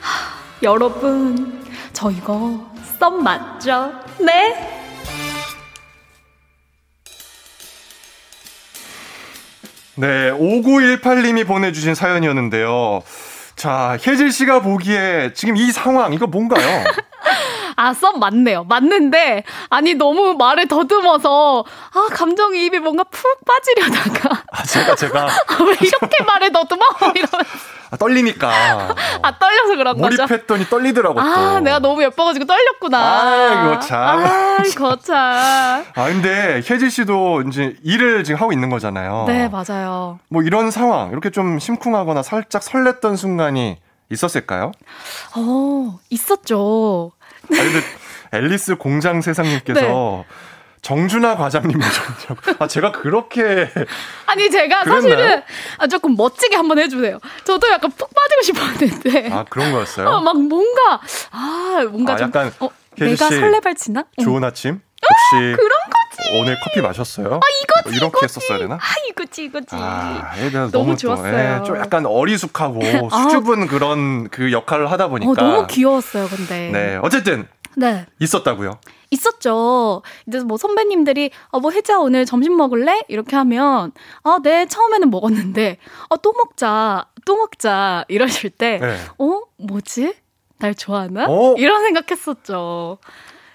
하, 0.00 0.38
여러분, 0.62 1.64
저 1.92 2.10
이거 2.10 2.66
썸 2.98 3.22
맞죠? 3.22 3.92
네? 4.18 4.78
네, 9.96 10.30
5918님이 10.32 11.46
보내주신 11.46 11.94
사연이었는데요. 11.94 13.02
자, 13.56 13.98
혜질 14.06 14.32
씨가 14.32 14.60
보기에 14.62 15.32
지금 15.34 15.56
이 15.56 15.70
상황, 15.70 16.12
이거 16.14 16.26
뭔가요? 16.26 16.84
아, 17.76 17.94
썸 17.94 18.18
맞네요. 18.18 18.64
맞는데, 18.64 19.44
아니, 19.70 19.94
너무 19.94 20.34
말을 20.34 20.68
더듬어서, 20.68 21.64
아, 21.94 22.06
감정이입이 22.14 22.78
뭔가 22.80 23.04
푹 23.04 23.22
빠지려다가, 23.44 24.42
아, 24.52 24.62
제가, 24.64 24.94
제가, 24.94 25.22
아, 25.24 25.28
왜 25.64 25.76
이렇게 25.80 26.24
말을 26.24 26.52
더듬어? 26.52 26.82
이러면, 27.14 27.46
아, 27.92 27.96
떨리니까. 27.96 28.48
아, 29.22 29.38
떨려서 29.38 29.76
그런 29.76 29.98
거죠. 29.98 30.22
몰입했더니 30.22 30.66
떨리더라고. 30.66 31.14
또. 31.14 31.20
아, 31.20 31.60
내가 31.60 31.78
너무 31.80 32.02
예뻐가지고 32.02 32.44
떨렸구나. 32.44 32.98
아이고, 33.22 33.80
참. 33.80 34.24
아이, 34.24 34.70
거참. 34.70 35.16
아, 35.16 35.84
근데 35.94 36.56
혜질 36.68 36.90
씨도 36.90 37.42
이제 37.48 37.76
일을 37.82 38.22
지금 38.24 38.40
하고 38.40 38.52
있는 38.52 38.70
거잖아요. 38.70 39.24
네, 39.26 39.48
맞아요. 39.48 40.18
뭐 40.28 40.42
이런 40.42 40.70
상황, 40.70 41.10
이렇게 41.10 41.30
좀 41.30 41.58
심쿵하거나 41.58 42.22
살짝 42.22 42.62
설렜던 42.62 43.16
순간이 43.16 43.78
있었을까요? 44.10 44.72
어, 45.36 45.98
있었죠. 46.10 47.12
아, 47.44 47.46
근데 47.48 47.80
앨리스 48.32 48.76
공장 48.76 49.20
세상님께서 49.20 49.80
네. 49.80 50.24
정준하 50.82 51.36
과장님 51.36 51.78
모셨냐고. 51.78 52.36
아, 52.64 52.66
제가 52.66 52.92
그렇게. 52.92 53.70
아니, 54.26 54.50
제가 54.50 54.82
그랬나요? 54.84 55.00
사실은 55.02 55.42
아, 55.78 55.86
조금 55.86 56.16
멋지게 56.16 56.56
한번 56.56 56.78
해주세요. 56.78 57.18
저도 57.44 57.68
약간 57.70 57.90
푹 57.90 58.10
빠지고 58.14 58.42
싶었는데. 58.42 59.30
아, 59.32 59.44
그런 59.48 59.72
거였어요? 59.72 60.08
어, 60.08 60.20
막 60.20 60.40
뭔가, 60.40 61.00
아, 61.32 61.84
뭔가 61.90 62.14
아, 62.14 62.16
좀. 62.16 62.28
약간 62.28 62.52
어, 62.60 62.70
내가 62.96 63.28
씨 63.28 63.38
설레발치나? 63.38 64.00
어. 64.00 64.22
좋은 64.22 64.42
아침? 64.44 64.80
혹시 65.02 65.56
그런 65.56 65.68
거 65.68 65.99
지. 66.10 66.38
오늘 66.38 66.58
커피 66.60 66.80
마셨어요? 66.80 67.34
아, 67.34 67.40
이거지, 67.62 67.82
뭐 67.84 67.92
이렇게 67.92 68.24
했었어야 68.24 68.58
되나? 68.58 68.74
아, 68.76 68.78
이거지, 69.08 69.44
이거지. 69.44 69.68
아, 69.70 70.32
너무 70.52 70.70
너무, 70.70 70.96
좋았어요. 70.96 71.32
또, 71.32 71.38
예, 71.38 71.64
좀 71.64 71.76
약간 71.78 72.06
어리숙하고 72.06 72.80
아. 73.10 73.22
수줍은 73.22 73.66
그런 73.66 74.28
그 74.28 74.52
역할을 74.52 74.90
하다 74.90 75.08
보니까. 75.08 75.30
어, 75.30 75.34
너무 75.34 75.66
귀여웠어요, 75.66 76.28
근데. 76.28 76.70
네, 76.72 76.98
어쨌든 77.02 77.48
네. 77.76 78.06
있었다고요. 78.18 78.78
있었죠. 79.10 80.02
이제 80.28 80.40
뭐 80.40 80.56
선배님들이 80.56 81.30
어, 81.48 81.60
뭐 81.60 81.72
혜자 81.72 81.98
오늘 81.98 82.24
점심 82.24 82.56
먹을래? 82.56 83.02
이렇게 83.08 83.34
하면 83.36 83.92
아, 84.22 84.38
네 84.42 84.66
처음에는 84.66 85.10
먹었는데 85.10 85.78
어, 86.08 86.16
또 86.18 86.32
먹자, 86.32 87.06
또 87.24 87.36
먹자 87.36 88.04
이러실 88.08 88.50
때 88.50 88.78
네. 88.78 88.96
어, 89.18 89.42
뭐지? 89.58 90.14
날 90.58 90.74
좋아하나? 90.74 91.26
어? 91.28 91.54
이런 91.56 91.82
생각했었죠. 91.82 92.98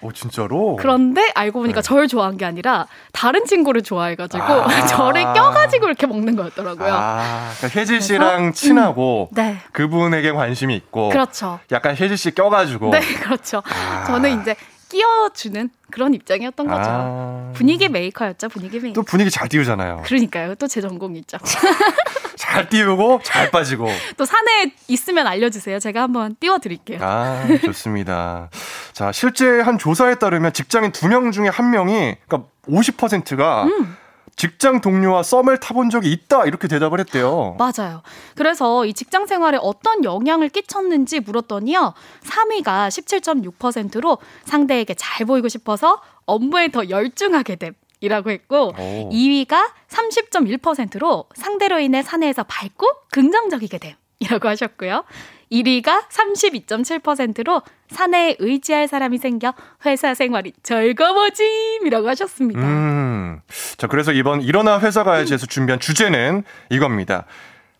오, 0.02 0.12
진짜로? 0.12 0.76
그런데 0.76 1.30
알고 1.34 1.60
보니까 1.60 1.80
네. 1.80 1.86
저를 1.86 2.06
좋아한 2.08 2.36
게 2.36 2.44
아니라 2.44 2.86
다른 3.12 3.44
친구를 3.46 3.82
좋아해가지고 3.82 4.44
아. 4.44 4.86
저를 4.86 5.22
껴가지고 5.32 5.86
이렇게 5.86 6.06
먹는 6.06 6.36
거였더라고요. 6.36 6.92
아, 6.92 7.50
그러니까 7.58 7.80
혜지 7.80 8.00
씨랑 8.00 8.52
친하고 8.52 9.28
네. 9.32 9.58
그분에게 9.72 10.32
관심이 10.32 10.74
있고. 10.76 11.08
그렇죠. 11.08 11.58
약간 11.72 11.96
혜지 11.96 12.16
씨 12.16 12.30
껴가지고. 12.34 12.90
네, 12.90 13.00
그렇죠. 13.22 13.62
저는 14.06 14.40
이제 14.42 14.54
끼워주는 14.88 15.68
그런 15.90 16.14
입장이었던 16.14 16.66
거죠. 16.66 16.90
아. 16.90 17.50
분위기 17.54 17.88
메이커였죠, 17.88 18.48
분위기 18.50 18.78
메이커. 18.78 18.94
또 18.94 19.02
분위기 19.02 19.30
잘 19.30 19.48
띄우잖아요. 19.48 20.02
그러니까요. 20.04 20.54
또 20.56 20.68
제 20.68 20.80
전공이죠. 20.80 21.38
잘 22.56 22.68
띄우고 22.68 23.20
잘 23.22 23.50
빠지고. 23.50 23.88
또 24.16 24.24
산에 24.24 24.72
있으면 24.88 25.26
알려주세요. 25.26 25.78
제가 25.78 26.02
한번 26.02 26.36
띄워드릴게요. 26.40 26.98
아, 27.02 27.46
좋습니다. 27.64 28.48
자, 28.92 29.12
실제 29.12 29.60
한 29.60 29.78
조사에 29.78 30.14
따르면 30.16 30.52
직장인 30.52 30.92
두 30.92 31.06
명 31.08 31.30
중에 31.32 31.48
한 31.48 31.70
명이, 31.70 32.16
그러니까 32.26 32.48
50%가 32.68 33.64
음. 33.64 33.96
직장 34.34 34.80
동료와 34.82 35.22
썸을 35.22 35.60
타본 35.60 35.88
적이 35.88 36.12
있다 36.12 36.44
이렇게 36.44 36.68
대답을 36.68 37.00
했대요. 37.00 37.56
맞아요. 37.58 38.02
그래서 38.34 38.84
이 38.84 38.92
직장 38.92 39.26
생활에 39.26 39.56
어떤 39.60 40.04
영향을 40.04 40.50
끼쳤는지 40.50 41.20
물었더니요. 41.20 41.94
3위가 42.24 42.88
17.6%로 42.88 44.18
상대에게 44.44 44.92
잘 44.94 45.26
보이고 45.26 45.48
싶어서 45.48 46.02
업무에 46.26 46.68
더 46.70 46.88
열중하게 46.90 47.56
됨. 47.56 47.74
이라고 48.00 48.30
했고 48.30 48.72
오. 48.78 49.10
2위가 49.10 49.70
30.1%로 49.88 51.26
상대로 51.34 51.78
인해 51.78 52.02
사내에서 52.02 52.44
밝고 52.44 52.86
긍정적이게 53.10 53.78
됨. 53.78 53.94
이라고 54.18 54.48
하셨고요. 54.48 55.04
1위가 55.52 56.08
32.7%로 56.08 57.62
사내에 57.90 58.36
의지할 58.38 58.88
사람이 58.88 59.18
생겨 59.18 59.54
회사 59.84 60.14
생활이 60.14 60.52
즐거워짐이라고 60.62 62.08
하셨습니다. 62.08 62.60
음. 62.60 63.40
자, 63.76 63.86
그래서 63.86 64.12
이번 64.12 64.42
일어나 64.42 64.80
회사 64.80 65.04
가야지에서 65.04 65.46
준비한 65.46 65.78
주제는 65.78 66.44
이겁니다. 66.70 67.26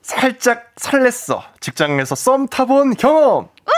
살짝 0.03 0.75
설렜어. 0.77 1.43
직장에서 1.61 2.15
썸 2.15 2.47
타본 2.47 2.95
경험. 2.95 3.49
와, 3.65 3.75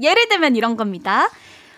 예를 0.00 0.28
들면 0.28 0.56
이런 0.56 0.76
겁니다. 0.76 1.28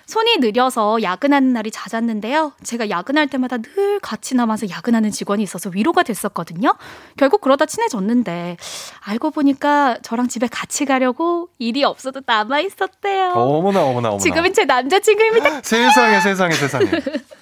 손이 0.09 0.39
느려서 0.39 1.03
야근하는 1.03 1.53
날이 1.53 1.71
잦았는데요. 1.71 2.53
제가 2.65 2.89
야근할 2.89 3.29
때마다 3.29 3.59
늘 3.59 4.01
같이 4.01 4.35
남아서 4.35 4.71
야근하는 4.71 5.11
직원이 5.11 5.43
있어서 5.43 5.71
위로가 5.73 6.03
됐었거든요. 6.03 6.75
결국 7.19 7.43
그러다 7.43 7.67
친해졌는데 7.67 8.57
알고 9.01 9.31
보니까 9.33 9.99
저랑 10.01 10.29
집에 10.29 10.47
같이 10.47 10.87
가려고 10.87 11.51
일이 11.59 11.85
없어도 11.85 12.23
남아 12.25 12.61
있었대요. 12.61 13.33
어머나, 13.33 13.83
어머나, 13.83 14.09
어머나. 14.09 14.19
지금은 14.19 14.55
제 14.55 14.65
남자친구입니다. 14.65 15.61
세상에, 15.63 16.21
세상에, 16.21 16.55
세상에. 16.55 16.87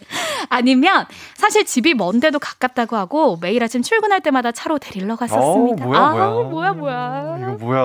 아니면 0.49 1.07
사실 1.35 1.65
집이 1.65 1.95
먼데도 1.95 2.39
가깝다고 2.39 2.97
하고 2.97 3.39
매일 3.41 3.63
아침 3.65 3.83
출근할 3.83 4.21
때마다 4.21 4.53
차로 4.53 4.79
데리러 4.79 5.17
갔었습니다. 5.17 5.47
어우, 5.47 5.75
뭐야, 5.77 5.99
아, 6.01 6.11
뭐야. 6.13 6.29
뭐야 6.43 6.73
뭐야. 6.73 7.37
이거 7.41 7.51
뭐야. 7.59 7.81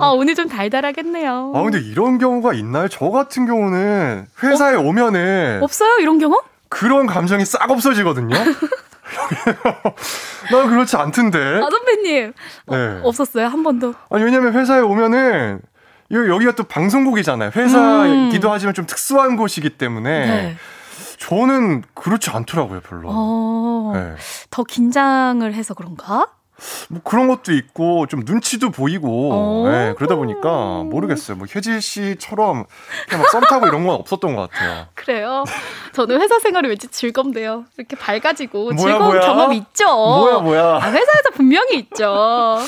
아, 0.00 0.10
오늘 0.14 0.34
좀 0.34 0.48
달달하겠네요. 0.48 1.52
아, 1.54 1.62
근데 1.62 1.80
이런 1.80 2.18
경우가 2.18 2.52
있나요? 2.54 2.88
저 2.88 3.10
같은 3.10 3.46
경우는 3.46 4.26
회사에 4.42 4.74
오면은 4.76 5.60
없어요? 5.62 5.98
이런 6.00 6.18
경우? 6.18 6.40
그런 6.68 7.06
감정이 7.06 7.44
싹 7.44 7.70
없어지거든요. 7.70 8.34
난 10.50 10.68
그렇지 10.68 10.96
않던데. 10.96 11.38
아, 11.62 11.68
선배님. 11.70 12.32
네. 12.68 13.00
없었어요? 13.02 13.46
한 13.46 13.62
번도? 13.62 13.94
아니 14.10 14.24
왜냐면 14.24 14.52
회사에 14.54 14.80
오면은 14.80 15.60
여- 16.12 16.28
여기가 16.28 16.54
또 16.54 16.64
방송국이잖아요. 16.64 17.50
회사이기도 17.54 18.48
음. 18.48 18.52
하지만 18.52 18.74
좀 18.74 18.86
특수한 18.86 19.36
곳이기 19.36 19.70
때문에 19.70 20.26
네. 20.26 20.56
저는 21.28 21.82
그렇지 21.94 22.30
않더라고요, 22.30 22.80
별로. 22.80 23.08
어, 23.10 23.92
네. 23.94 24.14
더 24.50 24.64
긴장을 24.64 25.52
해서 25.54 25.74
그런가? 25.74 26.26
뭐 26.88 27.00
그런 27.02 27.26
것도 27.26 27.52
있고 27.52 28.06
좀 28.06 28.22
눈치도 28.24 28.70
보이고 28.70 29.32
어. 29.32 29.68
네, 29.68 29.94
그러다 29.96 30.14
보니까 30.14 30.82
모르겠어요. 30.84 31.36
뭐 31.36 31.46
혜지 31.52 31.80
씨처럼 31.80 32.66
그냥 33.08 33.22
막썸 33.22 33.40
타고 33.48 33.66
이런 33.66 33.84
건 33.86 33.96
없었던 33.96 34.36
것 34.36 34.50
같아요. 34.50 34.86
그래요. 34.94 35.44
저는 35.92 36.20
회사 36.20 36.38
생활이 36.38 36.68
왠지 36.68 36.86
즐겁네요. 36.88 37.64
이렇게 37.76 37.96
밝아지고 37.96 38.72
뭐야, 38.72 38.76
즐거운 38.76 39.06
뭐야? 39.06 39.20
경험 39.20 39.52
있죠. 39.54 39.86
뭐야, 39.86 40.38
뭐야? 40.38 40.78
아, 40.82 40.86
회사에서 40.86 41.30
분명히 41.34 41.78
있죠. 41.78 42.58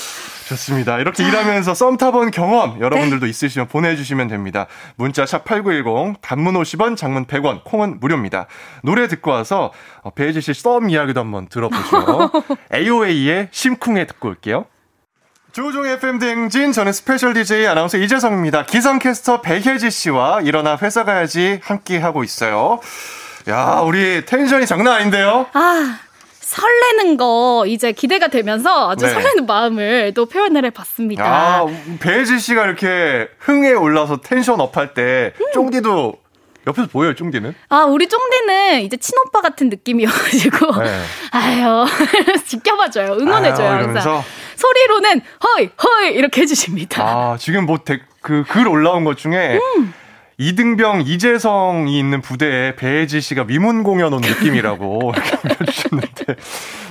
좋습니다. 0.48 0.98
이렇게 0.98 1.26
일하면서 1.26 1.74
썸 1.74 1.96
타본 1.96 2.30
경험 2.30 2.80
여러분들도 2.80 3.26
있으시면 3.26 3.68
보내주시면 3.68 4.28
됩니다. 4.28 4.66
문자 4.96 5.24
샵 5.26 5.44
8910 5.44 6.20
단문 6.20 6.54
50원 6.54 6.96
장문 6.96 7.26
100원 7.26 7.64
콩은 7.64 7.98
무료입니다. 8.00 8.46
노래 8.82 9.08
듣고 9.08 9.30
와서 9.30 9.72
어, 10.02 10.10
배혜지 10.10 10.40
씨 10.40 10.52
썸 10.54 10.88
이야기도 10.90 11.20
한번 11.20 11.48
들어보죠. 11.48 12.30
AOA의 12.74 13.48
심쿵에 13.52 14.06
듣고 14.06 14.28
올게요. 14.28 14.66
조우종 15.52 15.86
FM 15.86 16.18
대행진 16.18 16.72
저는 16.72 16.92
special 16.92 17.32
DJ 17.32 17.66
아나운서 17.66 17.96
이재성입니다. 17.96 18.64
기상캐스터 18.66 19.40
배혜지 19.40 19.90
씨와 19.90 20.40
일어나 20.42 20.76
회사 20.82 21.04
가야지 21.04 21.60
함께 21.62 21.98
하고 21.98 22.24
있어요. 22.24 22.80
야 23.48 23.80
우리 23.84 24.24
tension이 24.24 24.66
장난 24.66 24.94
아닌데요? 24.94 25.46
아, 25.52 25.98
설레는 26.44 27.16
거 27.16 27.64
이제 27.66 27.92
기대가 27.92 28.28
되면서 28.28 28.90
아주 28.90 29.06
네. 29.06 29.12
설레는 29.12 29.46
마음을 29.46 30.12
또 30.14 30.26
표현을 30.26 30.64
해봤습니다. 30.66 31.24
아, 31.24 31.66
혜지 32.00 32.38
씨가 32.38 32.66
이렇게 32.66 33.28
흥에 33.38 33.72
올라서 33.72 34.20
tension 34.20 34.60
up할 34.60 34.94
때 34.94 35.32
음. 35.40 35.46
쫑디도 35.52 36.24
옆에서 36.66 36.88
보여요, 36.88 37.14
쫑디는? 37.14 37.54
아, 37.68 37.84
우리 37.84 38.08
쫑디는 38.08 38.82
이제 38.82 38.96
친오빠 38.96 39.40
같은 39.40 39.68
느낌이어가지고. 39.68 40.82
네. 40.82 41.00
아유, 41.32 41.84
지켜봐줘요. 42.46 43.16
응원해줘요, 43.20 43.68
아유, 43.68 43.84
항상. 43.84 44.22
소리로는 44.56 45.20
허이, 45.44 45.68
허이, 45.82 46.14
이렇게 46.14 46.42
해주십니다. 46.42 47.02
아, 47.02 47.36
지금 47.38 47.66
뭐, 47.66 47.78
그글 48.22 48.68
올라온 48.68 49.04
것 49.04 49.18
중에 49.18 49.58
음. 49.76 49.92
이등병 50.36 51.02
이재성이 51.06 51.98
있는 51.98 52.20
부대에 52.20 52.74
배지 52.74 53.20
씨가 53.20 53.44
위문 53.46 53.82
공연 53.84 54.12
온 54.12 54.20
느낌이라고 54.20 55.12
이렇게 55.14 55.36
올려주셨는데 55.44 56.36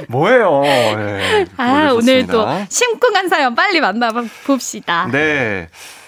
뭐예요? 0.07 0.61
네, 0.61 1.45
아, 1.57 1.91
오늘 1.93 2.25
또. 2.27 2.47
심쿵한 2.69 3.27
사연 3.27 3.53
빨리 3.55 3.81
만나봅시다. 3.81 5.09
네. 5.11 5.67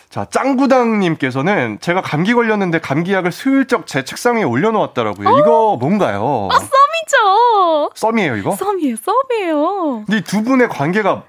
자, 0.09 0.25
짱구당님께서는 0.31 1.79
제가 1.81 2.01
감기 2.01 2.33
걸렸는데 2.33 2.79
감기약을 2.79 3.33
슬쩍 3.33 3.85
제 3.85 4.05
책상 4.05 4.37
위에 4.37 4.43
올려놓았더라고요. 4.43 5.37
이거 5.39 5.75
뭔가요? 5.77 6.47
아, 6.49 6.55
썸이죠. 6.57 7.91
썸이에요, 7.95 8.37
이거? 8.37 8.51
썸이에요, 8.55 8.95
썸이에요. 8.95 10.03
근데 10.05 10.17
이 10.19 10.21
두 10.21 10.41
분의 10.45 10.69
관계가 10.69 11.23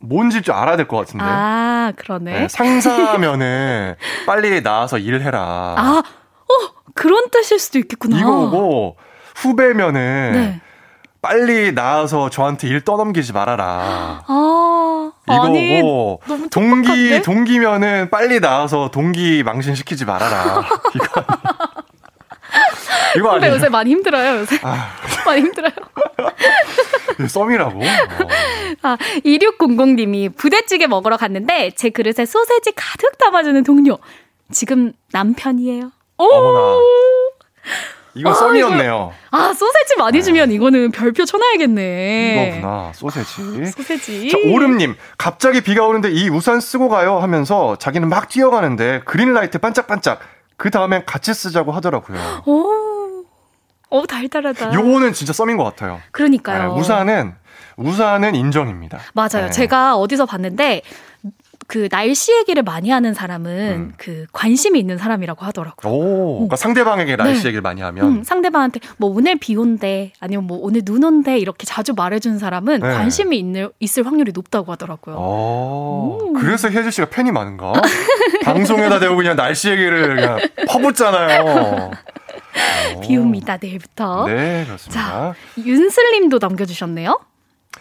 뭔지 0.00 0.42
좀 0.42 0.54
알아야 0.56 0.76
될 0.76 0.88
것 0.88 0.96
같은데. 0.98 1.24
아, 1.26 1.92
그러네. 1.96 2.32
네, 2.32 2.48
상사면은 2.48 3.94
빨리 4.26 4.62
나와서 4.62 4.98
일해라. 4.98 5.40
아, 5.78 6.02
어, 6.02 6.52
그런 6.94 7.30
뜻일 7.30 7.58
수도 7.58 7.78
있겠구나. 7.78 8.18
이거고 8.18 8.96
후배면은 9.36 10.32
네. 10.32 10.60
빨리 11.22 11.72
나와서 11.74 12.30
저한테 12.30 12.66
일 12.68 12.80
떠넘기지 12.82 13.32
말아라. 13.34 14.22
아, 14.26 15.12
아니, 15.26 15.78
이거고 15.78 16.20
너무 16.26 16.48
동기? 16.48 17.22
동기면은 17.22 18.08
빨리 18.10 18.40
나와서 18.40 18.90
동기 18.90 19.42
망신 19.44 19.74
시키지 19.74 20.06
말아라. 20.06 20.62
이거 20.94 21.24
이거 23.16 23.30
아니에요? 23.32 23.54
요새 23.54 23.68
많이 23.68 23.90
힘들어요, 23.90 24.40
요새. 24.40 24.58
아, 24.62 24.90
많이 25.26 25.42
힘들어요. 25.42 25.72
썸이라고? 27.28 27.80
아, 28.82 28.96
2600님이 29.24 30.34
부대찌개 30.36 30.86
먹으러 30.86 31.16
갔는데 31.16 31.72
제 31.76 31.90
그릇에 31.90 32.24
소세지 32.24 32.72
가득 32.74 33.18
담아주는 33.18 33.62
동료. 33.64 33.98
지금 34.52 34.92
남편이에요. 35.12 35.92
오! 36.18 36.24
어머나. 36.24 36.78
이거 38.14 38.30
아, 38.30 38.34
썸이었네요. 38.34 39.12
아, 39.30 39.52
소세지 39.52 39.96
많이 39.96 40.22
주면 40.22 40.50
이거는 40.50 40.90
별표 40.90 41.24
쳐놔야겠네. 41.24 42.56
이거구나 42.58 42.92
소세지. 42.94 43.66
소세지. 43.66 44.28
자, 44.30 44.38
오름님, 44.52 44.96
갑자기 45.16 45.60
비가 45.60 45.86
오는데 45.86 46.10
이 46.10 46.28
우산 46.28 46.60
쓰고 46.60 46.88
가요 46.88 47.18
하면서 47.18 47.76
자기는 47.76 48.08
막 48.08 48.28
뛰어가는데 48.28 49.02
그린라이트 49.04 49.58
반짝반짝. 49.58 50.20
그 50.60 50.70
다음엔 50.70 51.06
같이 51.06 51.32
쓰자고 51.32 51.72
하더라고요. 51.72 52.18
오. 52.44 53.24
오, 53.88 54.06
달달하다. 54.06 54.74
요거는 54.74 55.14
진짜 55.14 55.32
썸인 55.32 55.56
것 55.56 55.64
같아요. 55.64 56.02
그러니까요. 56.12 56.74
네, 56.74 56.80
우산은, 56.80 57.34
우산은 57.78 58.34
인정입니다. 58.34 58.98
맞아요. 59.14 59.46
네. 59.46 59.50
제가 59.50 59.96
어디서 59.96 60.26
봤는데 60.26 60.82
그 61.70 61.88
날씨 61.88 62.32
얘기를 62.32 62.64
많이 62.64 62.90
하는 62.90 63.14
사람은 63.14 63.50
음. 63.52 63.92
그 63.96 64.26
관심이 64.32 64.76
있는 64.80 64.98
사람이라고 64.98 65.44
하더라고요. 65.46 65.92
오, 65.92 66.34
그러니까 66.34 66.56
상대방에게 66.56 67.14
날씨 67.14 67.42
네. 67.42 67.46
얘기를 67.46 67.62
많이 67.62 67.80
하면. 67.80 68.06
음, 68.06 68.24
상대방한테 68.24 68.80
뭐 68.96 69.08
오늘 69.08 69.36
비 69.36 69.54
온대 69.54 70.12
아니면 70.18 70.48
뭐 70.48 70.58
오늘 70.60 70.84
눈 70.84 71.04
온대 71.04 71.38
이렇게 71.38 71.66
자주 71.66 71.94
말해주는 71.94 72.40
사람은 72.40 72.80
네. 72.80 72.88
관심이 72.88 73.38
있는, 73.38 73.68
있을 73.78 74.04
확률이 74.04 74.32
높다고 74.34 74.72
하더라고요. 74.72 75.14
어, 75.16 76.32
그래서 76.40 76.68
혜지 76.68 76.90
씨가 76.90 77.08
팬이 77.08 77.30
많은가? 77.30 77.72
방송에다 78.42 78.98
대고 78.98 79.14
그냥 79.14 79.36
날씨 79.36 79.70
얘기를 79.70 80.16
그냥 80.16 80.40
퍼붓잖아요. 80.66 81.92
비 83.00 83.16
옵니다 83.16 83.58
내일부터. 83.62 84.26
네, 84.26 84.64
그렇습니다. 84.64 85.34
윤슬님도 85.56 86.40
남겨주셨네요. 86.42 87.29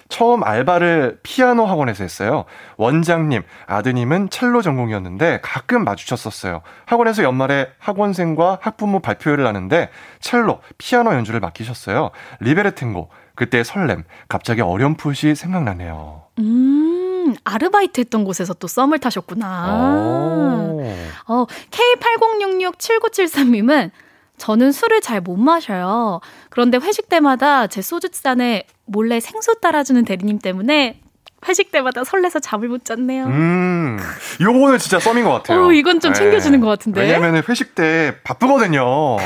처음 0.10 0.44
알바를 0.44 1.20
피아노 1.24 1.66
학원에서 1.66 2.04
했어요. 2.04 2.44
원장님, 2.78 3.44
아드님은 3.68 4.30
첼로 4.32 4.62
전공이었는데 4.62 5.40
가끔 5.42 5.86
마주쳤었어요. 5.86 6.62
학원에서 6.86 7.24
연말에 7.24 7.70
학원생과 7.78 8.58
학부모 8.62 9.00
발표회를 9.00 9.48
하는데 9.48 9.90
첼로, 10.20 10.60
피아노 10.80 11.14
연주를 11.14 11.40
맡기셨어요. 11.40 12.10
리베르탱고, 12.42 13.10
그때 13.36 13.64
설렘, 13.64 14.04
갑자기 14.28 14.62
어렴풋이 14.62 15.36
생각나네요. 15.36 16.24
음 16.40 17.36
아르바이트 17.44 18.00
했던 18.02 18.24
곳에서 18.26 18.54
또 18.56 18.68
썸을 18.68 18.98
타셨구나. 19.00 20.70
오. 20.74 20.84
어, 21.28 21.46
K80667973님은 21.72 23.92
저는 24.40 24.72
술을 24.72 25.02
잘 25.02 25.22
못 25.22 25.36
마셔요. 25.38 26.22
그런데 26.50 26.78
회식 26.80 27.10
때마다 27.10 27.68
제 27.68 27.82
소주잔에 27.82 28.64
몰래 28.86 29.20
생수 29.20 29.60
따라주는 29.62 30.04
대리님 30.06 30.40
때문에 30.40 31.02
회식 31.48 31.72
때마다 31.72 32.04
설레서 32.04 32.40
잠을 32.40 32.68
못 32.70 32.84
잤네요. 32.84 33.26
음, 33.26 34.00
요거는 34.42 34.78
진짜 34.80 35.00
썸인 35.00 35.24
것 35.24 35.32
같아요. 35.32 35.62
네. 35.62 35.68
어, 35.68 35.72
이건 35.72 36.00
좀 36.00 36.14
챙겨주는 36.14 36.60
것 36.60 36.68
같은데. 36.68 37.02
왜냐면 37.02 37.42
회식 37.48 37.76
때 37.76 38.16
바쁘거든요. 38.24 39.18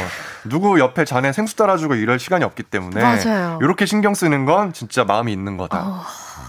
누구 0.50 0.80
옆에 0.80 1.06
잔에 1.06 1.32
생수 1.32 1.56
따라주고 1.56 1.96
이럴 1.96 2.20
시간이 2.20 2.44
없기 2.44 2.64
때문에. 2.64 3.02
맞아요. 3.02 3.60
이렇게 3.62 3.86
신경 3.86 4.14
쓰는 4.14 4.46
건 4.46 4.74
진짜 4.74 5.04
마음이 5.06 5.32
있는 5.32 5.58
거다. 5.58 5.80
어. 5.88 6.02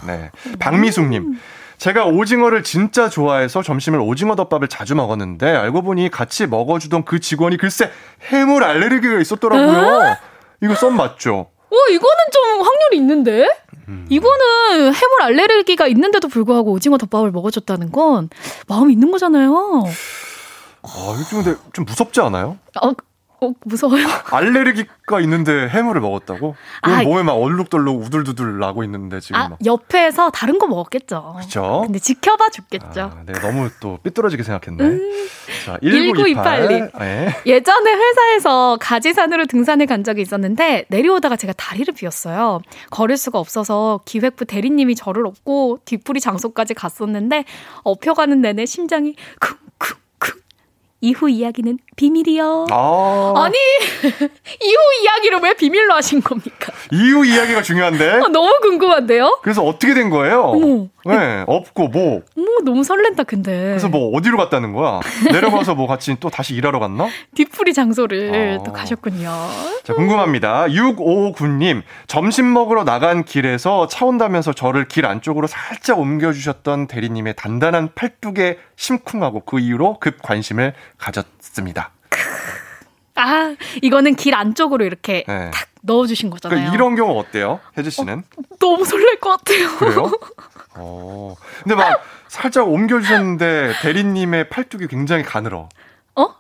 네. 0.07 0.31
박미숙님. 0.59 1.39
제가 1.85 2.07
오징어를 2.07 2.63
진짜 2.63 3.11
좋아해서 3.11 3.61
점심을 3.61 4.01
오징어 4.01 4.37
덮밥을 4.37 4.69
자주 4.69 4.95
먹었는데 4.95 5.55
알고 5.55 5.83
보니 5.83 6.11
같이 6.11 6.47
먹어주던 6.47 7.05
그 7.05 7.21
직원이 7.21 7.59
글쎄 7.59 7.91
해물 8.23 8.65
알레르기가 8.65 9.21
있었더라고요. 9.21 10.17
이거 10.63 10.75
썸 10.77 10.97
맞죠? 10.97 11.51
어, 11.71 11.77
이거는 11.91 12.17
좀 12.33 12.63
확률이 12.63 12.97
있는데? 12.97 13.47
음. 13.89 14.07
이거는 14.09 14.95
해물 14.95 15.23
알레르기가 15.25 15.87
있는데도 15.89 16.29
불구하고 16.29 16.73
오징어 16.73 16.97
덮밥을 16.97 17.31
먹어줬다는 17.33 17.93
건 17.93 18.31
마음이 18.67 18.95
있는 18.95 19.11
거잖아요. 19.11 19.85
아, 20.85 20.89
이거 20.89 21.25
좀 21.29 21.43
근데 21.45 21.61
좀 21.75 21.85
무섭지 21.85 22.19
않아요? 22.23 22.57
어, 22.81 22.93
어 23.45 23.55
무서워요. 23.65 24.07
알레르기가 24.31 25.21
있는데 25.21 25.69
해물을 25.69 26.01
먹었다고? 26.01 26.57
그럼 26.83 26.99
아, 26.99 27.03
몸에 27.03 27.23
막 27.23 27.33
얼룩덜룩 27.35 28.03
우들두들 28.03 28.59
나고 28.59 28.85
있는데 28.85 29.21
지금 29.21 29.37
아, 29.37 29.49
막. 29.51 29.59
옆에서 29.65 30.31
다른 30.31 30.59
거 30.59 30.67
먹었겠죠. 30.67 31.37
그쵸? 31.41 31.83
근데 31.85 31.99
지켜봐 31.99 32.51
줬겠죠. 32.51 33.01
아, 33.01 33.23
네, 33.27 33.33
너무 33.41 33.69
또 33.81 33.99
삐뚤어지게 34.03 34.43
생각했네. 34.43 34.85
음. 34.85 35.29
자, 35.67 35.79
1928 35.83 36.69
님. 36.69 36.69
1928. 36.69 36.99
네. 37.01 37.37
예전에 37.47 37.93
회사에서 37.93 38.79
가지산으로 38.81 39.47
등산을 39.47 39.87
간 39.87 40.05
적이 40.05 40.23
있었는데 40.23 40.87
내려오다가 40.89 41.37
제가 41.37 41.53
다리를 41.55 41.93
비었어요. 41.95 42.61
걸을 42.91 43.17
수가 43.17 43.39
없어서 43.39 44.01
기획부 44.05 44.45
대리님이 44.45 44.95
저를 44.95 45.27
업고 45.27 45.79
뒷풀이 45.85 46.21
장소까지 46.21 46.75
갔었는데 46.75 47.45
업혀가는 47.83 48.41
내내 48.41 48.67
심장이 48.67 49.15
쿵쿵쿵. 49.41 49.64
이후 51.05 51.29
이야기는 51.29 51.79
비밀이요. 51.97 52.67
아, 52.71 53.33
아니 53.37 53.55
이후 54.63 54.79
이야기를 55.03 55.39
왜 55.43 55.53
비밀로 55.53 55.93
하신 55.93 56.23
겁니까? 56.23 56.73
이후 56.91 57.27
이야기가 57.27 57.61
중요한데? 57.61 58.11
아, 58.11 58.29
너무 58.29 58.59
궁금한데요? 58.63 59.41
그래서 59.43 59.63
어떻게 59.63 59.93
된 59.93 60.09
거예요? 60.09 60.41
어머. 60.45 60.87
네, 61.07 61.45
없고 61.47 61.89
뭐. 61.89 62.23
어머 62.39 62.47
너무 62.65 62.83
설렌다 62.83 63.25
근데. 63.25 63.51
그래서 63.53 63.89
뭐 63.89 64.17
어디로 64.17 64.39
갔다는 64.39 64.73
거야? 64.73 65.01
내려가서 65.31 65.75
뭐 65.75 65.87
같이 65.87 66.17
또 66.19 66.31
다시 66.31 66.55
일하러 66.55 66.79
갔나? 66.79 67.09
뒷풀이 67.35 67.75
장소를 67.75 68.59
어. 68.59 68.63
또 68.65 68.73
가셨군요. 68.73 69.31
자, 69.83 69.93
궁금합니다. 69.93 70.65
6559님, 70.69 71.83
점심 72.07 72.51
먹으러 72.55 72.85
나간 72.85 73.25
길에서 73.25 73.87
차 73.89 74.07
온다면서 74.07 74.55
저를 74.55 74.89
길 74.89 75.05
안쪽으로 75.05 75.47
살짝 75.47 75.99
옮겨주셨던 75.99 76.87
대리님의 76.87 77.35
단단한 77.37 77.91
팔뚝에 77.95 78.57
심쿵하고 78.77 79.41
그 79.41 79.59
이후로 79.59 79.99
급 80.01 80.23
관심을 80.23 80.73
가졌습니다. 81.05 81.91
아 83.17 83.55
이거는 83.83 84.17
길 84.17 84.35
안쪽으로 84.35 84.85
이렇게 84.85 85.25
네. 85.29 85.51
탁 85.53 85.69
넣어주신 85.83 86.31
거잖아요. 86.31 86.57
그러니까 86.57 86.75
이런 86.75 86.97
경우 86.97 87.19
어때요? 87.19 87.61
혜지 87.77 87.91
씨는? 87.91 88.25
너무 88.59 88.85
설렐 88.85 89.21
것 89.21 89.31
같아요. 89.39 89.77
그래요? 89.77 90.11
어. 90.75 91.37
근데 91.63 91.77
막 91.77 92.03
살짝 92.29 92.69
옮겨주셨는데 92.69 93.75
대리님의 93.83 94.49
팔뚝이 94.49 94.89
굉장히 94.89 95.23
가늘어. 95.23 95.69
어? 96.17 96.35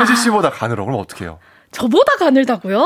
혜지 0.00 0.16
씨보다 0.16 0.50
가늘어. 0.50 0.84
그럼 0.84 0.98
어떻게 1.00 1.24
해요? 1.24 1.38
저보다 1.72 2.16
가늘다고요? 2.16 2.80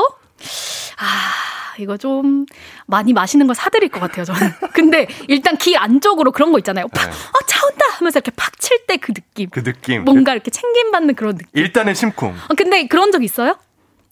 아, 0.97 1.75
이거 1.77 1.95
좀 1.95 2.45
많이 2.89 3.13
맛있는 3.13 3.45
걸 3.47 3.55
사드릴 3.55 3.89
것 3.89 3.99
같아요, 3.99 4.25
저는. 4.25 4.51
근데 4.73 5.07
일단 5.27 5.57
길 5.57 5.77
안쪽으로 5.77 6.31
그런 6.31 6.51
거 6.51 6.57
있잖아요. 6.57 6.87
팍, 6.89 7.05
네. 7.05 7.11
어, 7.11 7.45
차 7.47 7.65
온다! 7.65 7.85
하면서 7.97 8.17
이렇게 8.19 8.31
팍 8.35 8.59
칠 8.59 8.85
때 8.87 8.97
그 8.97 9.13
느낌. 9.13 9.49
그 9.51 9.63
느낌. 9.63 10.03
뭔가 10.05 10.33
이렇게 10.33 10.49
챙김받는 10.51 11.15
그런 11.15 11.37
느낌. 11.37 11.47
일단은 11.53 11.93
심쿵. 11.93 12.29
어, 12.29 12.53
근데 12.57 12.87
그런 12.87 13.11
적 13.11 13.23
있어요? 13.23 13.55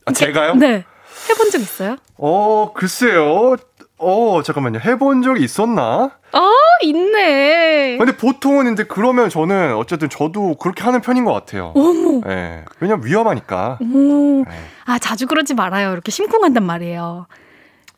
아, 0.05 0.11
제가요? 0.13 0.55
네. 0.55 0.83
해본 1.29 1.49
적 1.51 1.59
있어요? 1.59 1.97
어, 2.17 2.71
글쎄요. 2.75 3.55
어, 3.99 4.41
잠깐만요. 4.43 4.79
해본 4.79 5.23
적이 5.23 5.43
있었나? 5.43 6.11
아, 6.31 6.51
있네. 6.83 7.97
근데 7.97 8.15
보통은 8.15 8.65
근데 8.65 8.83
그러면 8.83 9.29
저는 9.29 9.75
어쨌든 9.75 10.07
저도 10.09 10.55
그렇게 10.55 10.83
하는 10.83 11.01
편인 11.01 11.25
것 11.25 11.33
같아요. 11.33 11.73
어머. 11.75 12.21
예. 12.31 12.63
왜냐면 12.79 13.05
위험하니까. 13.05 13.79
오. 13.81 14.45
네. 14.47 14.55
아, 14.85 14.99
자주 14.99 15.25
그러지 15.25 15.55
말아요. 15.55 15.91
이렇게 15.93 16.11
심쿵한단 16.11 16.63
말이에요. 16.63 17.25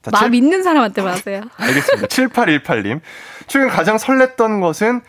자, 0.02 0.12
마음 0.12 0.32
칠- 0.32 0.36
있는 0.36 0.64
사람한테만 0.64 1.12
하세요. 1.14 1.42
알겠습니다. 1.58 2.08
7818님. 2.08 3.02
최근 3.48 3.68
가장 3.70 3.98
설렜던 3.98 4.62
것은 4.62 5.02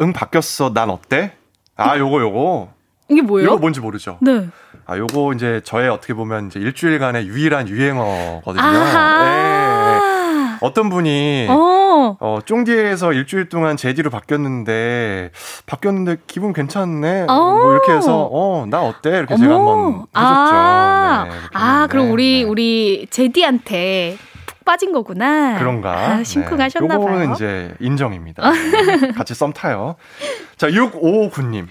응 0.00 0.12
바뀌었어. 0.12 0.72
난 0.74 0.90
어때? 0.90 1.32
아, 1.76 1.96
요거 1.98 2.20
요거. 2.20 2.72
이게 3.08 3.22
뭐예요? 3.22 3.48
이거 3.48 3.56
뭔지 3.58 3.80
모르죠. 3.80 4.18
네. 4.22 4.48
아, 4.86 4.96
요거 4.96 5.32
이제 5.34 5.60
저의 5.64 5.88
어떻게 5.88 6.14
보면 6.14 6.48
이제 6.48 6.60
일주일간의 6.60 7.26
유일한 7.26 7.68
유행어거든요. 7.68 8.62
예. 8.64 10.14
어떤 10.60 10.88
분이 10.88 11.46
어. 11.50 12.16
어, 12.20 12.38
쫑디에서 12.44 13.12
일주일 13.12 13.48
동안 13.48 13.76
제디로 13.76 14.10
바뀌었는데, 14.10 15.30
바뀌었는데 15.66 16.16
기분 16.26 16.52
괜찮네? 16.52 17.26
어. 17.28 17.34
뭐 17.34 17.72
이렇게 17.72 17.92
해서, 17.92 18.28
어, 18.30 18.66
나 18.68 18.82
어때? 18.82 19.10
이렇게 19.10 19.36
제가 19.36 19.54
한번 19.54 19.92
해줬죠. 19.94 20.08
아, 20.14 21.26
네, 21.28 21.36
아. 21.52 21.86
그럼 21.88 22.10
우리 22.10 22.44
우리 22.44 23.06
제디한테 23.10 24.16
푹 24.46 24.64
빠진 24.64 24.92
거구나. 24.92 25.58
그런가? 25.58 25.92
아, 25.92 26.24
심쿵하셨나 26.24 26.94
네. 26.94 26.98
봐요. 26.98 27.14
요거는 27.14 27.34
이제 27.34 27.74
인정입니다. 27.80 28.50
네. 28.50 29.12
같이 29.16 29.34
썸 29.34 29.52
타요. 29.52 29.96
자, 30.56 30.68
6559님. 30.68 31.66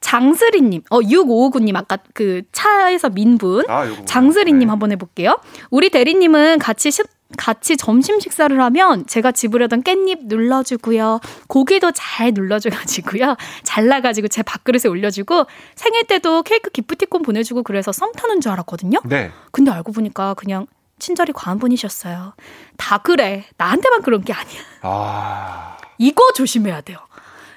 장슬이님, 0.00 0.82
어 0.90 1.00
6559님 1.00 1.76
아까 1.76 1.98
그 2.14 2.42
차에서 2.52 3.10
민분 3.10 3.64
아. 3.68 3.86
장슬이님 4.04 4.70
한번 4.70 4.92
해볼게요. 4.92 5.38
우리 5.70 5.90
대리님은 5.90 6.58
같이 6.58 6.90
식 6.90 7.06
같이 7.36 7.76
점심 7.76 8.20
식사를 8.20 8.58
하면 8.58 9.06
제가 9.06 9.32
집으려던 9.32 9.82
깻잎 9.82 10.20
눌러주고요. 10.24 11.20
고기도 11.46 11.92
잘 11.92 12.32
눌러줘가지고요. 12.32 13.36
잘라가지고 13.64 14.28
제 14.28 14.42
밥그릇에 14.42 14.88
올려주고 14.88 15.44
생일 15.74 16.04
때도 16.06 16.42
케이크 16.42 16.70
기프티콘 16.70 17.22
보내주고 17.22 17.64
그래서 17.64 17.92
썸 17.92 18.12
타는 18.12 18.40
줄 18.40 18.52
알았거든요. 18.52 19.00
네. 19.04 19.30
근데 19.52 19.70
알고 19.70 19.92
보니까 19.92 20.34
그냥 20.34 20.66
친절이 20.98 21.32
과한 21.32 21.58
분이셨어요. 21.58 22.34
다 22.76 22.98
그래. 22.98 23.44
나한테만 23.56 24.02
그런 24.02 24.22
게 24.24 24.32
아니야. 24.32 24.60
아, 24.82 25.76
이거 25.98 26.32
조심해야 26.34 26.80
돼요. 26.80 26.98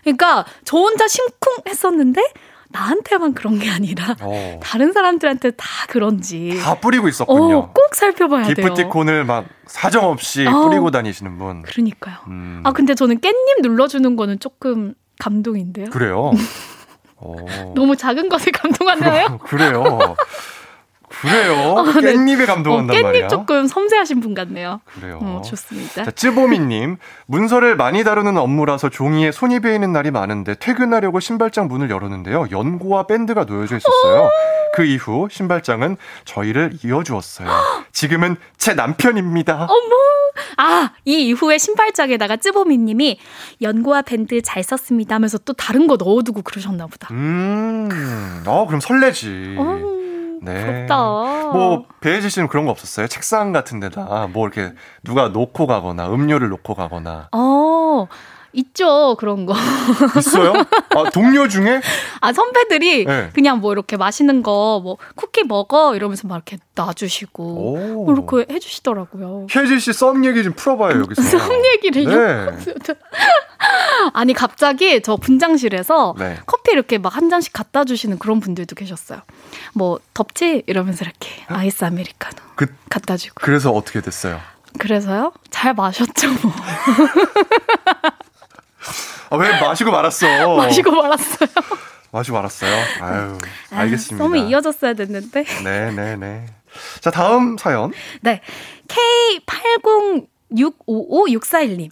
그러니까 0.04 0.46
저 0.66 0.78
혼자 0.78 1.08
심쿵했었는데 1.08 2.22
나한테만 2.70 3.34
그런 3.34 3.60
게 3.60 3.70
아니라 3.70 4.16
어. 4.22 4.60
다른 4.64 4.94
사람들한테 4.94 5.52
다 5.52 5.66
그런지 5.90 6.60
다 6.62 6.76
뿌리고 6.76 7.08
있었군요. 7.08 7.58
어, 7.58 7.72
꼭 7.74 7.96
살펴봐야 7.96 8.44
돼요. 8.46 8.56
기프티콘을 8.56 9.26
막 9.26 9.46
사정 9.68 10.06
없이 10.06 10.46
어. 10.48 10.52
뿌리고 10.52 10.90
다니시는 10.92 11.38
분. 11.38 11.62
그러니까요. 11.64 12.16
음, 12.28 12.62
아 12.64 12.72
근데 12.72 12.96
저는 12.96 13.20
깻잎 13.20 13.62
눌러주는 13.62 14.16
거는 14.16 14.40
조금 14.40 14.94
감동인데요. 15.20 15.90
그래요? 15.90 16.32
어. 17.18 17.36
너무 17.76 17.96
작은 17.96 18.30
것에 18.30 18.52
감동하나요? 18.52 19.38
그래요. 19.40 20.16
그래요. 21.22 21.54
어, 21.54 21.84
네. 21.84 22.14
깻잎에 22.14 22.44
어, 22.44 22.46
감동한단 22.48 22.96
깻잎 22.98 23.04
말이야. 23.04 23.28
조금 23.28 23.68
섬세하신 23.68 24.20
분 24.22 24.34
같네요. 24.34 24.82
그래요. 25.00 25.20
어, 25.22 25.42
좋습니다. 25.46 26.04
자, 26.04 26.12
찌보미님, 26.12 26.98
문서를 27.28 27.76
많이 27.76 28.04
다루는 28.04 28.38
업무라서 28.38 28.90
종이에 28.90 29.32
손이 29.32 29.60
베이는 29.60 29.92
날이 29.94 30.10
많은데 30.12 30.56
퇴근하려고 30.56 31.20
신발장 31.20 31.68
문을 31.68 31.90
열었는데요. 31.92 32.48
연고와 32.52 33.04
밴드가 33.08 33.44
놓여져 33.44 33.78
있었어요. 33.78 34.30
그 34.74 34.86
이후 34.86 35.28
신발장은 35.30 35.98
저희를 36.26 36.74
이어주었어요. 36.84 37.48
지금은 37.92 38.38
제 38.58 38.74
남편입니다. 38.74 39.68
어머! 39.70 39.96
아, 40.58 40.92
이 41.04 41.28
이후에 41.28 41.58
신발장에다가 41.58 42.38
찌보미님이 42.38 43.20
연고와 43.62 44.02
밴드 44.02 44.42
잘 44.42 44.64
썼습니다 44.64 45.16
하면서 45.16 45.38
또 45.40 45.52
다른 45.54 45.88
거 45.88 45.98
넣어두고 45.98 46.42
그러셨나 46.42 46.88
보다. 46.88 47.10
음, 47.12 47.90
어, 48.48 48.66
그럼 48.66 48.80
설레지. 48.80 49.58
네. 50.42 50.66
부럽다. 50.66 50.98
뭐, 51.54 51.86
배혜지 52.02 52.30
씨는 52.30 52.48
그런 52.48 52.66
거 52.66 52.72
없었어요? 52.72 53.08
책상 53.08 53.52
같은 53.52 53.80
데다 53.80 54.28
뭐 54.28 54.48
이렇게 54.48 54.74
누가 55.04 55.28
놓고 55.28 55.68
가거나 55.68 56.12
음료를 56.12 56.50
놓고 56.50 56.74
가거나. 56.74 57.30
어, 57.32 58.08
있죠. 58.54 59.16
그런 59.20 59.46
거. 59.46 59.54
있어요? 60.18 60.54
아, 60.90 61.10
동료 61.14 61.48
중에? 61.48 61.82
아, 62.20 62.34
선배들이 62.34 63.06
네. 63.06 63.30
그냥 63.34 63.60
뭐 63.60 63.72
이렇게 63.72 63.96
맛있는 63.98 64.44
거, 64.44 64.82
뭐 64.84 64.98
쿠키 65.16 65.44
먹어 65.44 65.96
이러면서 65.96 66.28
막 66.28 66.36
이렇게 66.36 66.58
놔주시고. 66.76 67.44
오. 67.44 68.12
이렇게 68.12 68.52
해주시더라고요. 68.54 69.48
혜지 69.56 69.80
씨썸 69.80 70.26
얘기 70.26 70.44
좀 70.44 70.54
풀어봐요, 70.54 71.00
여기서. 71.02 71.22
썸 71.38 71.66
얘기를요? 71.76 72.10
네. 72.10 72.52
아니, 74.14 74.34
갑자기 74.34 75.02
저 75.02 75.16
분장실에서 75.18 76.16
네. 76.18 76.38
커피 76.46 76.72
이렇게 76.72 76.98
막 76.98 77.12
한 77.12 77.30
잔씩 77.30 77.52
갖다 77.52 77.84
주시는 77.84 78.20
그런 78.20 78.40
분들도 78.40 78.74
계셨어요. 78.76 79.20
뭐, 79.74 80.00
덥지? 80.14 80.64
이러면서 80.66 81.04
이렇게 81.04 81.30
아이스 81.48 81.84
아메리카노 81.84 82.36
그, 82.56 82.68
갖다 82.90 83.18
주고. 83.18 83.36
그래서 83.42 83.70
어떻게 83.72 84.00
됐어요? 84.02 84.40
그래서요? 84.80 85.34
잘 85.50 85.74
마셨죠, 85.74 86.30
뭐. 86.42 86.54
아, 89.32 89.38
왜 89.38 89.60
마시고 89.60 89.92
말았어? 89.92 90.28
마시고 90.58 90.92
말았어요. 90.92 91.50
마시고 92.12 92.36
말았어요. 92.36 92.72
아유, 93.00 93.38
알겠습니다. 93.72 94.24
아, 94.24 94.28
썸이 94.28 94.50
이어졌어야 94.50 94.94
됐는데. 94.94 95.46
네, 95.64 95.92
네, 95.92 96.18
네. 96.18 96.46
자, 97.00 97.10
다음 97.12 97.58
사연. 97.58 97.94
네. 98.20 98.42
K80655641님. 100.50 101.90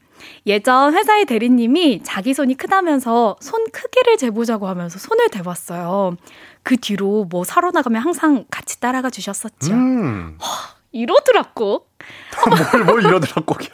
예전 0.47 0.93
회사의 0.93 1.25
대리님이 1.25 2.01
자기 2.03 2.33
손이 2.33 2.55
크다면서 2.55 3.37
손 3.39 3.63
크기를 3.71 4.17
재보자고 4.17 4.67
하면서 4.67 4.99
손을 4.99 5.29
대봤어요. 5.29 6.17
그 6.63 6.75
뒤로 6.75 7.25
뭐 7.29 7.45
사러 7.45 7.71
나가면 7.71 8.01
항상 8.01 8.43
같이 8.51 8.81
따라가 8.81 9.09
주셨었죠. 9.09 9.71
음. 9.73 10.37
이러더라고. 10.91 11.85
뭘, 12.73 12.83
뭘 12.85 13.03
이러더라, 13.05 13.43
꼭이야. 13.45 13.69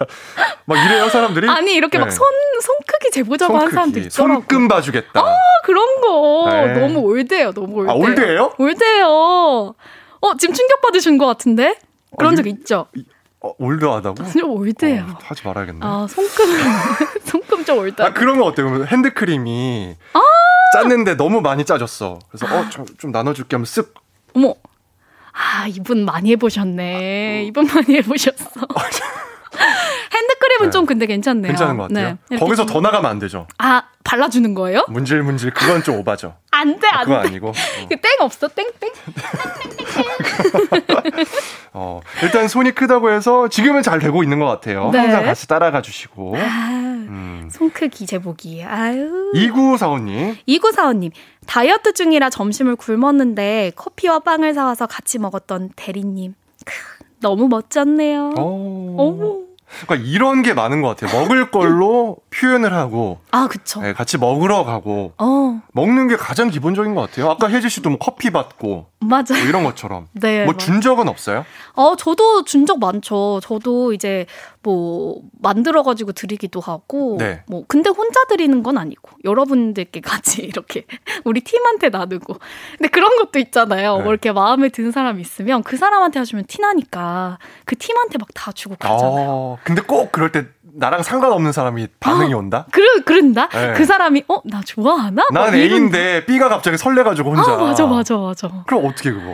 막 0.65 0.85
이래요, 0.85 1.09
사람들이? 1.09 1.47
아니, 1.49 1.73
이렇게 1.73 1.97
막 1.97 2.05
네. 2.05 2.11
손, 2.11 2.25
손 2.61 2.75
크기 2.87 3.11
재보자고 3.11 3.53
손 3.53 3.61
하는 3.61 3.71
사람도. 3.71 3.99
있더라고. 3.99 4.11
손금 4.39 4.67
봐주겠다. 4.67 5.19
아, 5.21 5.35
그런 5.63 6.01
거. 6.01 6.45
네. 6.49 6.79
너무 6.79 6.99
old해요, 6.99 7.51
너무 7.53 7.77
old. 7.77 7.91
아, 7.91 7.93
old해요? 7.93 8.53
old해요. 8.57 9.07
어, 9.07 10.37
지금 10.39 10.53
충격 10.55 10.81
받으신 10.81 11.17
것 11.17 11.25
같은데? 11.27 11.77
그런 12.17 12.33
아, 12.33 12.35
적 12.35 12.47
이- 12.47 12.49
있죠? 12.49 12.87
어, 13.41 13.53
old하다고? 13.59 14.23
좀 14.31 14.51
old해요. 14.51 15.03
어, 15.03 15.17
하지 15.21 15.45
말아야겠네. 15.45 15.79
아, 15.83 16.07
손금, 16.09 16.45
손금 17.25 17.63
좀 17.65 17.77
old. 17.77 18.01
아, 18.01 18.11
그런 18.11 18.39
거 18.39 18.45
어때요? 18.45 18.65
그러면 18.67 18.87
핸드크림이 18.87 19.95
아! 20.13 20.21
짰는데 20.73 21.15
너무 21.15 21.41
많이 21.41 21.63
짜졌어. 21.63 22.19
그래서 22.29 22.47
어, 22.53 22.67
좀, 22.69 22.85
좀 22.97 23.11
나눠줄게 23.11 23.55
하면 23.55 23.65
쓱. 23.65 23.89
어머. 24.33 24.55
아, 25.37 25.67
이분 25.67 26.05
많이 26.05 26.31
해보셨네. 26.31 27.43
이분 27.47 27.67
많이 27.67 27.95
해보셨어. 27.97 28.35
핸드크림은 30.13 30.65
네. 30.65 30.69
좀 30.71 30.85
근데 30.85 31.05
괜찮네요. 31.05 31.47
괜찮은 31.47 31.77
것 31.77 31.87
같아요. 31.89 32.17
네. 32.29 32.37
거기서 32.37 32.65
좀- 32.65 32.73
더 32.73 32.81
나가면 32.81 33.09
안 33.09 33.19
되죠. 33.19 33.47
아, 33.57 33.83
발라주는 34.03 34.53
거예요? 34.53 34.83
문질 34.89 35.21
문질 35.23 35.51
그건 35.51 35.83
좀 35.83 35.95
오바죠. 35.99 36.35
안 36.51 36.79
돼, 36.79 36.87
아, 36.87 36.99
안 36.99 37.05
그거 37.05 37.21
돼. 37.21 37.27
아니고. 37.27 37.53
그땡 37.89 38.11
없어, 38.19 38.47
땡, 38.49 38.69
땡. 38.79 38.91
어, 41.73 42.01
일단 42.23 42.47
손이 42.47 42.71
크다고 42.71 43.11
해서 43.11 43.47
지금은 43.49 43.81
잘 43.81 43.99
되고 43.99 44.23
있는 44.23 44.39
것 44.39 44.45
같아요. 44.45 44.89
네. 44.91 44.99
항상 44.99 45.25
같이 45.25 45.47
따라가 45.47 45.81
주시고. 45.81 46.35
아, 46.37 46.39
음. 46.39 46.84
손 47.49 47.69
크기 47.71 48.05
재보기. 48.05 48.63
아유. 48.63 49.31
2945님. 49.33 50.35
이구사원님, 50.45 51.11
다이어트 51.45 51.93
중이라 51.93 52.29
점심을 52.29 52.75
굶었는데 52.75 53.71
커피와 53.75 54.19
빵을 54.19 54.53
사와서 54.53 54.87
같이 54.87 55.19
먹었던 55.19 55.71
대리님. 55.75 56.33
크, 56.65 56.73
너무 57.21 57.47
멋졌네요. 57.47 58.33
어. 58.37 58.95
어머. 58.97 59.45
그러니까 59.81 60.07
이런 60.07 60.43
게 60.43 60.53
많은 60.53 60.81
것 60.83 60.95
같아요. 60.95 61.19
먹을 61.19 61.49
걸로 61.49 62.17
표현을 62.29 62.71
하고 62.71 63.19
아, 63.31 63.47
그쵸. 63.47 63.81
네, 63.81 63.93
같이 63.93 64.17
먹으러 64.19 64.63
가고 64.63 65.13
어, 65.17 65.59
먹는 65.73 66.07
게 66.07 66.15
가장 66.15 66.49
기본적인 66.51 66.93
것 66.93 67.01
같아요. 67.09 67.31
아까 67.31 67.49
혜지 67.49 67.69
씨도 67.69 67.89
뭐 67.89 67.97
커피 67.97 68.29
받고 68.29 68.85
맞아. 68.99 69.33
뭐 69.35 69.43
이런 69.43 69.63
것처럼 69.63 70.07
네. 70.13 70.45
뭐. 70.45 70.55
준 70.55 70.81
적은 70.81 71.09
없어요? 71.09 71.45
어, 71.73 71.95
저도 71.95 72.43
준 72.43 72.65
적 72.67 72.79
많죠. 72.79 73.39
저도 73.41 73.91
이제 73.93 74.27
뭐 74.65 75.21
만들어 75.39 75.83
가지고 75.83 76.11
드리기도 76.11 76.59
하고. 76.59 77.17
네. 77.19 77.43
뭐, 77.47 77.63
근데 77.67 77.91
혼자 77.91 78.19
드리는 78.27 78.63
건 78.63 78.77
아니고. 78.79 79.11
여러분들께 79.23 80.01
같이 80.01 80.41
이렇게 80.43 80.85
우리 81.23 81.41
팀한테 81.41 81.89
나누고. 81.89 82.35
근데 82.77 82.89
그런 82.89 83.15
것도 83.17 83.37
있잖아요. 83.39 83.97
네. 83.97 84.03
뭐 84.03 84.11
이렇게 84.11 84.31
마음에 84.31 84.69
드는 84.69 84.91
사람 84.91 85.19
있으면 85.19 85.61
그 85.63 85.77
사람한테 85.77 86.19
해주면 86.19 86.45
티나니까 86.47 87.37
그 87.65 87.75
팀한테 87.77 88.17
막 88.19 88.25
다 88.35 88.51
주고 88.51 88.75
그러잖아요. 88.77 89.29
어, 89.29 89.57
근데 89.63 89.81
꼭 89.81 90.11
그럴 90.11 90.31
때 90.31 90.45
나랑 90.77 91.03
상관없는 91.03 91.51
사람이 91.51 91.87
반응이 91.99 92.33
온다? 92.33 92.65
그러, 92.71 92.85
그런다? 93.05 93.47
네. 93.49 93.73
그 93.75 93.85
사람이, 93.85 94.23
어, 94.27 94.41
나 94.45 94.61
좋아하나? 94.65 95.23
난막 95.31 95.55
이런- 95.55 95.71
A인데 95.71 96.25
B가 96.25 96.49
갑자기 96.49 96.77
설레가지고 96.77 97.31
혼자. 97.35 97.53
아, 97.53 97.57
맞아, 97.57 97.85
맞아, 97.85 98.17
맞아. 98.17 98.49
그럼 98.67 98.85
어떻게 98.85 99.11
그거? 99.11 99.33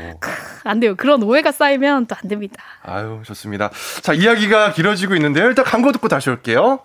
안 0.64 0.80
돼요. 0.80 0.96
그런 0.96 1.24
오해가 1.24 1.52
쌓이면 1.52 2.06
또 2.06 2.16
안 2.22 2.30
됩니다. 2.30 2.62
아유, 2.84 3.22
좋습니다. 3.26 3.72
자, 4.02 4.14
이야기가 4.14 4.74
길어지고 4.74 5.16
있는데요. 5.16 5.46
일단 5.48 5.66
광고 5.66 5.92
듣고 5.92 6.08
다시 6.08 6.30
올게요. 6.30 6.80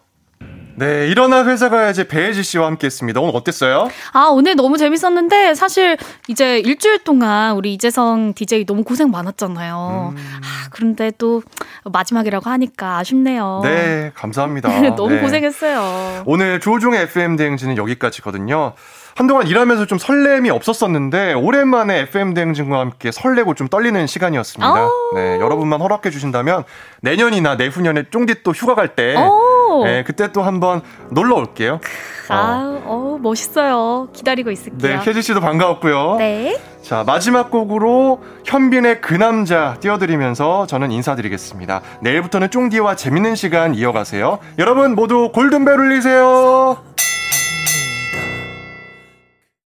네, 0.79 1.09
일어나 1.09 1.47
회사 1.47 1.71
가야지 1.71 2.07
배혜지 2.07 2.43
씨와 2.43 2.67
함께 2.67 2.87
했습니다. 2.87 3.19
오늘 3.21 3.35
어땠어요? 3.35 3.89
아, 4.13 4.27
오늘 4.31 4.57
너무 4.57 4.77
재밌었는데, 4.77 5.55
사실 5.55 5.97
이제 6.29 6.59
일주일 6.59 7.03
동안 7.03 7.57
우리 7.57 7.73
이재성 7.75 8.35
DJ 8.35 8.67
너무 8.67 8.85
고생 8.85 9.11
많았잖아요. 9.11 10.15
아, 10.15 10.69
그런데 10.71 11.11
또 11.17 11.43
마지막이라고 11.85 12.51
하니까 12.51 12.99
아쉽네요. 12.99 13.63
네, 13.65 14.13
감사합니다. 14.15 14.69
너무 14.97 15.15
네. 15.15 15.21
고생했어요. 15.21 16.25
오늘 16.27 16.61
조종의 16.61 17.05
FM 17.05 17.37
대행진은 17.37 17.79
여기까지거든요. 17.79 18.75
한동안 19.15 19.47
일하면서 19.47 19.87
좀 19.87 19.97
설렘이 19.97 20.51
없었었는데 20.51 21.33
오랜만에 21.33 22.01
FM 22.01 22.35
대행진과 22.35 22.79
함께 22.79 23.11
설레고 23.11 23.55
좀 23.55 23.67
떨리는 23.67 24.07
시간이었습니다. 24.07 24.89
네, 25.15 25.39
여러분만 25.41 25.81
허락해 25.81 26.11
주신다면 26.11 26.65
내년이나 27.01 27.55
내후년에 27.55 28.11
쫑디 28.11 28.43
또 28.43 28.53
휴가 28.53 28.75
갈때 28.75 29.17
오. 29.17 29.56
네, 29.85 30.03
그때 30.05 30.33
또 30.33 30.43
한번 30.43 30.83
놀러 31.11 31.37
올게요. 31.37 31.81
아, 32.29 32.81
어, 32.85 33.19
멋있어요. 33.21 34.09
기다리고 34.13 34.51
있을게요. 34.51 34.99
네, 34.99 35.03
혜지 35.05 35.23
씨도 35.23 35.41
반가웠고요. 35.41 36.17
네. 36.19 36.59
자, 36.83 37.03
마지막 37.07 37.51
곡으로 37.51 38.23
현빈의 38.45 39.01
그 39.01 39.15
남자 39.15 39.77
띄워드리면서 39.81 40.67
저는 40.67 40.91
인사드리겠습니다. 40.93 41.81
내일부터는 42.01 42.51
쫑디와 42.51 42.97
재밌는 42.97 43.35
시간 43.35 43.75
이어가세요. 43.75 44.39
여러분 44.59 44.95
모두 44.95 45.31
골든벨 45.33 45.79
울리세요. 45.79 46.77